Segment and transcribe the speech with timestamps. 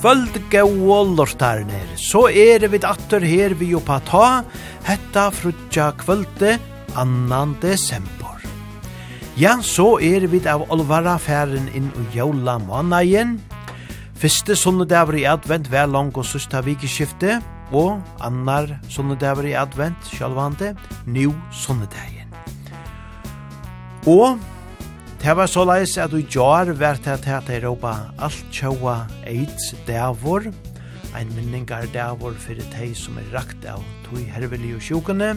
[0.00, 1.88] kvöld gau lortarnir.
[1.96, 4.44] så er vi atter her vi oppa ta,
[4.84, 6.58] hetta frutja kvölde
[6.96, 8.40] annan desember.
[9.36, 13.40] Ja, så er vi av olvara færen inn i jaula månagen.
[14.16, 20.74] Fyrste sunnedaver i advent vær lang og sista vikeskifte, og annar sunnedaver i advent, sjalvande,
[21.06, 22.32] nu sunnedagen.
[24.08, 24.40] Og
[25.20, 27.90] Det var så leis at du gjør vært at det er oppe
[28.24, 30.46] alt tjaua eids dævor,
[31.12, 35.34] ein minningar dævor fyrir tei som er rakt av tog hervelig og sjukene,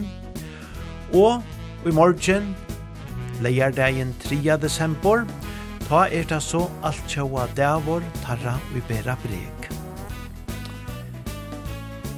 [1.12, 1.44] og
[1.84, 2.54] i morgen,
[3.44, 4.56] leierdagen 3.
[4.64, 5.28] desember,
[5.84, 9.83] ta er det så alt tjaua dævor tarra vi bera breg.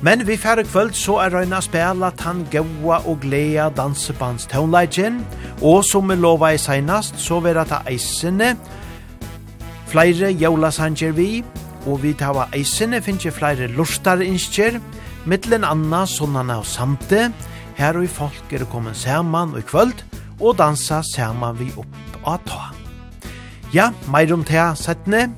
[0.06, 5.16] Men vi færre kvöld så er røyna spela tann gaua og glea dansebands tånleidjen,
[5.58, 8.52] og som vi lova i seinast, så vera ta eisene,
[9.90, 11.42] flere jævlasanger vi,
[11.90, 14.78] og vi tava eisene finnje flere lustar innskjer,
[15.26, 17.32] mittlen anna sonnana og samte,
[17.74, 20.04] her og i folk er kommet saman og i kvöld,
[20.38, 22.68] og dansa saman vi opp av ta.
[23.74, 25.32] Ja, meir om tega settene,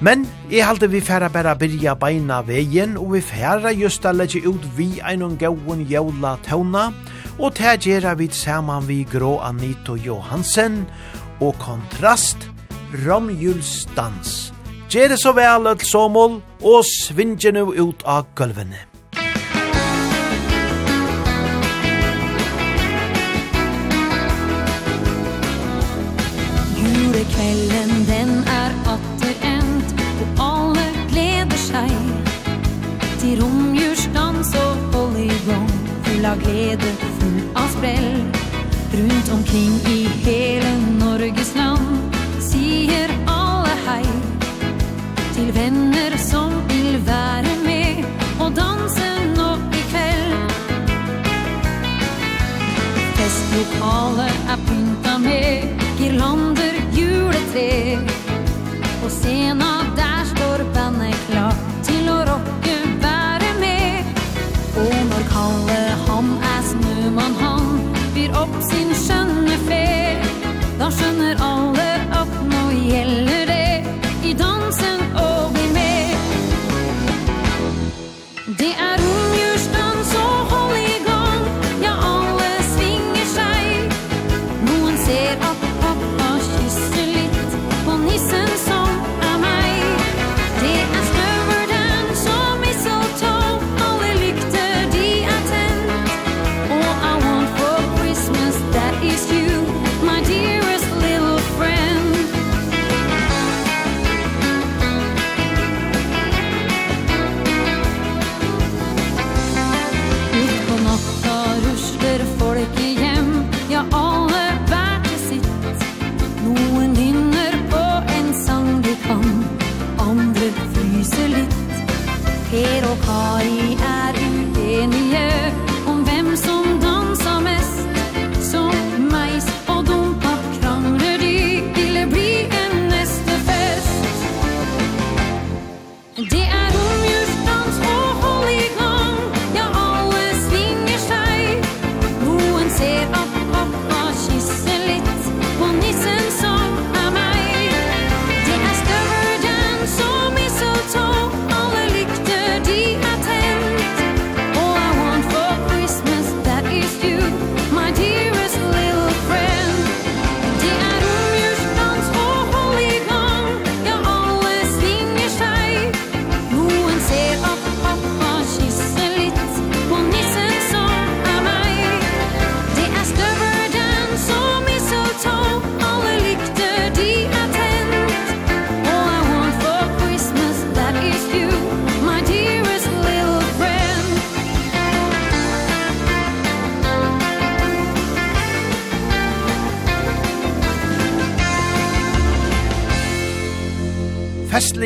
[0.00, 4.42] Men jeg halte vi færa bæra byrja beina vegin, og vi færa just a legge
[4.48, 6.90] ut vi einon gauun jævla tauna,
[7.38, 10.86] og ta gjerra vi saman vi grå Anito Johansen,
[11.40, 12.50] og kontrast,
[13.06, 14.52] romjulsdans.
[14.90, 18.93] Gjerra så vel, Øtl somol, og svinge nu ut av gulvene.
[36.24, 38.24] full av glede, full av sprell
[38.92, 44.04] Rundt omkring i hele Norges land Sier alle hei
[45.34, 48.04] Til venner som vil være med
[48.40, 50.34] Og danse nå i kveld.
[53.18, 57.98] Festlokalet er pynta med Girlander, juletre
[59.02, 59.83] På scenen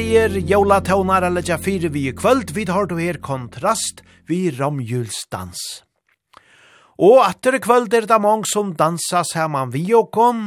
[0.08, 5.60] Tveir jólatónar eller leggja fyrir vi i kvöld, vi har du her kontrast vi romjulsdans.
[6.96, 10.40] Og atter i kvöld er det mange som dansa saman vi og kom,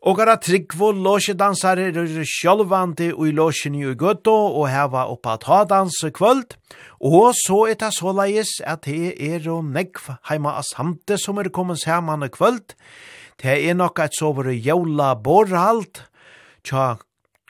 [0.00, 5.66] og er tryggvo låsjedansare er sjálvandi og i låsjen i gøtto og heva oppa ta
[5.68, 6.56] dans i kvöld,
[6.96, 11.52] og så er det såleis at det er og negv heima av samte som er
[11.52, 12.72] kommet saman i kvöld,
[13.36, 16.06] det er nok et sovere jævla borrhalt,
[16.64, 16.94] tja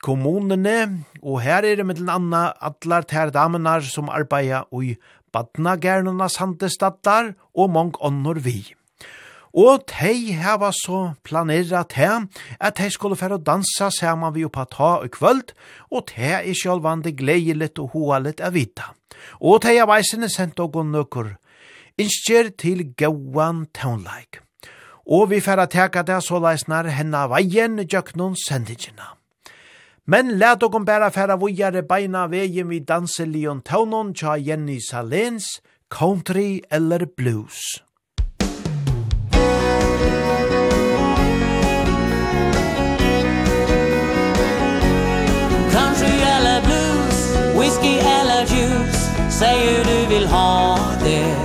[0.03, 4.97] kommunene, og her er det med den andre atler ter damener som arbeider i
[5.33, 8.75] badnagernernas handestatter og mange ånder vi.
[9.53, 14.91] Og tei heva så planera te at tei skulle færa dansa saman vi oppa ta
[15.05, 15.53] og kvöld,
[15.93, 18.95] og tei er sjálvande gleiligt og hoalit av vita.
[19.41, 21.37] Og tei av eisene sendt og nøkker
[22.01, 24.41] innskjer til gauan Townlike.
[25.07, 29.22] Og vi færa teka det så leisnar henna veien i jøknon sendingina.
[30.05, 35.63] Men lät oss bara färra vågare beina vägen vid danselion tånon tja Jenny Salens
[35.99, 37.61] country eller blues.
[45.73, 49.09] Country eller blues, whisky eller juice
[49.39, 51.37] Säger du vill ha det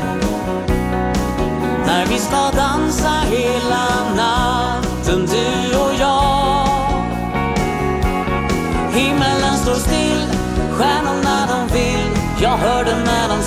[1.85, 4.66] När vi ska dansa hela natt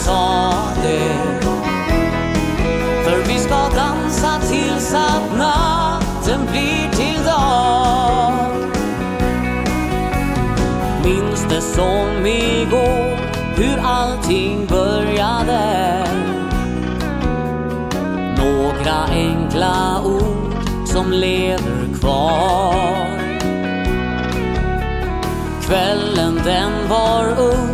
[0.01, 0.53] sa
[0.83, 1.41] det.
[3.05, 8.35] För vi ska dansa tills att natten blir till dag.
[11.05, 13.19] Minns det som igår
[13.57, 16.05] Hur allting började.
[18.39, 20.55] Några enkla ord
[20.87, 23.21] som lever kvar.
[25.67, 27.70] Kvällen den var ung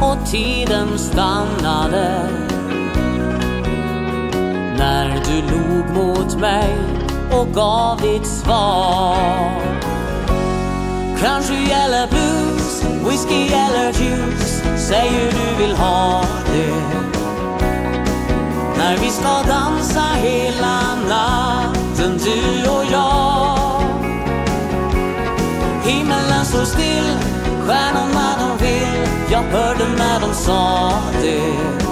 [0.00, 2.28] och tiden stannade.
[4.78, 6.78] När du log mot mig
[7.32, 9.16] och gav ditt svar.
[11.20, 17.06] Kanske gäller blues, whisky eller juice Säger du vill ha det.
[18.78, 23.82] När vi ska dansa hela natten du och jag.
[25.84, 27.18] Himmelen står still,
[27.66, 28.55] stjärnorna de
[29.30, 30.92] Jag hörde när de sa
[31.22, 31.86] det.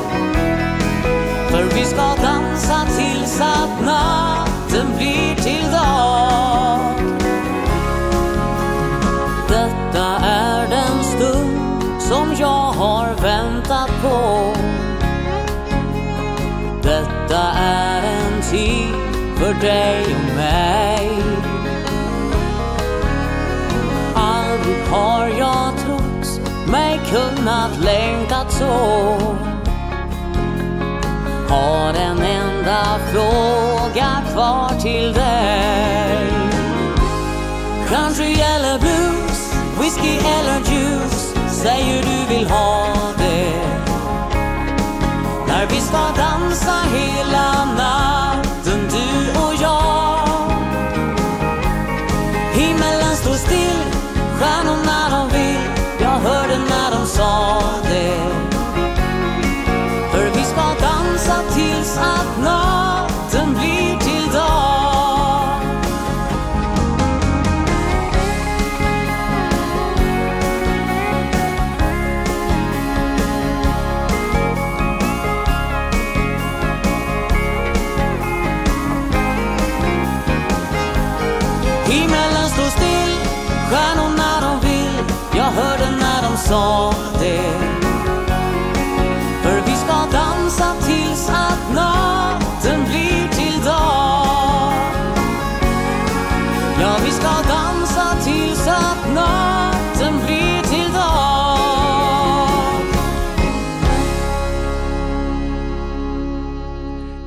[1.50, 6.78] För vi ska dansa tills att natten blir till dag.
[9.48, 14.52] Detta är den stund som jag har väntat på.
[16.82, 18.94] Detta är en tid
[19.36, 21.03] för dig och mig.
[27.44, 29.16] kunnat längtat så.
[31.48, 36.32] Har en enda fråga kvar till dig.
[37.88, 42.86] Country eller blues, whisky eller juice Säger du vill ha
[43.18, 43.52] det.
[45.48, 46.43] När vi ska dansa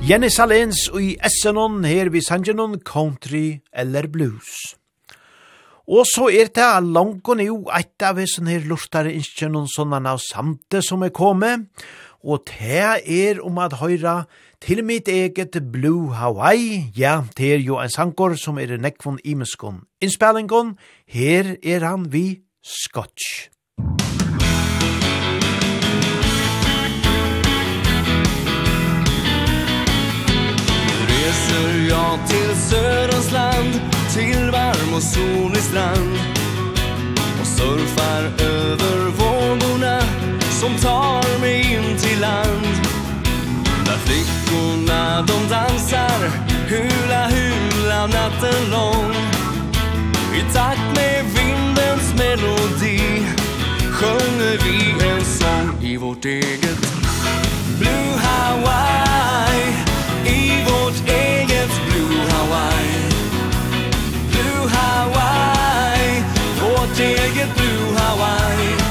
[0.08, 4.54] Jenny Salens og i Essenon her vi sangenon country eller blues.
[5.84, 10.80] Og så er det langt jo eit av sånne her lortare innsjønnen sånne av samte
[10.86, 11.68] som er kommet,
[12.24, 14.16] og det er om at høyra
[14.64, 19.84] til mitt eget Blue Hawaii, ja, det er jo en sankor som er nekvon imeskon
[20.00, 23.50] Innspillingen, her er han vi Scotch.
[31.58, 33.82] åker jag till Söderns land
[34.14, 36.18] Till varm och solig strand.
[37.42, 40.02] Och surfar över vågorna
[40.60, 42.68] Som tar mig in till land.
[43.86, 46.32] Där flickorna de dansar
[46.70, 49.14] Hula hula natten lång.
[50.36, 53.26] I takt med vindens melodi
[53.92, 56.88] Sjunger vi en sång i vårt eget
[57.80, 59.47] Blue Hawaii
[60.28, 63.02] i vårt eget Blue Hawaii.
[64.32, 66.24] Blue Hawaii
[66.62, 68.87] Vårt eget Blue Hawaii.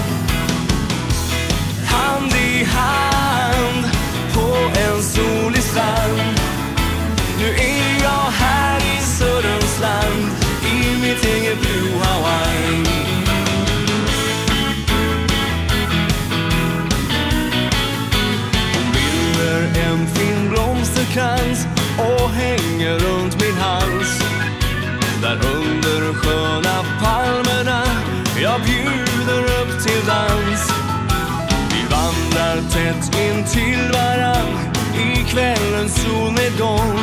[32.86, 34.74] tätt in till varann.
[34.94, 36.98] I kvällens solnedgång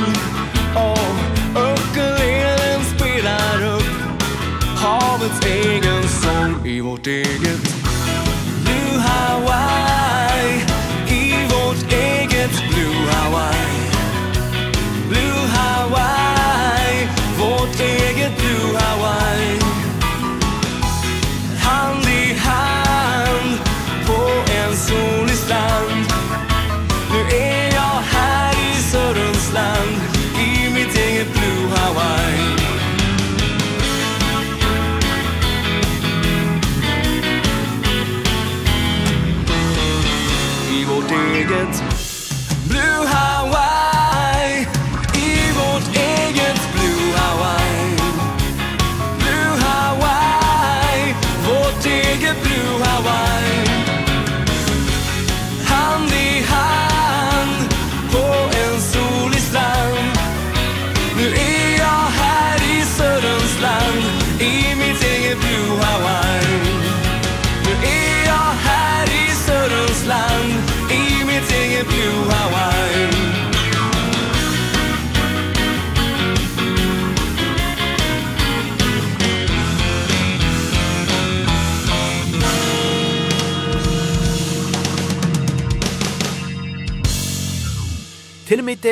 [0.76, 3.94] Och öckelelen spelar upp
[4.78, 7.76] havets egen sång i vårt eget
[8.64, 10.23] Blue Hawaii.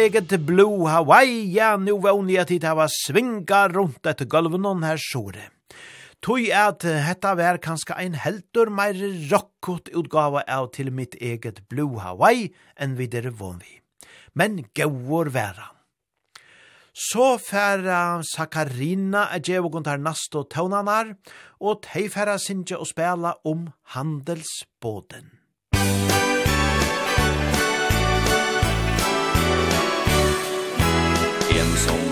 [0.02, 5.50] eget blå Hawaii, ja, nu vågni at hit hava svinga rundt etter gulvenon her sore.
[6.22, 8.98] Tui at hetta vær kanska ein heldur meir
[9.32, 13.82] rockot utgava av til mitt eget blå Hawaii enn vi dere vi.
[14.34, 15.72] Men gaur væra.
[16.94, 21.16] Så færa Sakarina er djevogund her nasto tøvnanar,
[21.60, 25.41] og tei færa sinja og spela om handelsbåden.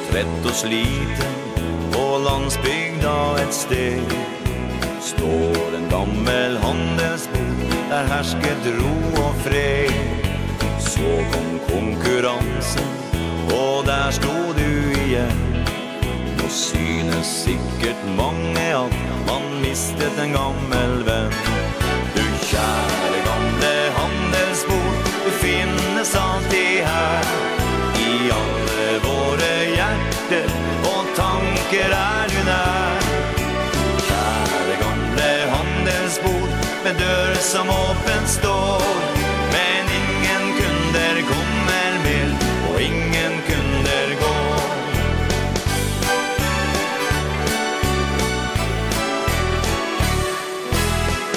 [0.10, 1.36] Trett og sliten
[1.94, 4.16] På landsbygda et sted.
[5.02, 9.94] Står en gammel handelsbod Der hersket ro og fred.
[10.80, 12.90] Så kom konkurransen
[13.54, 14.70] Og der stod du
[15.06, 15.46] igjen
[16.40, 18.96] nå synes sikkert mange at
[19.28, 21.36] Man mistet en gammel venn.
[22.16, 22.89] Du kjær
[31.70, 33.00] butikker er du nær
[34.10, 36.50] Der gamle handelsbord
[36.84, 38.82] Med dörr som åpen står.
[39.54, 42.36] Men ingen kunder kommer mer
[42.70, 44.62] Og ingen kunder går.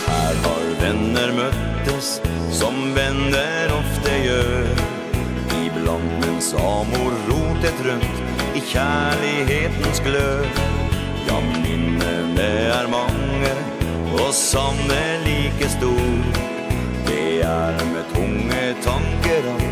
[0.07, 2.21] Her har venner møttes
[2.53, 4.85] Som venner ofte gjør.
[5.63, 10.45] Iblant mens amor rotet rundt i kjærlighetens glød.
[11.29, 13.53] Ja, minnene er mange
[14.13, 16.09] og savnet like stor.
[17.07, 19.72] Det er med tunge tanker om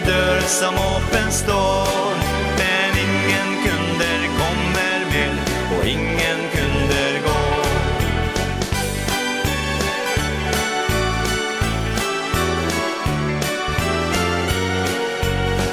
[0.00, 2.14] med dörr som öppen står.
[2.58, 5.38] Men ingen kunder kommer med
[5.78, 7.64] och ingen kunder går.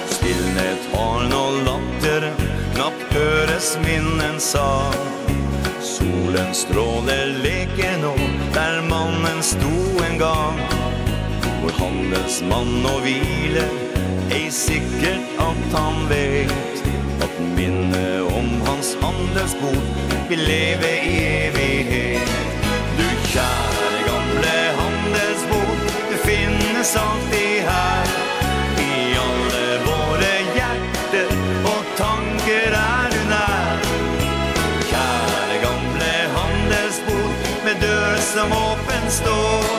[0.10, 2.34] Stillnet har noll latter,
[2.76, 4.94] knappt høres minnen sang
[5.82, 8.20] Solen stråler leken och
[8.54, 10.60] der mannen sto en gang
[11.64, 13.87] Vår handelsmann og hviler
[14.32, 16.84] Ei sikkert at han vet
[17.24, 19.88] At minne om hans handelsbord.
[20.30, 21.14] Vil leve i
[21.48, 22.32] evighet.
[23.00, 25.78] Du kjære gamle handelsbord
[26.12, 28.12] Du finnes alltid her.
[28.84, 28.92] I
[29.24, 31.32] alle våre hjerter
[31.72, 33.90] Og tanker er du nær.
[34.92, 39.77] Kjære gamle handelsbord Med dør som åpen står.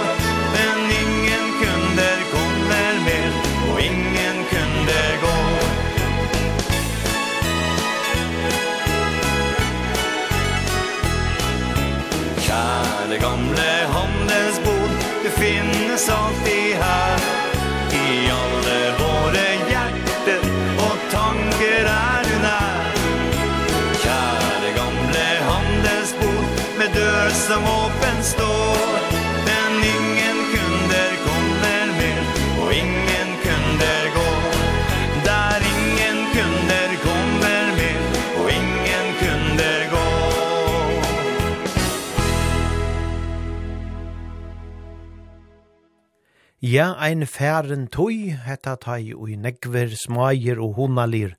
[46.68, 51.30] Ja, ein færen tøy, hetta tøy og i negver, smager og honalir.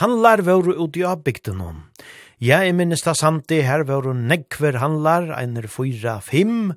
[0.00, 1.76] Handlar våre ut i avbygden om.
[2.42, 6.72] Ja, jeg minnes det samti, her våre negver handlar, einer fyra, fem,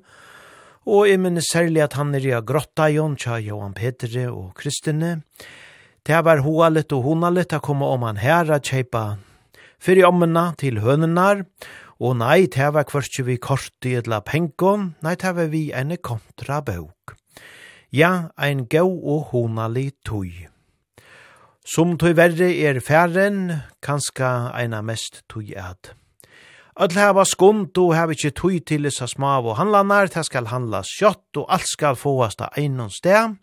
[0.86, 5.24] og jeg minnes særlig at han er i grotta jon, tja Johan Petre og Kristine.
[6.06, 9.16] Det var hoalet og honalet det koma om han her at kjeipa
[9.82, 11.42] fyrir ommena til hønenar,
[11.98, 17.16] og nei, det var kvartje vi korti etla pengon, nei, det var vi ene kontrabøk
[17.92, 20.46] ja, ein gau og honalig tui.
[21.66, 25.94] Som tui verre er færen, kanska eina mest tui ad.
[26.76, 30.82] Öll hava skund og hava ikkje tui til isa smav og handlanar, det skal handla
[30.84, 33.38] kjøtt og alt skal fåast av einon sted,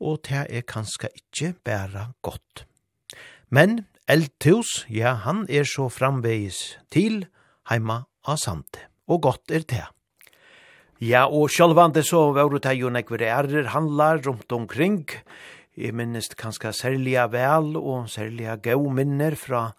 [0.00, 2.66] og det er kanska ikkje bæra godt.
[3.50, 7.24] Men eldtus, ja, han er så framvegis til
[7.70, 9.86] heima av sante, og godt er det.
[11.00, 15.06] Ja, og sjálvande så var det jo nekver ærer handlar rundt omkring.
[15.72, 19.72] Jeg minnest kanskje særliga vel og særliga gau minner fra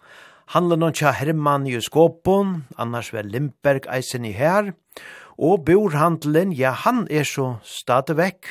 [0.50, 4.74] handlan om tja Herman i Skåpon, annars var Limberg eisen i her.
[5.38, 8.50] Og borhandelen, ja, han er så stadig vekk.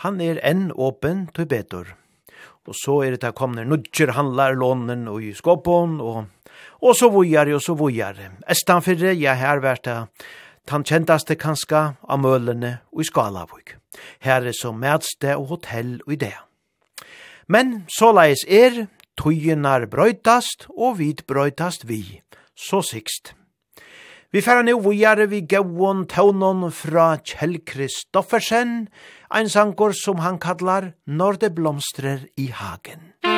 [0.00, 1.96] Han er enn åpen til betor.
[2.64, 6.24] Og så er det der kommer nudger handlar lånen og i Skåpon, og,
[6.80, 8.16] og så vujar og så vujar.
[8.48, 10.06] Estanfyrre, ja, her vært det
[10.66, 13.74] Tan kjentaste kanska av mølene og i Skalavuk.
[14.22, 16.34] Her er som medste og hotell og idé.
[17.50, 18.86] Men såleis er,
[19.18, 22.20] tøyenar brøytast og vid brøytast vi,
[22.54, 23.34] så sikst.
[24.30, 28.86] Vi færa nu vujare vi gauon taunon fra Kjell Kristoffersen,
[29.34, 33.29] ein sankor som han kallar Når det blomstrer i hagen.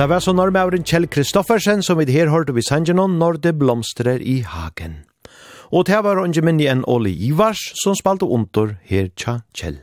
[0.00, 4.22] Hetta var så normauren Kjell Kristoffersen som vi her hørte vi sangenon når det blomstrer
[4.24, 4.94] i hagen.
[5.76, 9.76] Og det var unge minni en Oli Ivars som spalte under her tja Kjell.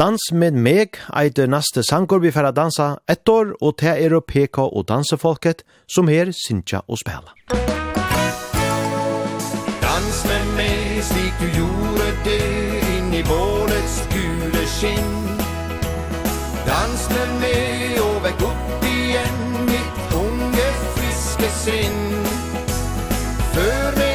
[0.00, 4.16] Dans med meg er det neste sanger vi får dansa ett år, og det er
[4.16, 7.36] å peka og dansefolket som her synsja og spela.
[9.84, 12.42] Dans med meg slik du gjorde det
[12.96, 15.16] inn i bålets gule skinn
[16.64, 17.75] Dans med meg
[21.50, 22.24] sinne
[23.54, 24.05] För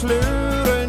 [0.00, 0.79] slure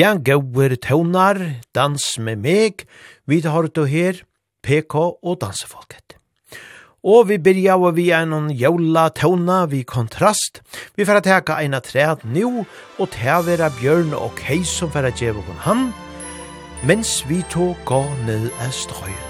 [0.00, 1.36] Ja, gauver tøvnar,
[1.76, 2.86] dans med meg,
[3.28, 4.22] vi har du her,
[4.64, 6.14] PK og dansefolket.
[7.04, 10.62] Og vi byrja og vi er noen jævla tøvna vi kontrast.
[10.96, 12.64] Vi får teka eina træd nu,
[12.96, 15.86] og tævera bjørn og kei som får djeva hon han,
[16.86, 19.28] mens vi to går ned av strøyen.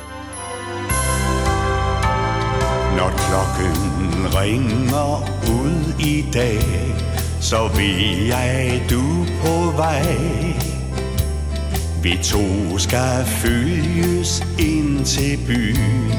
[2.94, 7.10] Når klokken ringer ud i dag,
[7.40, 9.03] Så ved jeg, du
[9.42, 10.16] på vej
[12.03, 16.12] Vi to skal følges ind til byen.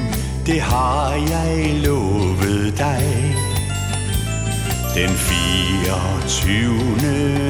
[0.45, 3.35] Det har jeg lovet dig
[4.95, 6.73] Den 24.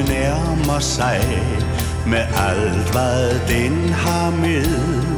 [0.08, 1.20] nærmer sig
[2.06, 5.11] Med alt hvad den har med.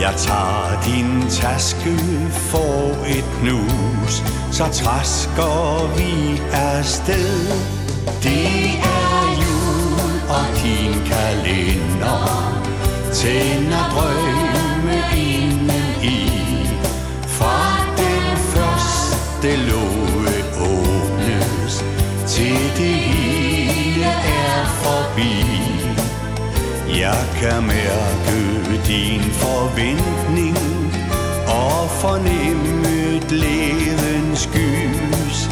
[0.00, 1.98] Jeg tager din taske
[2.32, 7.48] for et nus Så træsker vi afsted.
[8.22, 12.18] Det er jul og din kalender
[13.12, 15.70] Tænder drømme inden
[16.02, 16.30] i.
[17.26, 17.60] Fra
[17.96, 21.84] den første låge åbnes
[22.26, 23.05] Til det
[26.98, 30.56] Jeg kan mærke din forventning.
[31.46, 35.48] Og fornemme glædens gys.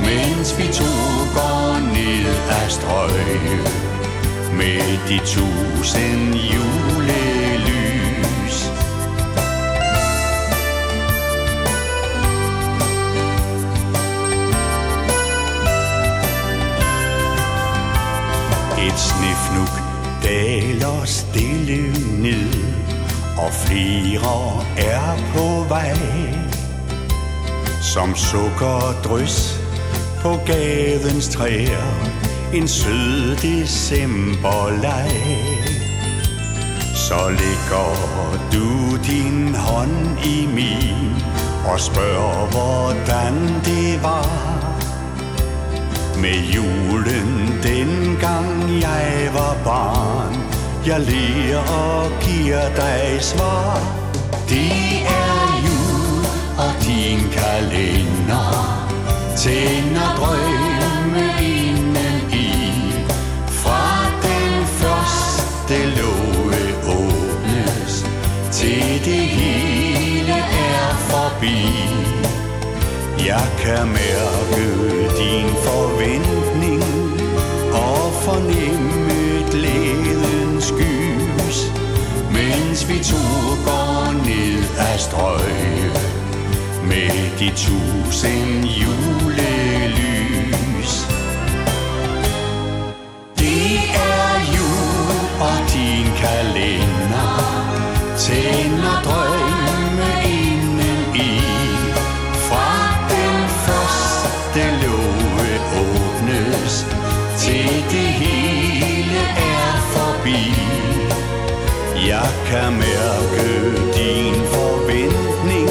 [0.00, 0.92] Mens vi to
[1.34, 3.40] går ned af strøg
[4.56, 7.32] Med de tusind julelys.
[18.86, 19.81] Et snifnuk
[20.32, 21.82] daler stille
[22.22, 22.52] ned
[23.38, 25.96] Og flere er på vej.
[27.82, 29.60] Som sukkerdrys
[30.22, 31.92] på gadens træer
[32.54, 35.12] En sød decemberleg.
[36.94, 37.92] Så lægger
[38.52, 41.22] du din hånd i min
[41.72, 44.61] Og spørger hvordan det var.
[46.16, 50.36] Med julen den gang jeg var barn
[50.86, 53.80] Jeg ler og giver dig svar.
[54.48, 56.24] Det er jul
[56.58, 58.82] og din kalender
[59.36, 62.52] Tænder drømme inden i
[63.48, 68.06] Fra den første låge åbnes
[68.52, 72.01] Til det hele er forbi.
[73.26, 74.64] Jeg kan mærke
[75.18, 76.82] din forventning?
[77.72, 81.58] Og fornemme glædens gys.
[82.32, 83.16] Mens vi to
[83.64, 85.92] går ned ad strøg
[86.84, 89.72] Med de tusind julelys.
[93.38, 97.30] Det er jul og din kalender
[98.18, 99.21] Tænder drøg
[112.52, 113.48] kan mærke
[113.96, 115.70] din forventning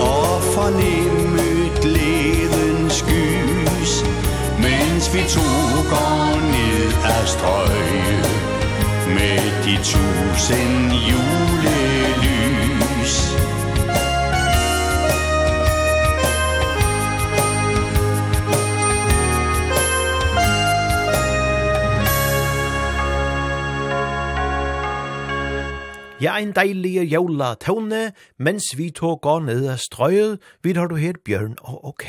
[0.00, 1.46] og fornemme
[1.82, 3.92] glædens gys.
[4.66, 5.48] Mens vi to
[5.92, 8.26] går ned ad strøget
[9.16, 11.73] med de tusind jule
[26.24, 30.94] Ja, ein deilig jævla tone, mens vi to går ned av strøyet, vi har du
[30.96, 32.04] her bjørn og ok.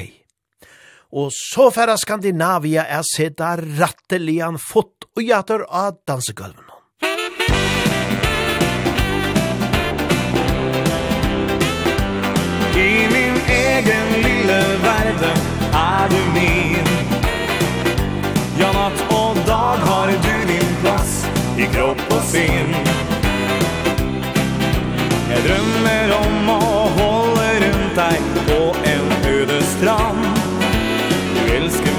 [1.11, 6.71] Og så færre Skandinavia er seta rattelian fot og jater av dansegulven.
[12.71, 15.43] I min egen lille verden
[15.81, 16.93] er du min
[18.61, 21.25] Ja, natt og dag har du din plass
[21.59, 23.04] i kropp og sinn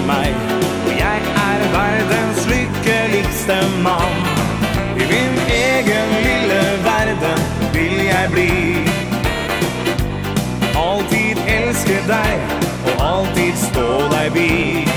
[0.06, 0.34] meg
[0.86, 4.16] Og jeg er verdens lykkeligste mann.
[4.96, 7.40] I min egen lille verden
[7.74, 8.52] vil jeg bli.
[10.86, 12.38] Altid elske deg
[12.86, 14.95] og alltid stå deg bi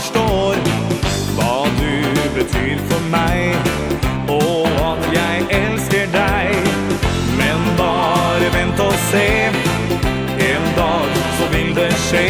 [0.00, 0.56] forstår
[1.36, 3.56] Hva du betyr for meg
[4.32, 6.68] Og at jeg elsker deg.
[7.40, 9.26] Men bare vent og se
[10.46, 12.28] En dag så vil det skje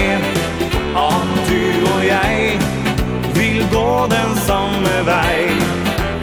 [0.98, 2.58] At du og jeg
[3.38, 5.46] Vil gå den samme vei.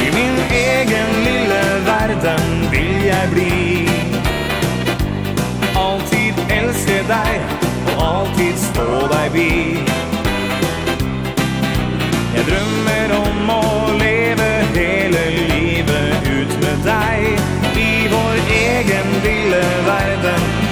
[0.03, 3.87] I min egen lille verden vil jeg bli.
[5.79, 7.55] Alltid elske deg
[7.87, 9.96] Og alltid stå deg vid.
[13.07, 20.66] drømmer om å leve hele livet ut med deg I vår egen lille verden.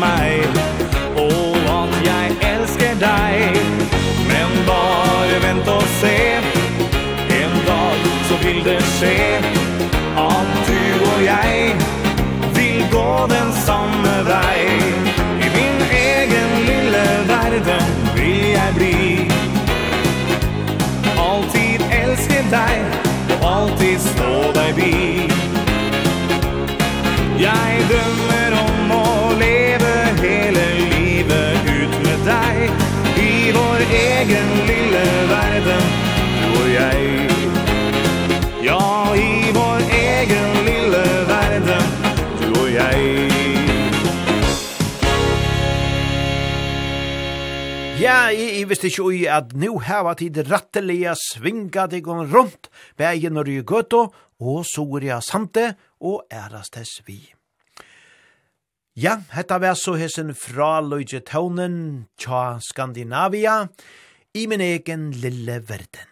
[0.00, 0.42] meg
[1.20, 3.56] Og at jeg elsker deg
[4.30, 6.16] Men bare vent og se.
[7.40, 9.16] En dag så vil det skje
[10.24, 11.76] At du og jeg
[12.56, 14.60] Vil gå den samme vei.
[15.46, 19.00] I min egen lille verden Vil jeg bli.
[21.28, 22.78] Altid elske deg
[23.36, 24.94] Og alltid stå deg bi.
[27.40, 27.69] Jeg
[33.90, 35.82] egen lille verden
[36.42, 37.00] Du og jeg
[38.64, 38.80] Ja,
[39.16, 41.90] i vår egen lille verden
[42.42, 43.00] Du og jeg
[48.00, 53.36] Ja, jeg, jeg visste ikke ui at nu hava tid rattelige svinga deg rundt, bægen
[53.36, 54.06] og rygøto,
[54.40, 57.18] og soria sante og ærastes vi.
[59.00, 61.76] Ja, hetta var så hessen fra Løyge Tånen,
[62.20, 63.70] tja Skandinavia,
[64.36, 66.10] i min egen lille verden.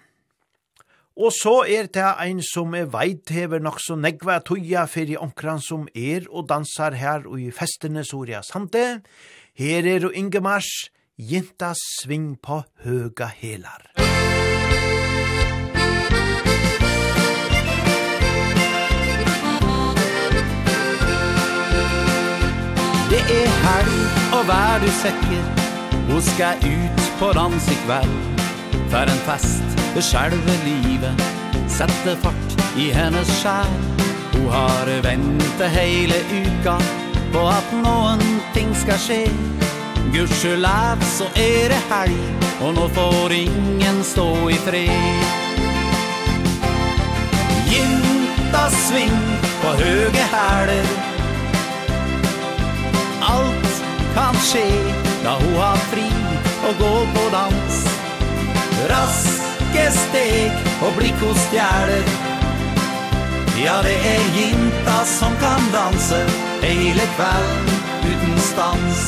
[1.18, 5.60] Og så er det ein som er veit hever nok så negva tuja fyrir onkran
[5.60, 9.02] som er og dansar her og i festene Soria Sante.
[9.52, 14.07] Her er og Ingemars, jinta sving på høga helar.
[23.08, 24.00] Det er helg,
[24.36, 25.44] og vær du sikker
[26.10, 28.42] Hun skal ut på dans i kveld.
[28.92, 31.22] For en fest, det skjelve livet
[31.72, 33.72] Sette fart i hennes skjær.
[34.34, 36.76] Hun har ventet hele uka
[37.32, 38.20] På at noen
[38.52, 39.22] ting skal skje.
[40.12, 45.36] Gudskjelov så er det helg Og nå får ingen stå i fred.
[47.72, 49.20] Jinta sving
[49.62, 51.07] på høge hæler
[54.18, 54.66] kan skje
[55.24, 56.06] Da hun har fri
[56.68, 57.76] og gå på dans.
[58.90, 62.10] Raske steg og blikk hos stjæler
[63.58, 66.20] Ja, det er jinta som kan danse
[66.62, 67.72] Hele kveld
[68.06, 69.02] uten stans.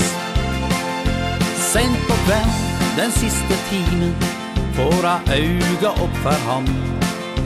[1.71, 2.57] Sent på kveld,
[2.99, 4.15] den siste timen
[4.79, 6.67] Får av auga opp for han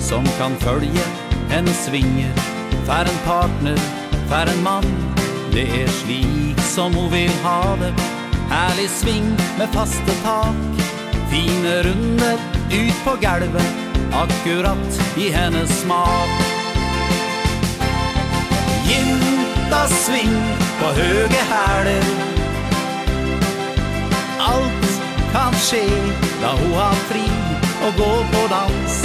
[0.00, 1.05] Som kan følge
[1.53, 2.29] henne svinge.
[2.88, 3.81] Fær en partner,
[4.33, 4.88] fær en mann
[5.53, 6.23] Det er slik
[6.74, 7.92] som hun vil ha det.
[8.50, 9.26] Herlig sving
[9.58, 10.80] med faste tak.
[11.30, 12.38] Fine runder
[12.70, 13.74] ut på gelvet
[14.12, 16.34] Akkurat i hennes smak.
[18.88, 20.34] Jinta sving
[20.80, 22.10] på høge herler
[24.38, 24.90] Alt
[25.32, 25.87] kan skje
[26.42, 27.24] da hun har fri
[27.87, 29.00] og gå på dans.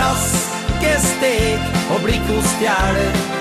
[0.00, 3.33] Raske steg og blikk hos stjerner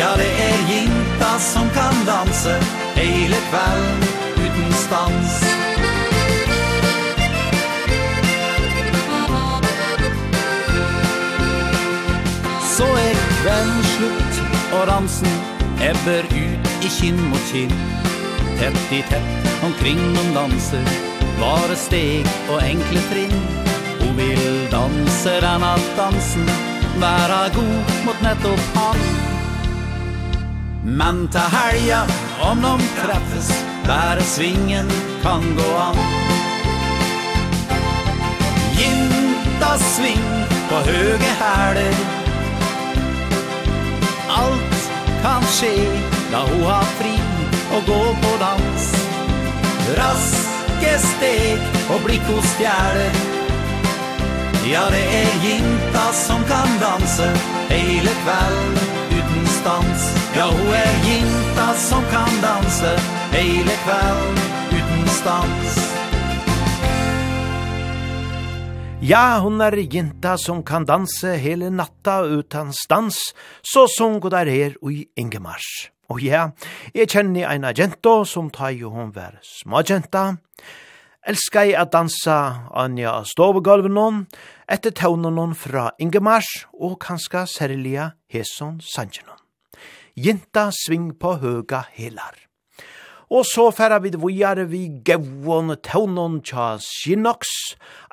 [0.00, 2.54] Ja, det er jinta som kan danse
[2.94, 4.04] Hele kvelden
[4.44, 5.34] uten stans.
[12.76, 14.40] Så er kvelden slutt
[14.72, 15.36] Og dansen
[15.84, 17.74] ebber ut i kinn mot kinn.
[18.56, 20.94] Tett i tett omkring noen danser
[21.42, 23.36] Bare steg og enkle trinn.
[24.00, 26.48] Hun vil danse denne dansen
[27.04, 29.29] Være god mot nettopp han.
[30.92, 32.02] Men ta helga
[32.40, 34.88] om de treffes Där svingen
[35.22, 35.96] kan gå an.
[38.72, 41.94] Jinta sving på höge häler
[44.28, 44.90] Allt
[45.22, 45.86] kan ske
[46.32, 47.20] Da hun har fri
[47.76, 48.94] og gå på dans.
[49.98, 51.58] Raske steg
[51.90, 53.14] og blikk hos fjæler
[54.66, 57.30] Ja, det er jinta som kan danse
[57.70, 58.99] hele kvelden
[59.64, 62.96] någonstans Ja, hun är jinta som kan dansa
[63.32, 64.38] Hela kväll
[64.70, 65.90] utanstans
[69.02, 73.16] Ja, hon er jinta som kan danse hele natta utan stans,
[73.62, 75.88] så som god er her i Ingemars.
[76.10, 76.50] Og ja,
[76.94, 80.36] jeg kjenner en agento som tar jo hon vær smågenta.
[81.26, 84.26] Elskar jeg at dansa Anja av stovegolven noen,
[84.68, 89.39] etter tøvnen noen fra Ingemars, og kanskje særlig Heson Sanjenon.
[90.20, 92.34] Jinta sving på høga helar.
[93.30, 97.46] Og så færa vi vujare vi gauon taunon tja Sinox,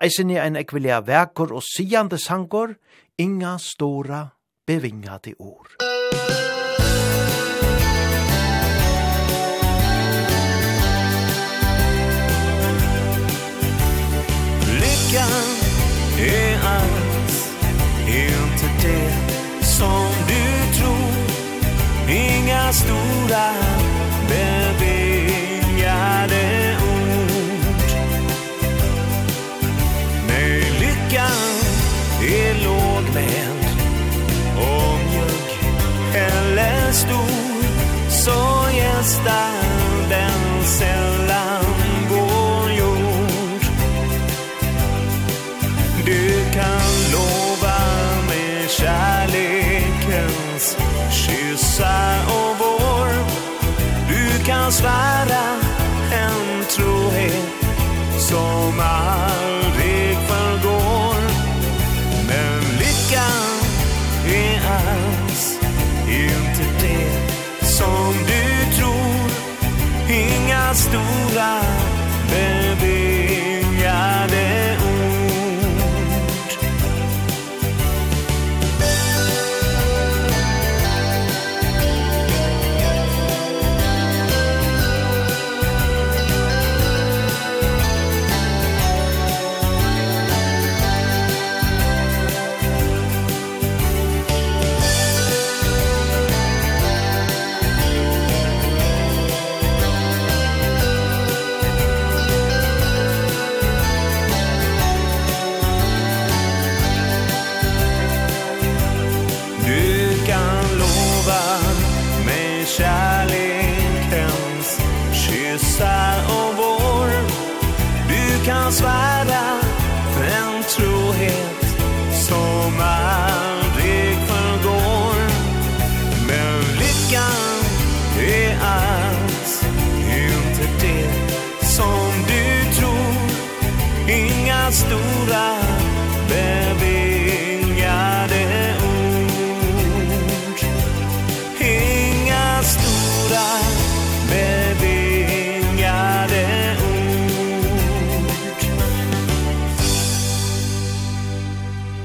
[0.01, 2.77] eisen i ein ekvilea vekor og siande sangor,
[3.19, 4.21] inga stora
[4.67, 5.75] bevingade ord.
[14.79, 15.47] Lyckan
[16.19, 17.57] är allt,
[18.07, 20.06] inte det som
[22.09, 23.53] Inga stora
[24.29, 25.65] bevingade
[26.81, 27.75] ord.
[30.27, 31.31] Nej, lyckan
[32.21, 33.65] är lågmäld
[34.57, 35.59] Och mjuk
[36.13, 37.63] eller stor
[38.09, 38.56] Så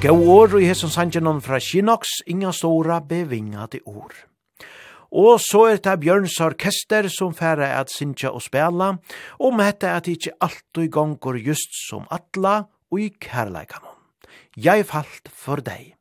[0.03, 4.11] Gå år i hesson sangenon fra Kinox, inga stora bevingade år.
[5.15, 8.97] Og så er det Bjørns orkester som færre at sinja og spela,
[9.39, 13.13] og med dette at ikkje alt og i gang går just som atla og i
[13.15, 13.95] kærleikanon.
[14.57, 15.95] Jeg falt for deg.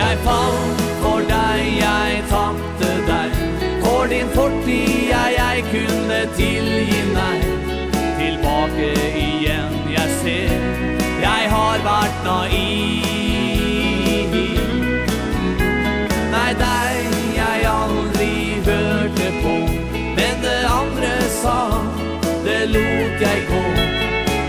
[0.00, 0.59] Jeg falt
[5.60, 7.40] jeg kunne tilgi meg.
[8.18, 10.60] Tilbake igjen jeg ser.
[11.20, 13.10] Jeg har vært naiv.
[16.32, 18.32] Nei, deg jeg aldri
[18.70, 19.54] hørte på.
[20.16, 21.60] Men det andre sa
[22.44, 23.64] Det lot jeg gå.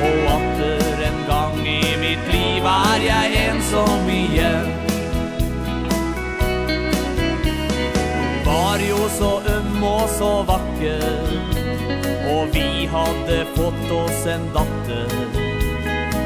[0.07, 4.69] Og atter en gang i mitt liv Er jeg ensom igjen.
[8.45, 9.50] Var jo så øvrig
[9.83, 11.03] og så vakker.
[12.31, 15.09] Og vi hadde fått oss en datter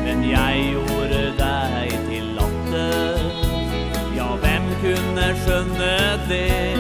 [0.03, 3.21] Men jeg gjorde deg til latter.
[4.17, 5.95] Ja, hvem kunne skjønne
[6.29, 6.75] det?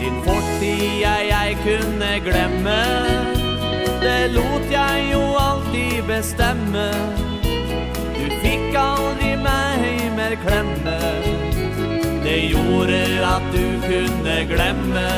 [0.00, 2.80] Din fortid jeg, jeg kunne glemme.
[4.00, 6.90] Det lot jeg jo alltid bestemme.
[8.16, 11.49] Du fikk aldri meg mer klemme
[12.48, 13.00] gjorde
[13.34, 15.08] at du kunne glemme.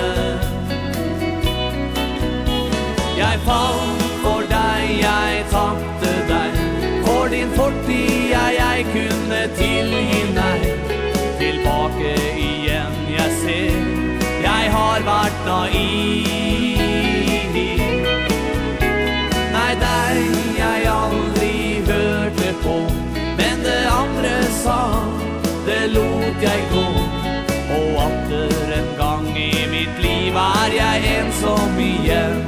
[3.19, 6.61] Jeg falt for deg, jeg tapte deg.
[7.05, 10.61] For din fortid, jeg, jeg kunne tilgi nei
[11.39, 13.83] Tilbake igjen, jeg ser.
[14.43, 16.33] Jeg har vært naiv.
[19.53, 20.19] Nei, deg
[20.59, 21.57] jeg aldri
[21.87, 22.79] hørte på.
[23.39, 24.79] Men det andre sa
[25.73, 26.87] det lot jeg gå
[27.77, 32.43] Og atter en gang i mitt liv er jeg ensom igjen.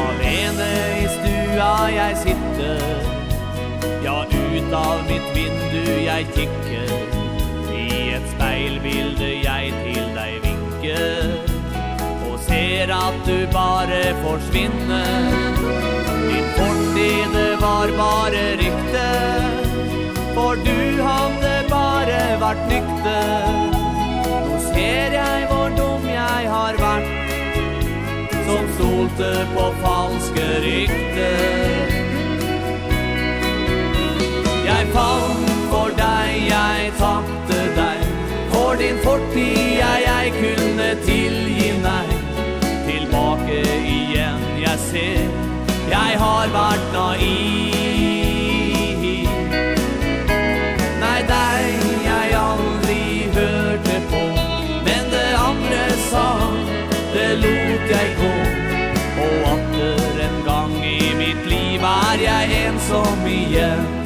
[0.00, 0.68] Alene
[0.98, 2.82] i stua jeg sitter.
[4.04, 6.92] Ja, ut av mitt vindu jeg kikker.
[7.72, 7.86] I
[8.18, 11.34] et speilbilde jeg til deg vinker.
[12.28, 15.40] Og ser at du bare forsvinner.
[16.28, 19.69] Din fortid var bare rykte.
[20.40, 23.56] For du hadde bare vært nykter.
[24.24, 31.92] Nå ser jeg hvor dum jeg har vært Som stolte på falske rykter.
[34.64, 38.08] Jeg fant for deg, jeg tapte deg.
[38.54, 42.08] For din fortid jeg, jeg kunne tilgi nei
[42.88, 43.60] Tilbake
[43.98, 45.38] igjen jeg ser.
[45.92, 47.79] Jeg har vært naiv.
[57.80, 58.32] lot jeg gå
[59.22, 63.99] Og atter en gang i mitt liv er jeg ensom igjen.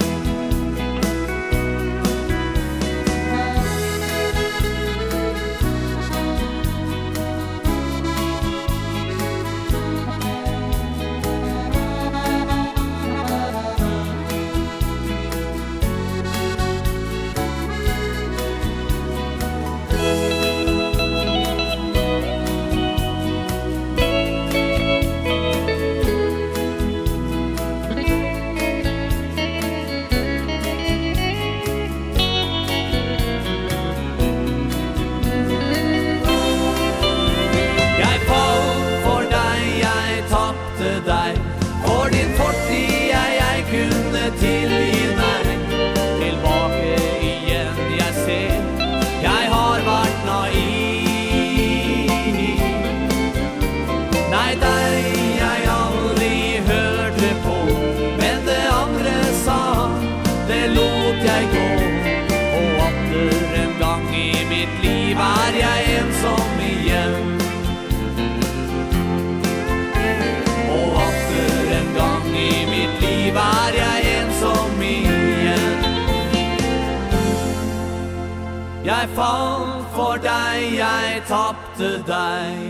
[79.14, 82.64] fall for deg, jeg tappte deg.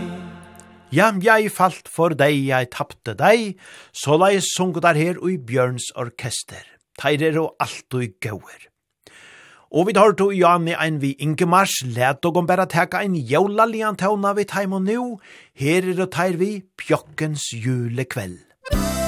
[0.93, 3.57] Ja, jeg falt for deg, jeg tappte deg,
[3.91, 6.63] så la jeg sunge der her i Bjørns orkester.
[7.01, 8.69] Teir er og alt og gauer.
[9.75, 13.65] Og vi tar to Jani ein vi Ingemars, let og om bare teka ein jævla
[13.67, 15.17] lian tåna vi teim og nu,
[15.59, 18.39] her er og teir vi Pjokkens julekveld.
[18.71, 19.04] Musikk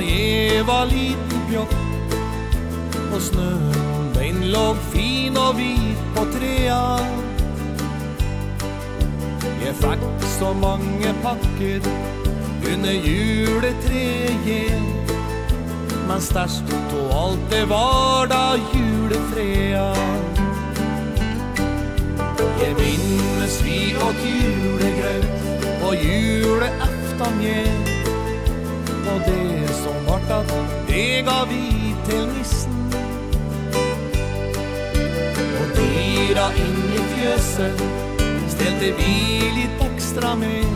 [0.00, 1.72] Da jeg var liten pjokk
[3.12, 6.78] Og snøen den låg fin og hvit på trea
[9.60, 10.06] Jeg fikk
[10.38, 11.84] så mange pakker
[12.70, 14.88] Under juletreet
[16.08, 16.72] Men størst
[17.02, 18.42] og alt det var da
[18.72, 19.92] julefrea
[22.64, 23.78] Jeg minnes vi
[24.08, 25.32] åt julegrøt
[25.84, 27.99] Og juleaftan jeg
[29.06, 30.52] Og det som vart at
[30.88, 32.76] det gav vi til nissen.
[35.60, 37.82] Og dyra inn i fjøset
[38.50, 39.14] Stelte vi
[39.56, 40.68] litt ekstra med.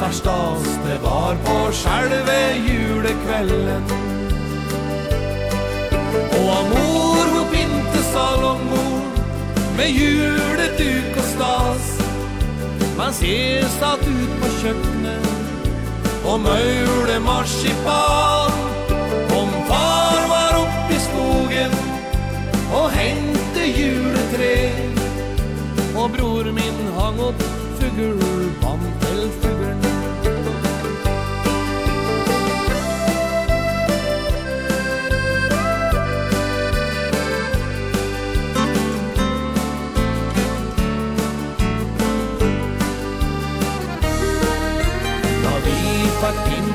[0.00, 3.88] Verstas det var på skjelve julekvelden.
[6.36, 9.02] Og amor hun pinte salongmor
[9.76, 11.90] Med juleduk og stas.
[12.98, 15.29] Mens jeg satt ut på kjøkkenet
[16.24, 18.52] og maule marsipan.
[19.40, 21.76] Om far var oppe i skogen
[22.72, 24.56] og hente juletre.
[25.96, 27.42] Og bror min hang opp
[27.80, 29.09] fuglbante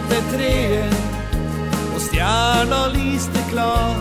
[0.06, 0.93] under treen
[1.95, 3.95] Og stjerna lyste klar.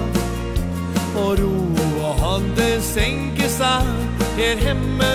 [1.16, 1.56] Og ro
[2.04, 3.86] og handen senke seg
[4.36, 5.12] Her hemme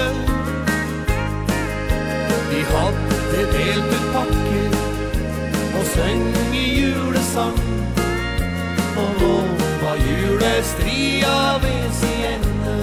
[2.50, 4.78] Vi hadde delt ut pakker
[5.80, 6.24] Og søng
[6.56, 7.60] i julesang.
[9.00, 9.36] Og nå
[9.84, 12.76] var julestria ved sin ende.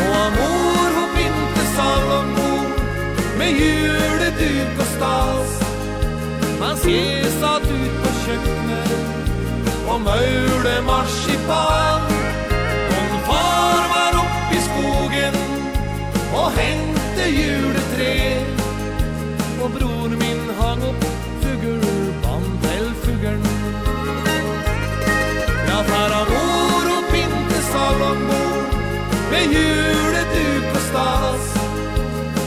[0.00, 2.36] Og amor hun binte salg
[3.38, 5.50] Med juleduk og stas
[6.60, 8.92] Man ser satt ut på kjøkkenet
[9.92, 12.06] Og møle marsipan
[12.96, 15.36] Og far var opp i skogen
[16.40, 18.14] Og hente juletre
[19.64, 21.06] Og bror min hang opp
[21.44, 23.46] fuggelband til fuggelen
[25.68, 28.80] Ja, far av mor og pinte salongbord
[29.34, 31.54] Med juleduk og stas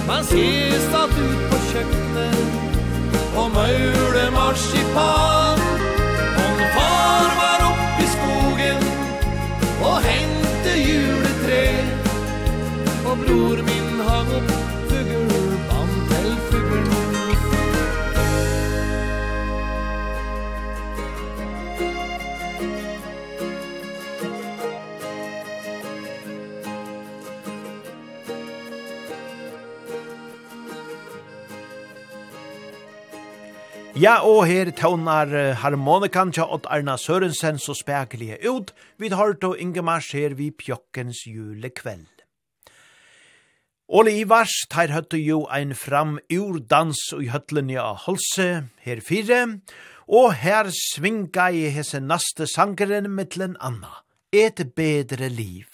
[0.10, 5.62] Man ser satt ut på kjøkkenet Og maule marsipan.
[6.44, 8.88] Og far var opp i skogen
[9.90, 11.64] Og hente juletre.
[13.06, 14.69] Og bror min hang opp
[34.00, 35.28] Ja, og her tånar
[35.60, 41.26] harmonikan tja Odd Arna Sørensen så spekelige ut, Vi tar to Ingemars her vi pjokkens
[41.28, 42.24] julekveld.
[43.90, 49.60] Ole Ivars tar høtte jo ein fram ur dans og høtlen av Holse, her fire,
[50.08, 55.68] og her svinga i hese naste sangeren mittlen anna, et bedre liv.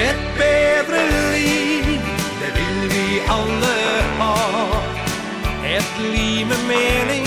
[0.00, 2.00] Ett bedre liv,
[2.40, 4.82] det vil vi alle ha.
[5.64, 7.26] Ett liv med mening,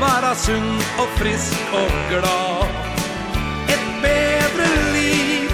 [0.00, 2.64] vara sunn og frisk og glad.
[3.68, 5.52] Ett bedre liv,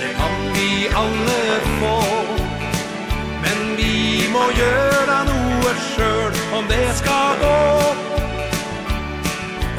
[0.00, 1.98] det kan vi alle få.
[3.42, 7.58] Men vi må gjøre noe selv om det skal gå.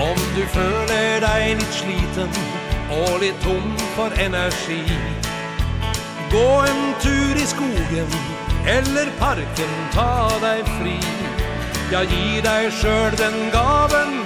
[0.09, 2.29] Om du føler deg litt sliten
[2.91, 4.83] og litt tom for energi.
[6.31, 8.07] Gå en tur i skogen
[8.67, 10.97] eller parken, ta deg fri.
[11.91, 14.17] Ja, gi deg sjøl den gaven,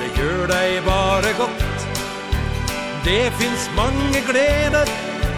[0.00, 1.84] det gjør deg bare godt.
[3.04, 4.88] Det finns mange gleder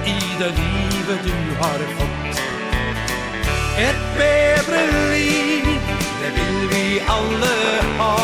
[0.07, 2.43] i det livet du har fått.
[3.83, 5.67] Et bedre liv,
[6.23, 6.85] det vil vi
[7.17, 7.57] alle
[7.99, 8.15] ha.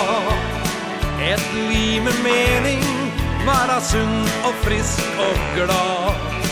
[1.33, 2.87] Et liv med mening,
[3.43, 6.52] være sunn og frisk og glad.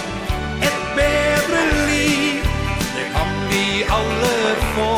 [4.74, 4.92] få.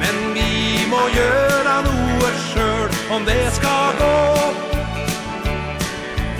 [0.00, 4.16] Men vi må gjøre noe selv om det skal gå.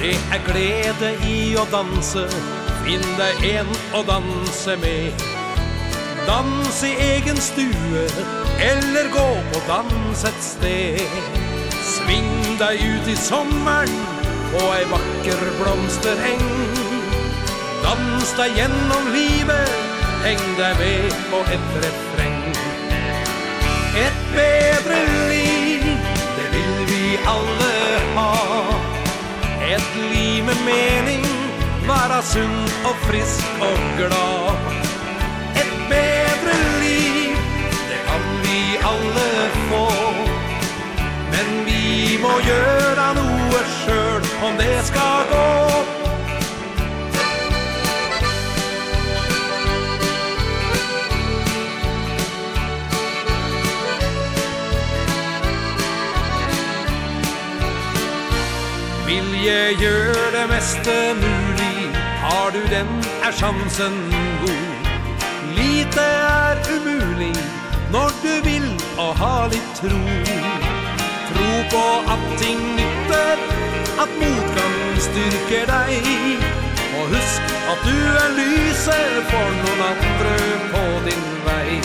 [0.02, 2.24] Det er glede i å danse
[2.82, 5.22] Finn deg en å danse med.
[6.26, 8.02] Dans i egen stue
[8.62, 11.16] Eller gå på dans et sted.
[11.86, 13.94] Sving deg ut i sommeren
[14.50, 16.46] På ei vakker blomstereng.
[17.86, 22.54] Dans deg gjennom livet Häng dig med på ett refräng
[23.96, 25.98] Ett bättre liv
[26.36, 28.64] Det vill vi alle ha.
[29.74, 31.24] Ett liv med mening
[31.88, 34.56] Vara sund och frisk och glad.
[35.54, 37.36] Ett bättre liv
[37.88, 39.92] Det kan vi alle få.
[41.30, 45.21] Men vi må göra noe sjøl Om det skal
[59.42, 61.90] Norge gjør det meste mulig.
[62.22, 62.86] Har du den
[63.26, 63.96] er sjansen
[64.42, 64.86] god.
[65.56, 67.34] Lite er umulig
[67.90, 68.68] Når du vil
[68.98, 69.98] og har litt tro.
[71.32, 71.82] Tro på
[72.14, 73.42] at ting nytter
[74.04, 74.78] At motgang
[75.08, 76.06] styrker deg.
[77.00, 77.42] Og husk
[77.74, 80.38] at du er lyset For noen andre
[80.70, 81.80] på din vei.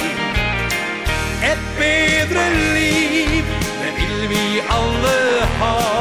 [1.41, 4.45] Et bedre liv Det vil vi
[4.77, 5.17] alle
[5.57, 5.96] ha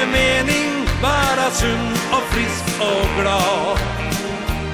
[0.00, 3.78] med mening Vara sund och frisk och glad.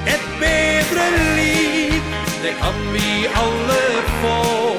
[0.06, 2.02] Ett bedre liv
[2.42, 4.76] Det kan vi alle få.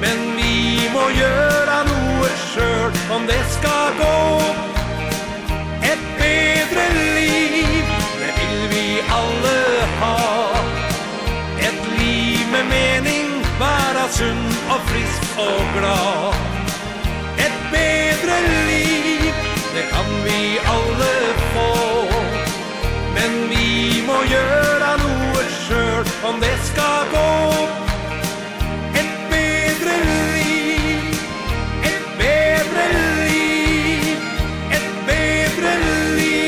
[0.00, 4.40] Men vi må göra noe sjøl Om det skal gå.
[5.82, 7.84] Ett bedre liv
[8.20, 10.48] Det vil vi alle ha.
[11.58, 13.30] Ett liv med mening
[13.60, 16.34] Vara sund och frisk och glad.
[17.38, 19.03] Ett bedre liv
[24.24, 27.30] och göra noe sjøl om det ska gå
[29.00, 31.16] Et bedre liv,
[31.90, 32.86] et bedre
[33.28, 34.18] liv,
[34.76, 35.72] et bedre
[36.18, 36.44] liv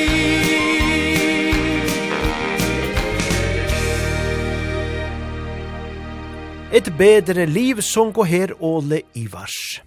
[6.73, 9.83] Et bedre liv som går her Åle Ivars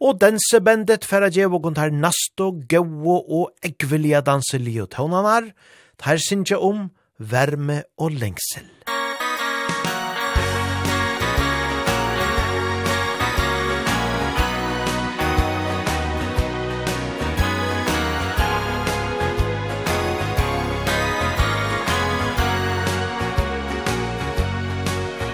[0.00, 5.44] og dansebandet færa djev og her nasto, gau og ekvilja danselige tøvnanar.
[6.00, 6.90] Det her synes um om
[7.20, 8.64] verme og lengsel.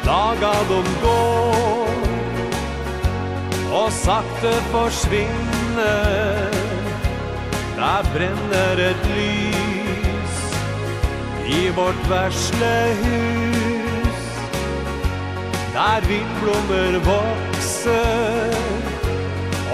[0.06, 1.94] Daga de går
[3.74, 6.50] Og sakte forsvinner
[7.76, 9.55] Der brenner et lys
[11.48, 14.26] i vårt versle hus
[15.74, 18.56] Der vindblommer vokser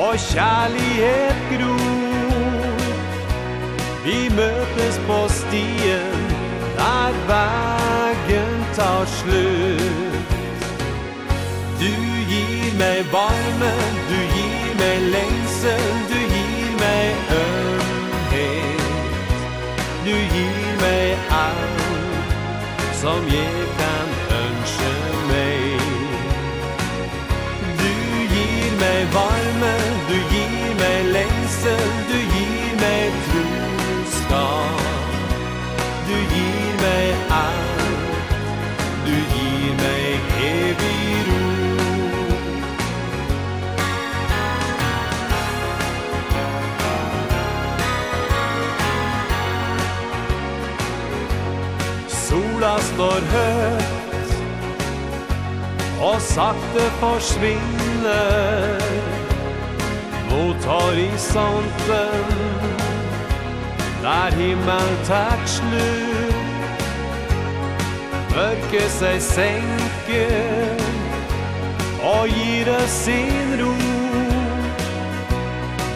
[0.02, 1.92] og kjærlighet gror.
[4.04, 6.22] Vi møtes på stien
[6.76, 10.32] der vegen tar slutt
[11.80, 11.92] Du
[12.32, 13.72] gir meg varme,
[14.10, 16.11] du gir meg lengsel
[23.02, 23.81] som ger.
[53.12, 54.30] står høyt
[56.02, 58.80] Og sakte forsvinner.
[60.30, 62.30] Mot horisonten
[64.02, 65.90] Der himmel tært snu
[68.32, 70.80] Mørke seg senker
[72.02, 73.74] Og gir det sin ro.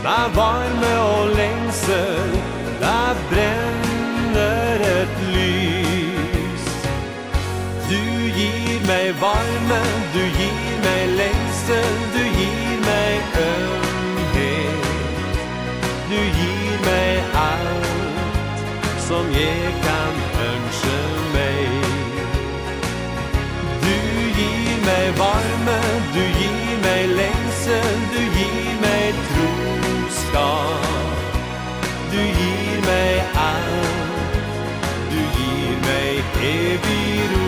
[0.05, 2.37] Der varme og lengsel
[2.85, 5.76] Der brenner et lys.
[8.87, 9.81] mig varme
[10.15, 14.87] du gir mig längsten, du gir mig ömhet.
[16.11, 20.15] Du gir mig allt som jag kan
[20.51, 20.99] önska
[21.33, 21.69] mig.
[23.83, 23.97] Du
[24.39, 25.81] gir mig varme
[26.15, 30.87] du gir mig längsten, du gir mig troskap.
[32.11, 34.35] Du gir mig allt,
[35.11, 37.46] du gir mig evig ro.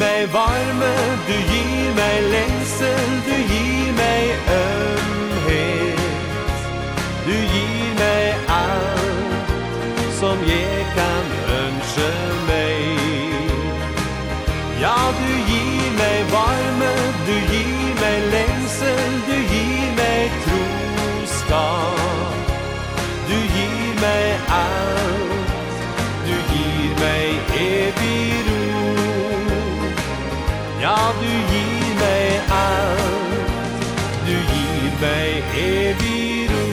[0.00, 0.92] meg varme,
[1.28, 4.24] du gir meg lengsel, du gir meg
[4.56, 6.00] ømhet.
[7.26, 9.50] Du gir meg alt
[10.20, 11.26] som jeg kan
[11.60, 12.10] ønske
[12.48, 12.80] meg.
[14.84, 16.92] Ja, du gir meg varme,
[17.28, 22.40] du gir meg lengsel, du gir meg troskap.
[23.28, 24.89] Du gir meg alt
[31.18, 33.84] du gir meg alt
[34.26, 36.70] Du gir meg evig ro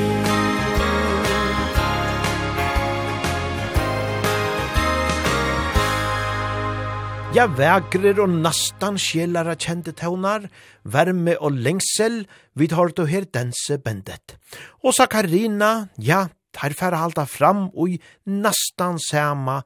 [7.35, 10.47] Ja, vegrer og nastan sjelara kjente tøvnar,
[10.81, 12.23] verme og lengsel,
[12.57, 14.39] vi tar du her dense bendet.
[14.81, 16.23] Og sa Karina, ja,
[16.55, 19.59] tar færre halda fram og i nastan sama,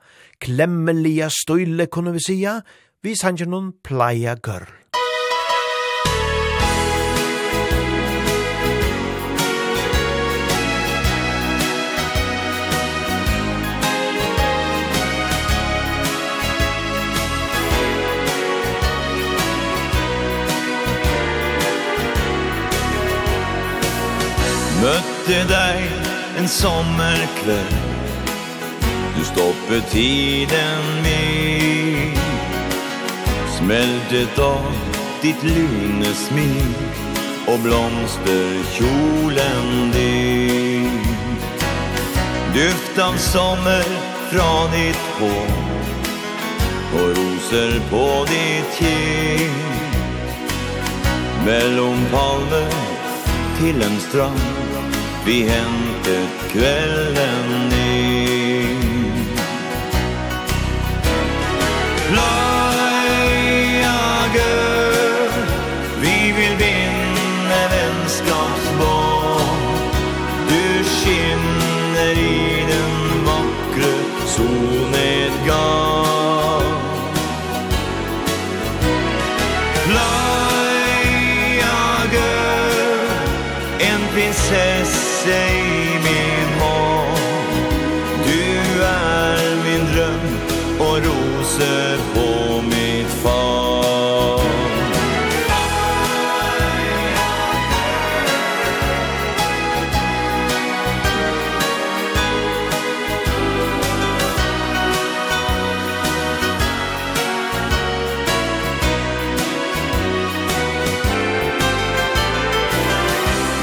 [0.43, 2.57] klemmelige støyle, kunne vi sija,
[3.01, 4.69] vi sanger noen Playa Girl.
[24.81, 25.83] Møtte deg
[26.41, 27.75] en sommerkveld
[29.13, 31.60] Du stoppet tiden min
[33.65, 34.73] Smältet av
[35.21, 36.77] ditt lunesmink
[37.47, 41.01] Och blomsterkjolen din.
[42.53, 43.83] Duft av sommer
[44.31, 45.47] från ditt hår
[46.93, 49.51] Och rosor på ditt kind
[51.45, 52.71] Mellom palmer
[53.59, 54.41] till en strand
[55.25, 59.27] Vi hämtet kvällen in.
[62.11, 62.50] Blå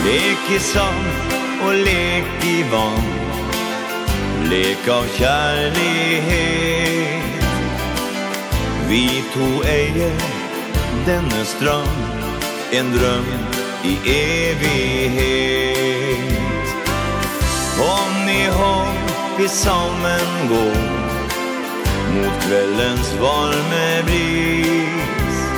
[0.08, 1.06] Lek i sand
[1.66, 3.02] och lek i vann.
[4.50, 6.38] Lek av kärlighet
[8.88, 10.12] Vi to äger
[11.06, 11.88] denne strand
[12.70, 13.24] En dröm
[13.84, 13.98] i
[14.50, 15.78] evighet.
[17.80, 18.94] Om i håll
[19.38, 20.78] vi sammen går
[22.14, 25.48] Mot kvällens varme bris.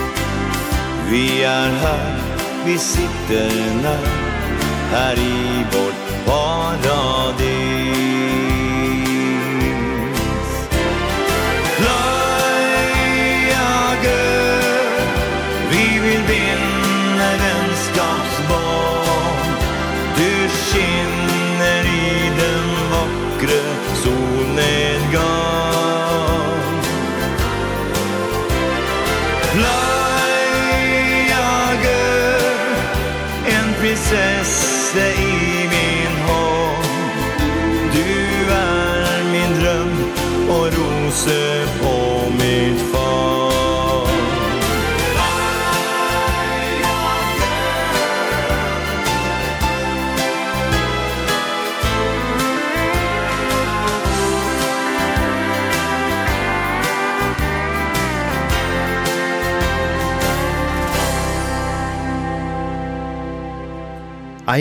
[1.10, 2.22] Vi är här,
[2.66, 3.50] vi sitter
[3.82, 4.19] när
[4.90, 7.49] här i vårt paradis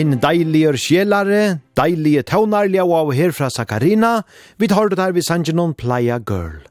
[0.00, 4.22] Ein deiligur sjelare, deilige tånarlige av herfra Sakarina,
[4.56, 6.62] vi tar det her vi sanger noen Playa Girl.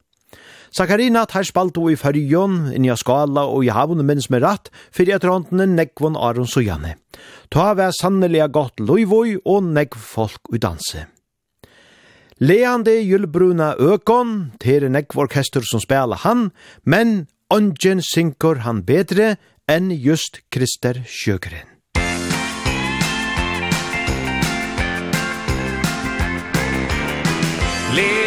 [0.74, 5.20] Sakarina tar spalto i fyrjon, inni av skala og i havn minns med ratt, fyrir
[5.20, 6.96] etter håndene nekvon Aron Sojane.
[7.54, 11.06] Ta vær sannelig godt loivoi og nekv folk i danse.
[12.42, 16.48] Leande julbruna økon, ter nekv orkester som spela han,
[16.82, 19.36] men ongen synker han bedre
[19.70, 21.69] enn just Krister Sjøgren.
[27.92, 28.19] Lev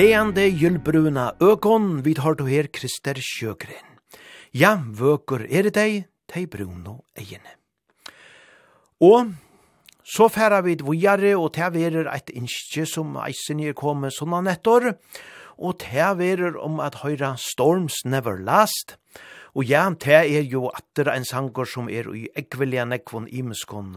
[0.00, 3.98] Leande gyllbruna økon, vi tar du her Krister Sjøgren.
[4.56, 5.96] Ja, vøker er det deg,
[6.30, 7.52] tei bruno egene.
[9.04, 9.34] Og
[10.06, 14.94] så færa vi vujare, og til verer eit innskje som eisen er kommet sånne nettor,
[15.58, 18.96] og til verer om at høyra Storms Never Last,
[19.58, 23.96] Og ja, det er jo atter en sanger som er i ekvelia nekvon imeskon.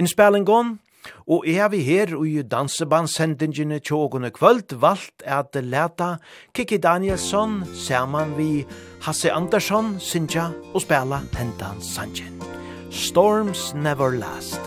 [0.00, 0.78] Innspillingen,
[1.26, 6.16] Og er vi her i dansebandsendingene tjågene kvöld valgt at leta
[6.54, 8.66] Kiki Danielsson saman vi
[9.02, 12.42] Hasse Andersson, Sinja og spela hendan sangen.
[12.90, 14.60] Storms never last.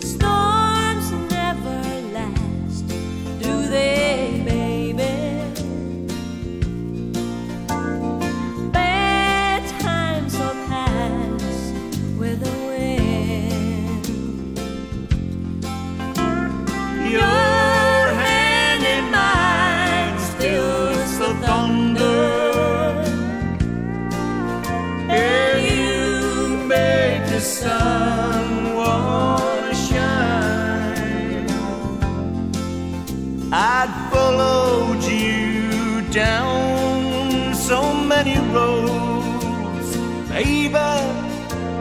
[0.00, 0.49] Storms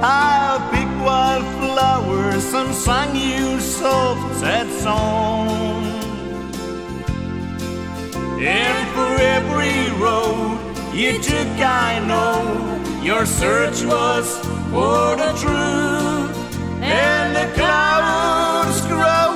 [0.01, 5.83] I'll pick wildflowers and sing you soft sad song.
[8.41, 10.57] And for every road
[10.93, 14.37] you took I know Your search was
[14.71, 16.35] for the truth.
[16.81, 19.28] And the clouds grow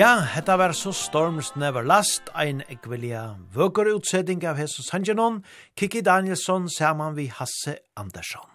[0.00, 5.42] Ja, hetta var så Storms Never Last, ein ekvelia vøkur utsetting av Hesus Sanjanon,
[5.76, 8.46] Kiki Danielsson saman vi Hasse Andersson.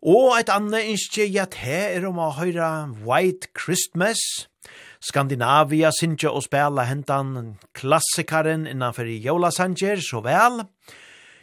[0.00, 2.70] Og eit anna innskje at her er om å høyra
[3.04, 4.22] White Christmas.
[5.04, 10.62] Skandinavia synkje og spela hentan klassikaren innanfor jolasanger, så vel.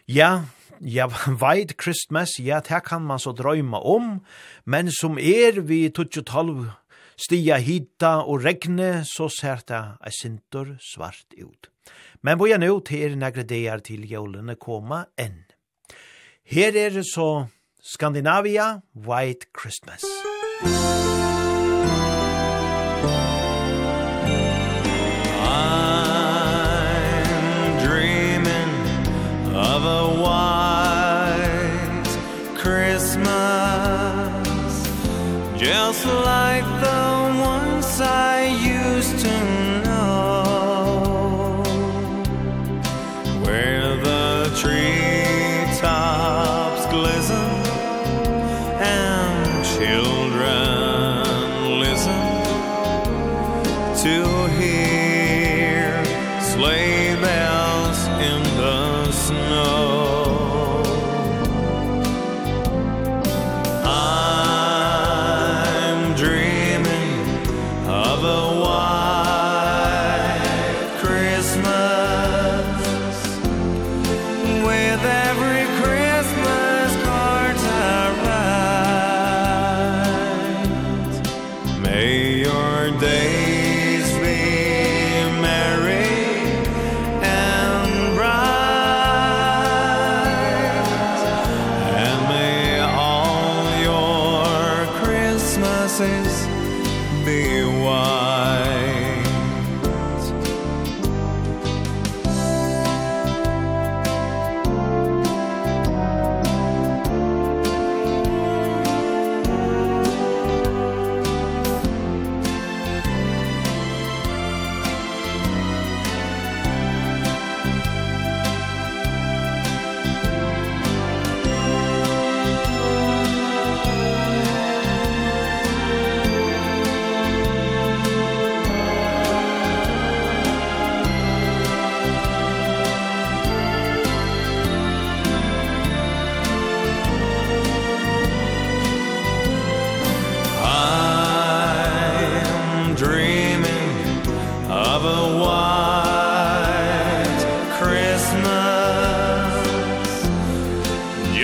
[0.10, 0.48] Ja,
[0.82, 1.12] ja,
[1.44, 4.16] White Christmas, ja, det kan man så drøyma om,
[4.66, 6.72] men som er vi 2012
[7.18, 11.70] stia hita og regne, så ser det ei sintor svart ut.
[12.22, 15.46] Men hvor jeg nå til negre deir til jólene koma enn.
[16.48, 17.48] Her er det så
[17.84, 20.04] Skandinavia White Christmas.
[20.64, 21.27] Musik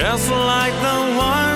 [0.04, 1.53] just like the one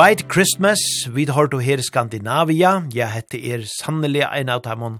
[0.00, 0.80] White Christmas,
[1.12, 4.94] vi har hørt her i Skandinavia, ja, hette er sannelig en av dem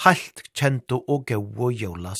[0.00, 2.14] halt kjento og gau jola.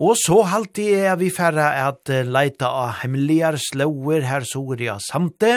[0.00, 5.50] Og så halte jeg vi færre at leita av hemmeligar slauer her soger jeg samte,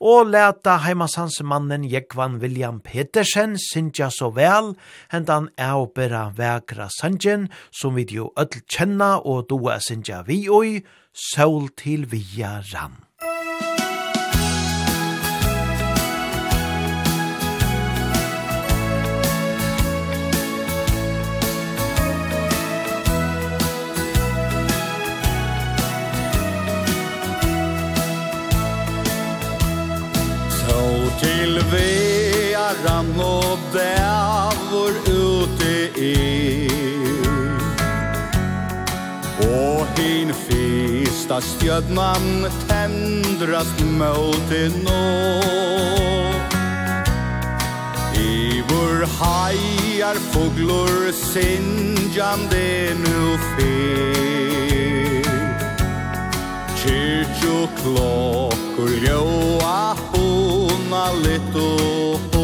[0.00, 4.78] og leta heimasansmannen Jekvan William Petersen syndja så vel,
[5.12, 10.78] hentan er opera vekra sangen, som vi jo ødel kjenna og doa syndja vi oi,
[11.12, 13.05] Sol til via rann.
[30.86, 36.66] Og til vearan og dævor ute i
[39.46, 45.02] Og hin fista stjødnan tendrast møte nå.
[48.16, 54.16] Ivor hajar foglor sinjande nu fer.
[56.80, 59.96] Kyrkjo klokk ljóa
[60.86, 62.35] una little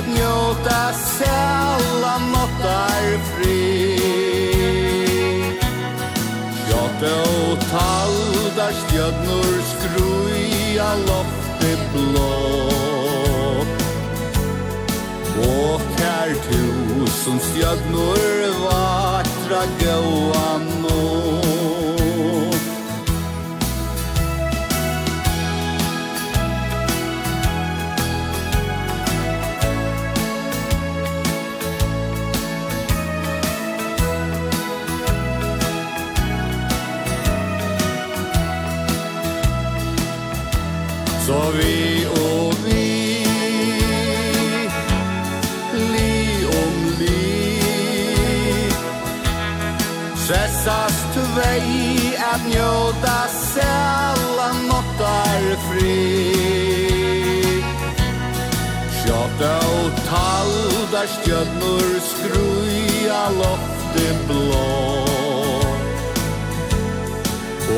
[0.00, 4.00] att njuta sällan något är fri
[6.70, 12.36] Jata og taldar stjödnor skruja lofte blå.
[15.48, 18.22] Og kær tusen stjödnor
[18.64, 20.79] vatra gåan
[41.30, 42.86] Så vi og vi
[45.92, 47.60] Li om li
[50.24, 55.94] Sessast tvei at njóta sæla nottar fri
[58.98, 64.68] Sjóta og talda stjörnur skruja lofti blå.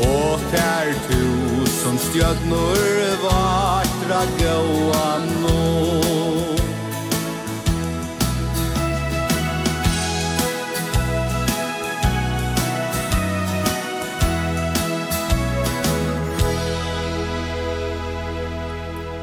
[0.01, 0.95] Og tær
[1.93, 5.59] Som stjörnor vartra gåa nå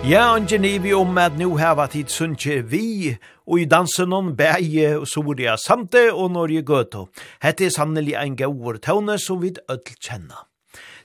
[0.09, 3.17] Ja, og Genevi om at nu hava tid sunnje vi,
[3.47, 7.09] og i dansen om bæje og Soria Sante og Norge Gøto.
[7.43, 10.50] Hette er sannelig en gaur tøvne som vi ødel kjenner.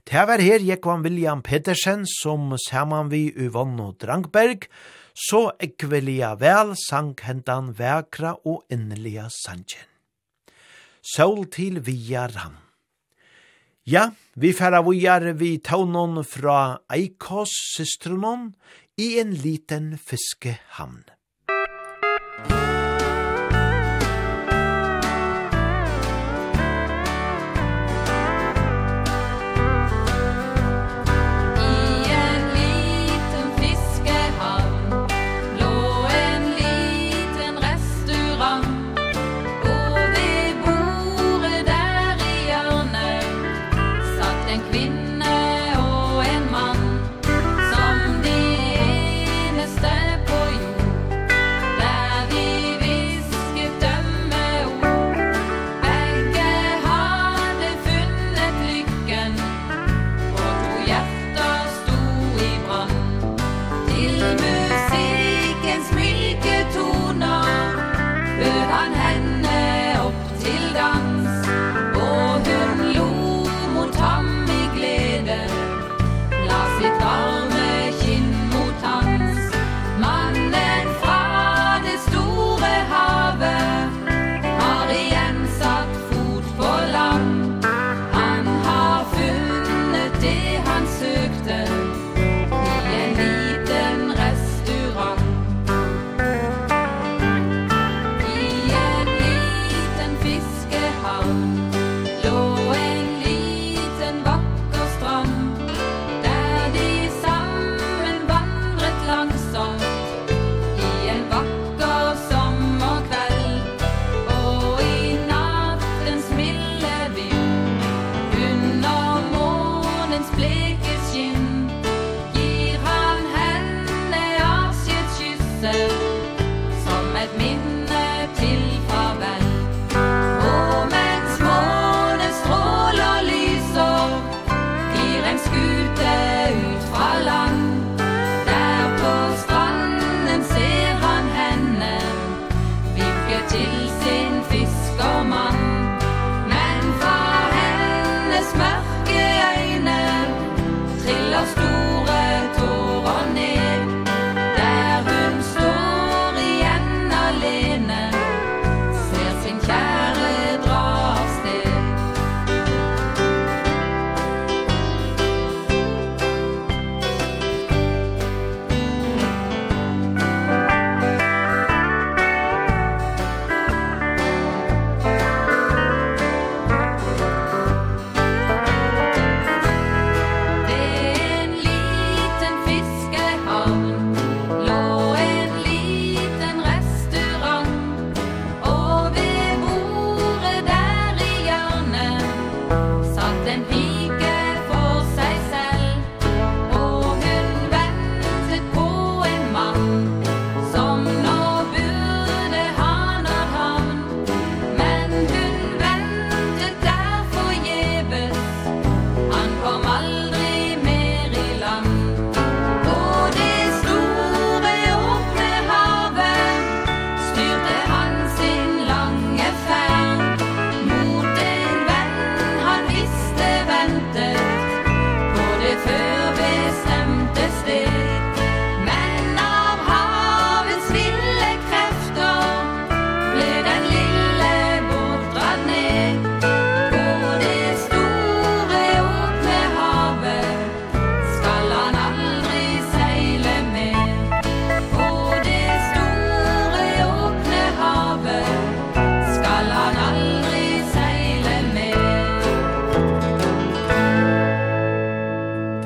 [0.05, 4.67] Det var her Jekvan William Petersen som saman vi Uvanno Drangberg,
[5.17, 9.87] så ekvelia vel sank hentan vekra og innelia sangen.
[11.01, 12.59] Sol til via ram.
[13.89, 18.51] Ja, vi færa vujar vi taunon fra Eikos systrunon
[19.01, 21.14] i en liten fiskehamn.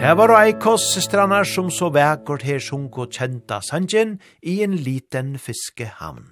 [0.09, 5.35] Det var Eikos systranar som så vekkert her sunk og kjenta sanjen i en liten
[5.37, 6.23] fiskehamn.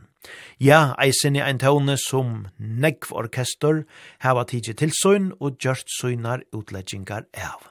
[0.57, 3.83] Ja, eisen i ein tåne som negv orkester
[4.25, 7.69] heva tidsi tilsøyn og gjørst søynar utleggingar av.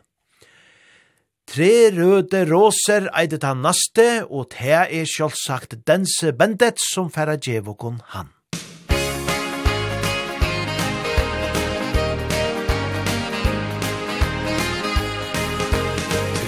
[1.51, 7.99] Tre røde råser eidet han naste, og te er sjølvsagt dense bendet som færa djevokon
[8.15, 8.36] han.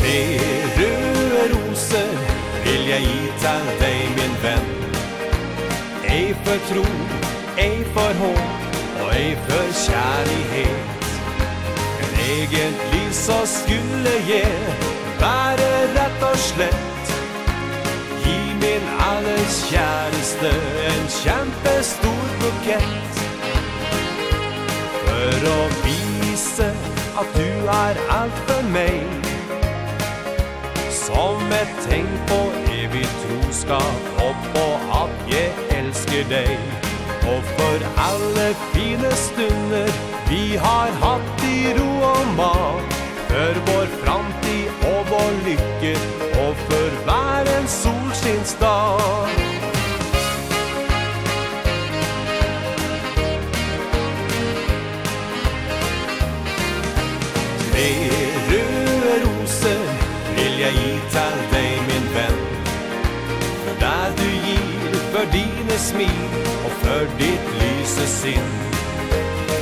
[0.09, 2.11] med roser
[2.65, 4.69] vil jeg gi til dig min vän
[6.17, 6.85] Ei for tro,
[7.59, 11.09] ei for hopp og ei for kärlighet
[11.99, 14.45] Men eget liv så skulle ge
[15.21, 17.13] være rett og slett.
[18.25, 20.53] Gi min alles kjæreste
[20.91, 23.23] en kjempestor bukett.
[25.05, 26.71] For å vise
[27.21, 27.49] at du
[27.79, 29.08] er alt for meg.
[31.19, 32.37] Som et tegn på
[32.71, 34.03] evig troskap.
[34.23, 34.67] Og på
[34.99, 36.53] at jeg elsker deg.
[37.33, 39.91] Og for alle fine stunder
[40.31, 42.95] Vi har hatt i ro og mat
[43.33, 45.95] For vår framtid og vår lykke
[46.47, 47.69] Og for hver en
[65.79, 66.29] dig smil
[66.65, 68.49] Og for ditt lyse sinn.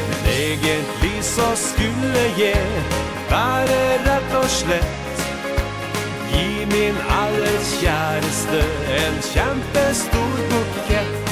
[0.09, 2.67] Men egentlig så skulle jeg
[3.31, 5.25] være rett og slett.
[6.33, 8.61] Gi min alles kjæreste
[9.01, 11.31] en kjempestor bukett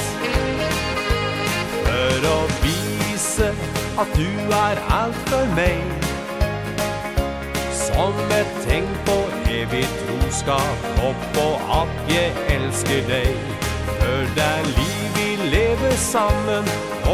[1.85, 3.51] For å vise
[4.01, 5.83] at du er alt for meg.
[7.85, 11.47] Som et tenk på evig troskap Opp på
[11.81, 13.64] at jeg elsker deg.
[14.05, 16.63] For det er liv vi lever sammen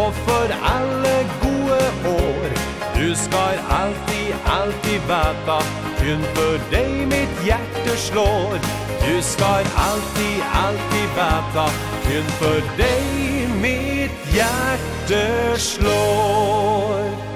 [0.02, 1.84] Og for alle gode
[2.24, 2.50] år.
[2.96, 5.58] Du skal alltid, alltid veta
[6.02, 8.60] Kun for deg mitt hjerte slår.
[9.06, 11.68] Du skal alltid, alltid veta
[12.06, 15.26] Kun for deg mitt hjerte
[15.72, 17.31] slår.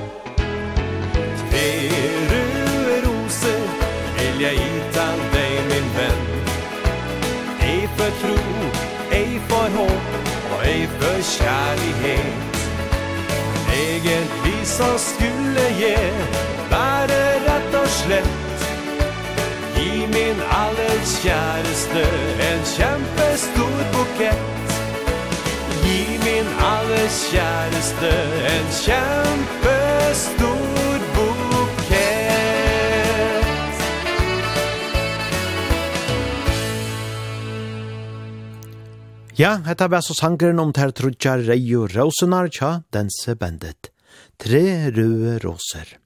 [10.75, 12.57] mig för kärlighet.
[13.73, 15.97] Egen vi som skulle ge
[16.69, 18.29] Være rett og slett
[19.75, 22.05] Gi min alles kjæreste
[22.49, 24.45] En kjempestor bukett.
[25.83, 28.13] Gi min alles kjæreste
[28.55, 30.84] En kjempestor
[39.37, 43.89] Ja, hetta var så sangren om ter trutja reio rosenar tja dense bendet.
[44.39, 45.97] Tre røde roser.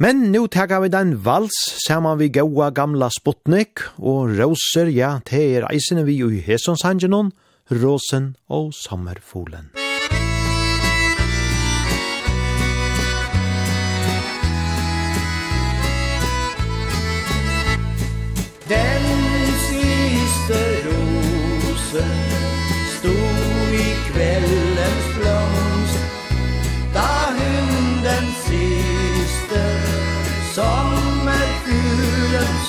[0.00, 5.42] Men nu tega vi den vals saman vi gaua gamla Sputnik og roser, ja, te
[5.58, 7.34] er eisene vi i hesonsangenon,
[7.82, 9.74] rosen og sommerfolen.
[9.76, 9.85] Musik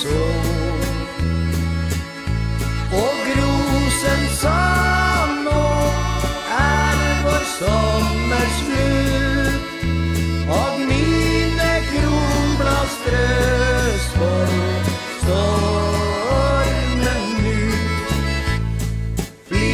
[0.02, 0.82] sol
[3.02, 4.60] Og grosen sa
[5.44, 5.64] nå
[6.58, 9.62] er vår sommer slutt
[10.58, 12.88] Og mine kronblad
[14.14, 14.46] for
[15.22, 17.60] stormen nu
[19.48, 19.72] Fly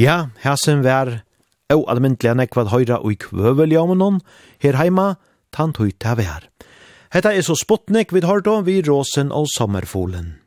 [0.00, 1.18] Ja, hæsen vær
[1.74, 4.22] og almindelig nekvad høyra og i kvøveljamenon
[4.62, 5.18] her heima,
[5.52, 6.46] tant høy vær.
[7.12, 10.38] Hetta er så spottnek vid hørda vi råsen og sommerfolen.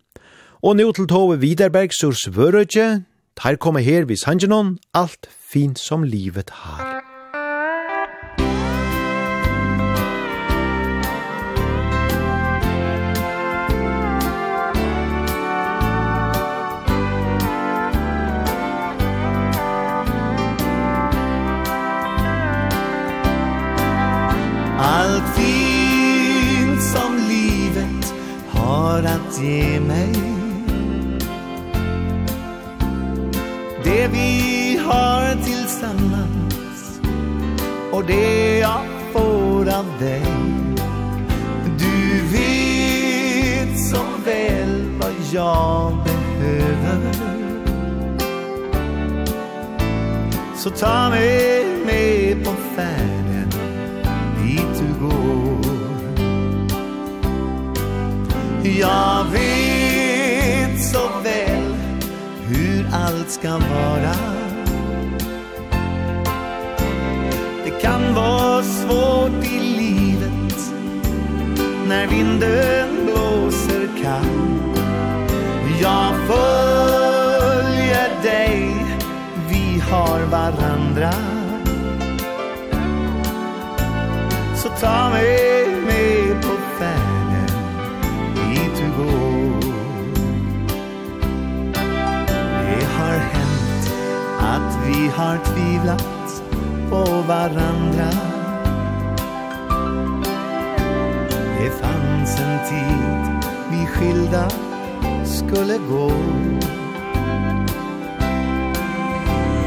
[0.64, 3.04] Og nå til tove Viderbergs ur svørøtje,
[3.44, 7.03] her kommer her vid Sangenon, alt fint som livet har.
[24.86, 28.14] Allt fint som livet
[28.50, 30.14] har att ge mig.
[33.84, 37.00] Det vi har tillsammans
[37.92, 40.24] Och det jag får av dig.
[41.80, 47.14] Du vet så väl vad jag behöver.
[50.56, 53.13] Så ta mig med på färd
[55.04, 55.74] går.
[58.80, 61.76] Jag vet så väl
[62.48, 64.16] hur allt ska vara.
[67.66, 70.74] Det kan vara svårt i livet
[71.88, 74.74] När vinden blåser kall.
[75.82, 78.76] Jag följer dig
[79.50, 81.43] Vi har varandra.
[95.84, 96.44] tvivlat
[96.90, 98.10] på varandra.
[101.60, 104.50] Det fanns en tid vi skilda
[105.26, 106.12] skulle gå.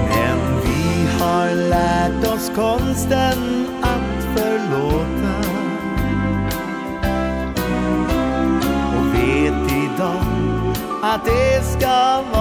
[0.08, 5.36] Men vi har lärt oss konsten att förlåta.
[8.96, 10.24] Och vet idag
[11.02, 12.35] att det ska vara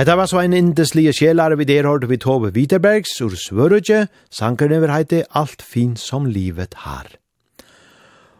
[0.00, 4.78] Hetta var så ein indeslige sjelar vi der hørte vi Tove Viterbergs ur Svørøkje, sankerne
[4.80, 7.04] vil heite Alt fin som livet har.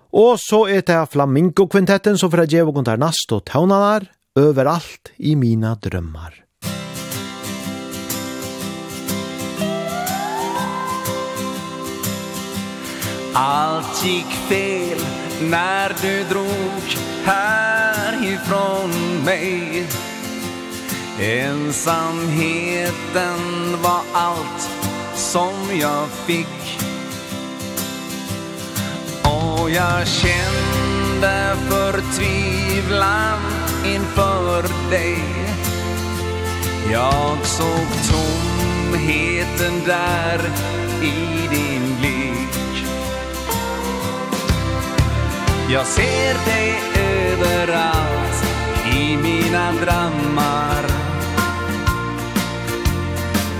[0.09, 4.09] Og så er det Flamingo-kvintetten som fra Djevo kontar nast og taunanar,
[4.41, 6.32] overalt i mina drømmar.
[13.37, 14.99] Allt gick fel
[15.51, 16.85] när du drog
[17.24, 18.91] härifrån
[19.24, 19.87] mig
[21.22, 22.92] Ensamheten
[23.82, 24.70] var allt
[25.14, 26.80] som jag fick.
[29.22, 33.38] Och jag kände förtvivlan
[33.84, 35.24] inför dig.
[36.92, 40.40] Jag såg tomheten där
[41.02, 42.84] i din blick.
[45.68, 48.44] Jag ser dig överallt
[48.94, 50.99] i mina drömmar.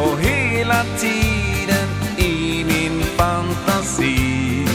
[0.01, 4.67] Och hela tiden i min fantasi.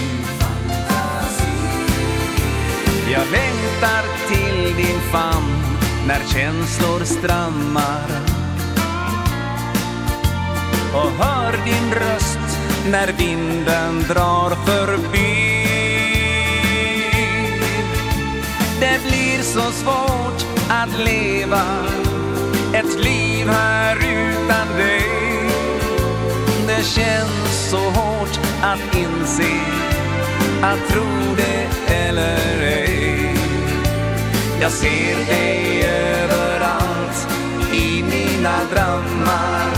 [3.11, 5.77] Jag längtar till din famn
[6.07, 8.09] När känslor strammar.
[10.93, 12.59] Och hör din röst
[12.91, 15.65] När vinden drar förbi.
[18.79, 21.63] Det blir så svårt att leva
[22.73, 25.04] Ett liv här utan dig
[26.85, 29.59] det känns så hårt att inse
[30.61, 33.35] Att tro det eller ej.
[34.61, 37.27] Jag ser dig överallt
[37.73, 39.71] i mina drömmar.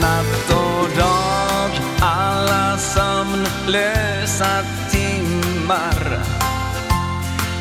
[0.00, 6.37] Natt och dag, alla sömnlösa timmar.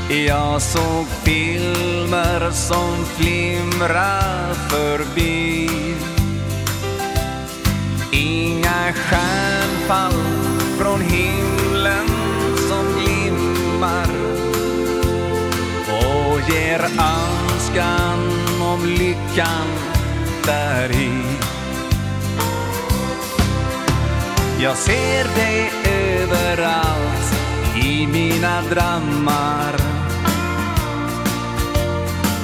[0.09, 4.21] Jag såg filmer som flimra
[4.69, 5.69] förbi.
[8.11, 10.13] Inga stjärnfall
[10.79, 12.07] från himlen
[12.69, 14.07] som glimmar.
[15.87, 18.19] Och ger önskan
[18.61, 19.67] om lyckan
[20.45, 21.11] där i.
[24.59, 27.35] Jag ser dig överallt
[27.83, 29.96] i mina drömmar.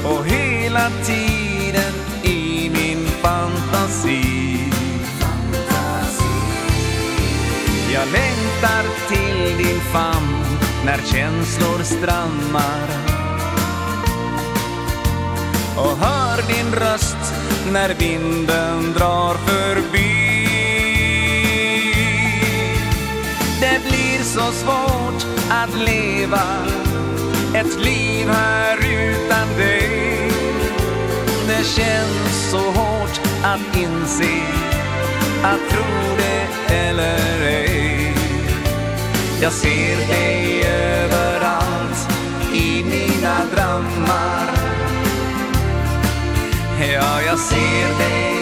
[0.05, 1.93] Och hela tiden
[2.23, 4.43] i min fantasi.
[7.93, 12.87] Jag längtar till din famn När känslor strammar.
[15.77, 17.33] Och hör din röst
[17.71, 20.47] När vinden drar förbi.
[23.59, 26.43] Det blir så svårt att leva
[27.55, 29.82] Ett liv här utan dig
[31.63, 34.41] det känns så hårt att inse
[35.43, 38.15] Att tro det eller ej.
[39.41, 42.09] Jag ser dig överallt
[42.53, 44.51] i mina drömmar.
[46.79, 48.32] Ja, jag ser dig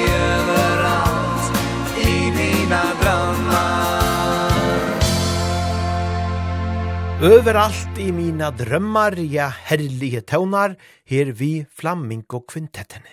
[7.23, 10.73] Överallt i mina drömmar, ja herlige tøvnar,
[11.05, 13.03] her vi Flamingo kvintetten.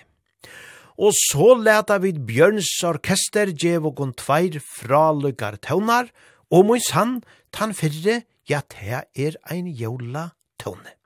[0.97, 6.09] Og så leta vid Bjørns orkester djev og tveir fralukar tøvnar,
[6.49, 7.21] og mun sann,
[7.53, 10.97] tan fyrre, ja te er ein jola tøvne.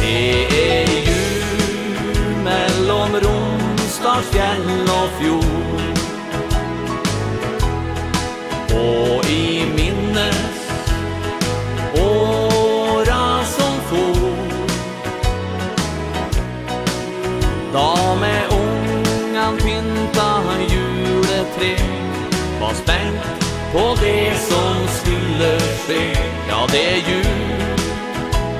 [0.00, 0.87] Det er
[4.08, 5.98] Lars fjell og fjord.
[8.72, 10.62] Og i minnes
[12.00, 14.30] Åra som for.
[17.74, 20.30] Da med ungan pynta
[20.72, 21.74] juletre
[22.60, 25.52] Var spent på det som skulle
[25.84, 26.04] skje.
[26.48, 27.28] Ja, det er jul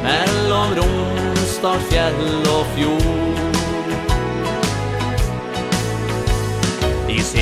[0.05, 3.57] Mellom Romsdal fjell og fjord.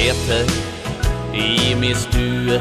[0.07, 0.47] sete
[1.35, 2.61] i min stue.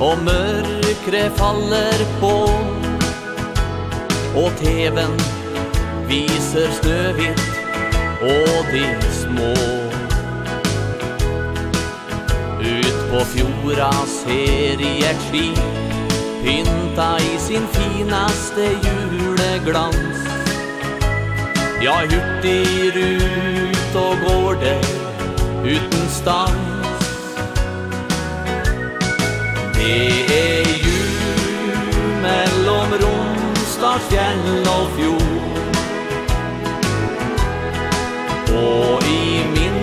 [0.00, 2.34] Og mørkre faller på
[4.34, 5.14] Og teven
[6.08, 7.44] viser snøvitt
[8.20, 8.84] og de
[9.20, 9.52] små.
[12.64, 15.62] Ut på fjorda ser jeg et skip
[16.42, 20.26] Pynta i sin finaste juleglans.
[21.84, 25.03] Ja, hurtig rut og går det
[25.64, 26.74] uten stans
[29.74, 31.14] Det er jul
[32.22, 35.34] mellom Romsdal, fjell og fjord.
[38.54, 39.73] Og i min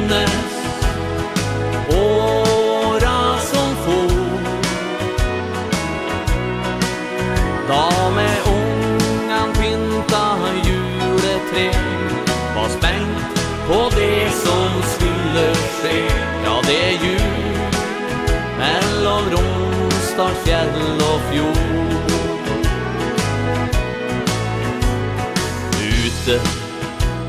[20.43, 21.63] fjell og fjord.
[25.81, 26.41] Ute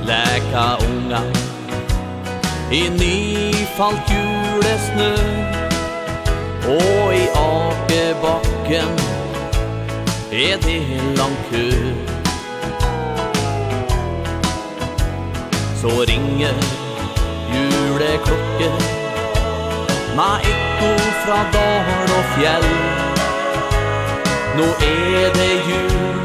[0.06, 1.24] leka unga.
[2.72, 2.88] I
[3.76, 5.12] falt julesnö
[6.68, 8.98] Og i akebakken
[10.32, 11.36] Er det en lång
[15.80, 16.54] Så ringer
[17.54, 19.01] juleklokken.
[20.16, 20.92] Ma ekko
[21.24, 22.68] fra dal og fjell.
[24.56, 26.18] Nå er det jul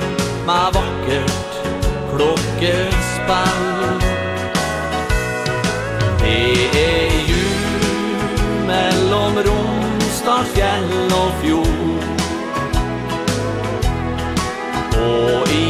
[0.47, 1.59] Ma vakkert
[2.11, 4.01] klokkespall
[6.19, 12.03] Det er jul Mellom Romstad fjell og fjord.
[14.97, 15.66] Og i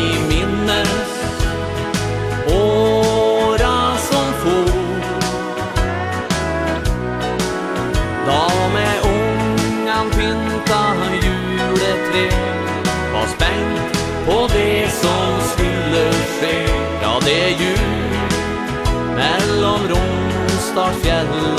[20.78, 21.57] snart fjell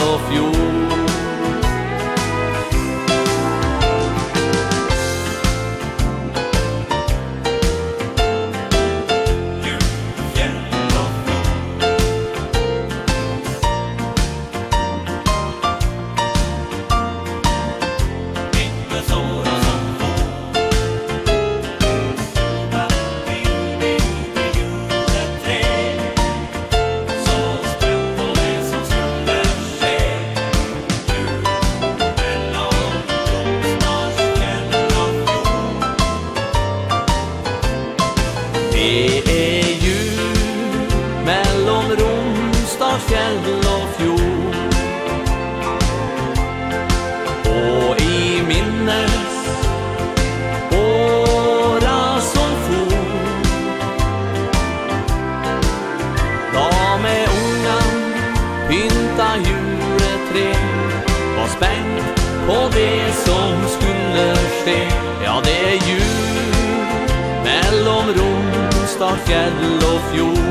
[69.29, 70.45] fjell og fjord.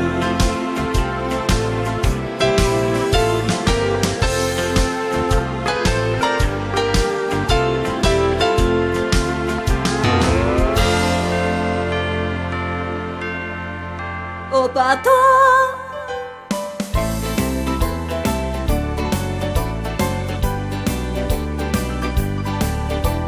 [14.52, 15.18] Og bato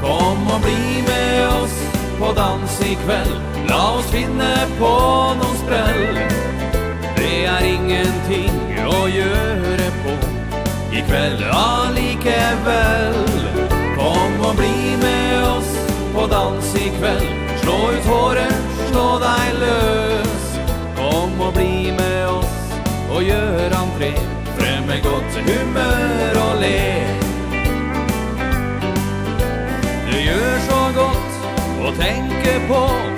[0.01, 1.77] Kom og bli med oss
[2.18, 3.39] på dans i kveld.
[3.70, 4.88] La oss finne på
[5.38, 6.16] noen sprell.
[7.14, 10.14] Det er ingenting å gjøre på.
[10.90, 13.20] I kveld allikevel.
[13.94, 15.70] Kom og bli med oss
[16.16, 17.28] på dans i kveld.
[17.60, 20.48] Slå ut håret, slå deg løs.
[20.98, 22.74] Kom og bli med oss
[23.06, 24.10] og gjør entré.
[24.59, 26.82] Frem med godt humør og le.
[30.10, 31.40] Det gjør så godt
[31.86, 33.10] å tenke på.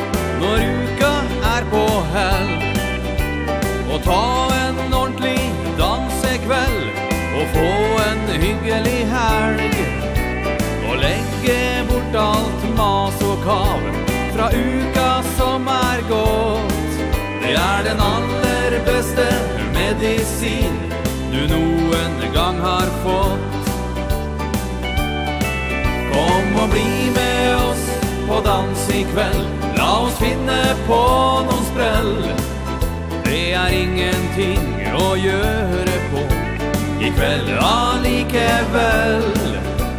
[0.43, 1.13] Når uka
[1.55, 1.83] er på
[2.13, 2.49] hell
[3.93, 4.23] Og ta
[4.59, 5.39] en ordentlig
[5.79, 6.81] dansekveld
[7.39, 7.69] Og få
[8.09, 9.77] en hyggelig helg
[10.89, 11.59] Og legge
[11.91, 13.87] bort alt mas og kav
[14.33, 16.93] Fra uka som er gått.
[17.43, 19.27] Det er den aller beste
[19.77, 20.79] medisin
[21.33, 23.59] Du noen gang har fått.
[26.13, 27.85] Kom og bli med oss
[28.29, 29.62] på dans i kveld.
[29.93, 30.99] La oss finne på
[31.45, 32.15] noen sprell.
[33.27, 36.23] Det er ingenting å gjøre på.
[37.05, 39.27] I kveld allikevel.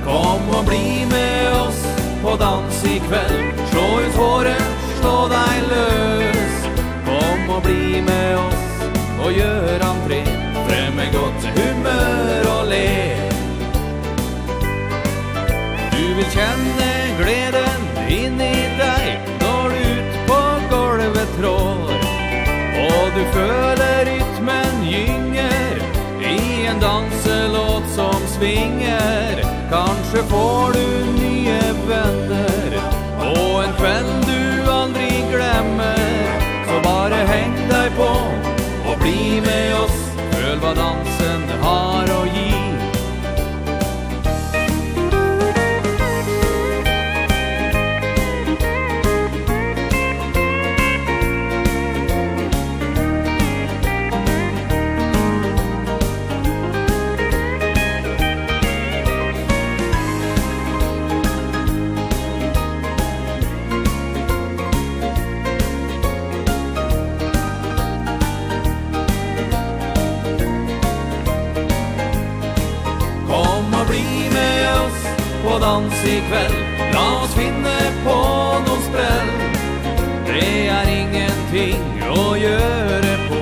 [0.02, 1.84] Kom og bli med oss
[2.24, 3.62] på dans i kveld.
[3.70, 6.56] Slå ut håret, slå deg løs.
[7.06, 8.88] Kom og bli med oss
[9.20, 10.24] og gjør entré.
[10.72, 12.90] Frem med godt humør og le.
[15.94, 16.90] Du vil kjenne
[17.22, 17.88] gleden
[18.18, 19.33] inni deg
[21.38, 21.90] tråd
[22.90, 25.82] Och du føler rytmen gynger
[26.22, 29.44] I en danselåt som svinger.
[29.70, 30.88] Kanskje får du
[31.22, 32.78] nye venner
[33.20, 36.40] Og en kveld du aldri glemmer.
[36.68, 38.12] Så bare heng deg på
[38.90, 40.02] Og bli med oss.
[40.32, 42.53] Føl hva dansen har å gi.
[76.04, 76.54] oss i kväll
[76.94, 78.16] La oss finne på
[78.66, 79.30] noen sprell.
[80.28, 83.40] Det er ingenting å gjøre på.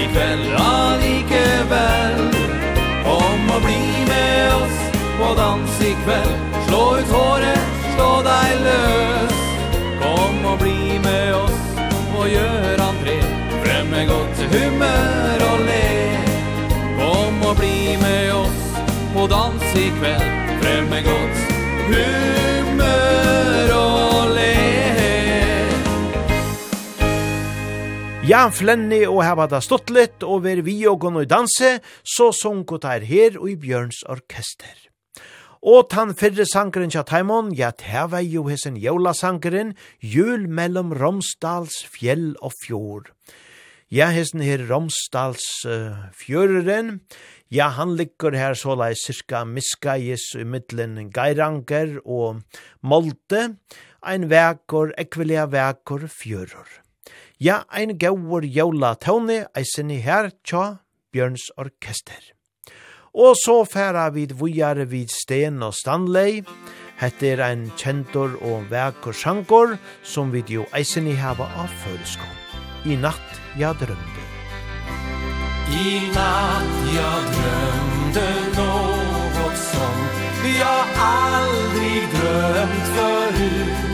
[0.00, 2.18] I kveld allikevel.
[3.04, 4.80] Kom og bli med oss
[5.20, 6.34] på dans i kveld.
[6.66, 9.38] Slå ut håret, slå deg løs.
[10.02, 11.64] Kom og bli med oss
[12.18, 13.18] og gjør entré.
[13.62, 15.88] Frem med godt humør og le.
[16.98, 18.70] Kom og bli med oss
[19.14, 20.30] på dans i kveld.
[20.64, 21.53] Frem med godt
[28.24, 32.30] Ja, flenni og hava da stått litt og veri vi og gå i danse, så
[32.32, 34.72] sunko tær her og i Bjørns orkester.
[35.60, 41.82] Og tan fyrre sankeren tja taimon, ja, tæva jo hessen jævla sankeren, jul mellom Romsdals
[41.92, 43.12] fjell og fjord.
[43.92, 47.02] Ja, hessen her Romsdals uh, fjøreren,
[47.54, 52.40] Ja, han ligger her så lai cirka miskajis i middelen Geiranger og
[52.82, 53.42] Molde,
[54.02, 56.66] ein vekor, ekvelia vekor, fjörur.
[57.38, 60.80] Ja, ein gauur jaula tåne, eisen i her tja
[61.14, 62.32] Bjørns Orkester.
[63.14, 66.42] Og så færa vid vujare vid Sten og Stanley,
[66.98, 72.38] Hette er ein kjentor og vekor sjankor som vi jo eisen i hava av føreskån.
[72.90, 74.23] I natt, ja drømde.
[75.70, 79.96] I natt jag drömde något som
[80.60, 83.84] jag aldrig drömt förut.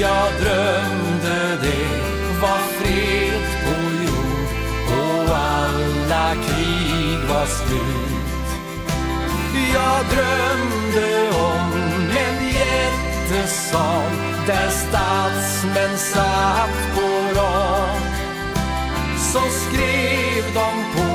[0.00, 4.48] Jag drömde det var fred på jord
[5.00, 8.10] och alla krig var slut.
[9.74, 11.72] Jag drömde om
[12.10, 14.10] en jättesal
[14.46, 18.09] där statsmän satt på rad
[19.32, 21.10] så skrev de på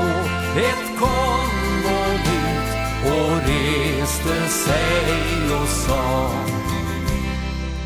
[0.60, 2.68] ett konvolut
[3.04, 6.30] och reste sig och sa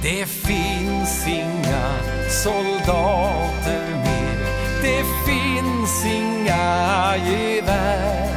[0.03, 1.97] Det finns inga
[2.29, 4.39] soldater mer.
[4.83, 8.31] Det finns inga gevär.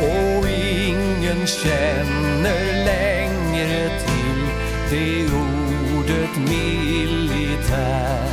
[0.00, 4.48] Och ingen känner längre till
[4.90, 8.24] Det ordet militär.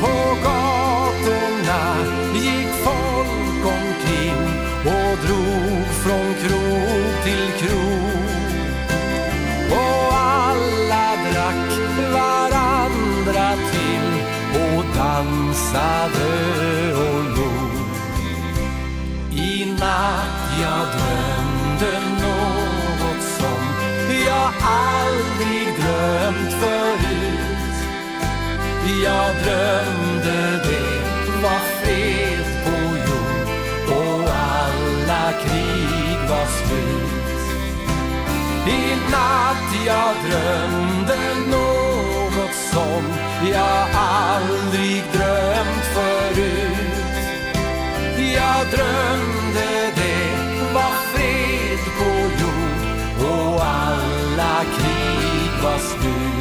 [0.00, 0.87] På gatan
[15.72, 17.96] Sader och nord
[19.32, 23.62] I natt jag drömde något som
[24.26, 27.48] Jag aldrig drömt förut
[29.04, 33.48] Jag drömde det var fred på jord
[33.98, 37.08] Och alla krig var slut.
[38.66, 41.18] I natt jag drömde
[41.50, 43.02] något som
[43.52, 45.17] Jag aldrig drömt
[48.38, 52.10] jag drömde det var fred på
[52.40, 56.37] jord och alla krig var slut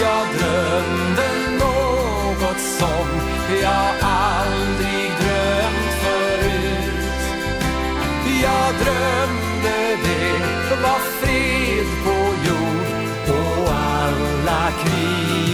[0.00, 1.28] jag drömde
[1.64, 3.06] något som
[3.62, 7.22] jag aldrig drömt förut.
[8.42, 12.16] Jag drömde det var fred på
[12.48, 15.49] jord och alla krig.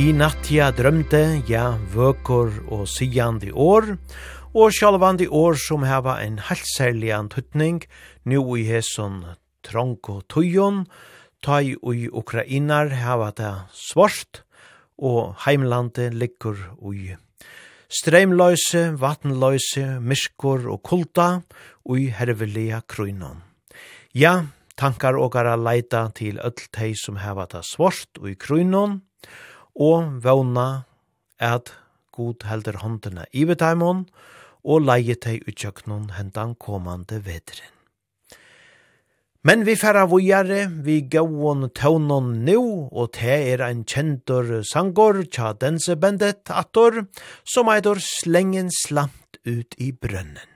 [0.00, 3.98] I nattja drømte, ja, vøkor og sigande år,
[4.56, 7.82] og sjálvandi år som heva en halssærlig antutning,
[8.24, 9.18] nu i hesson
[9.66, 10.86] tronko tujon,
[11.44, 14.40] i ui ukrainar heva det svart,
[14.96, 17.18] og heimlandet liggur ui
[17.90, 21.42] streimløyse, vattenløyse, myskor og kulta,
[21.84, 23.42] ui hervelia kruinon.
[24.14, 24.46] Ja,
[24.80, 29.02] tankar og gara leita til öll tei som heva det svart ui kruinon,
[29.74, 30.84] og vågna
[31.40, 31.74] at
[32.12, 34.06] god helder håndene i betaimon,
[34.64, 37.70] og leie teg utjøknon hentan komande vedren.
[39.40, 42.60] Men vi færa vujare, vi gauon tøvnon nu,
[42.92, 47.06] og te er ein kjentor sangor tja dense bendet attor,
[47.48, 50.49] som eitor slengen slamt ut i brønnen.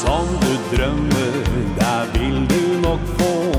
[0.00, 1.32] som du drömmer
[1.78, 3.52] Där vill du nog få.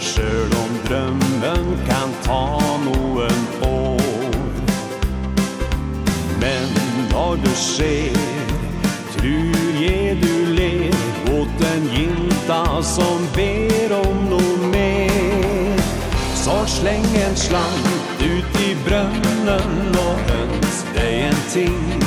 [0.00, 4.00] Själv om drömmen kan ta någon år.
[6.40, 6.68] Men
[7.12, 8.14] når du ser
[9.16, 10.94] Tror ge du ler
[11.40, 15.78] Åt en gilda som ber om någon mer.
[16.34, 22.02] Så släng en slant ut i brønnen Och ønsk deg en ting.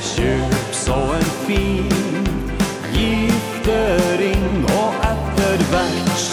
[0.00, 1.35] Kjøp så en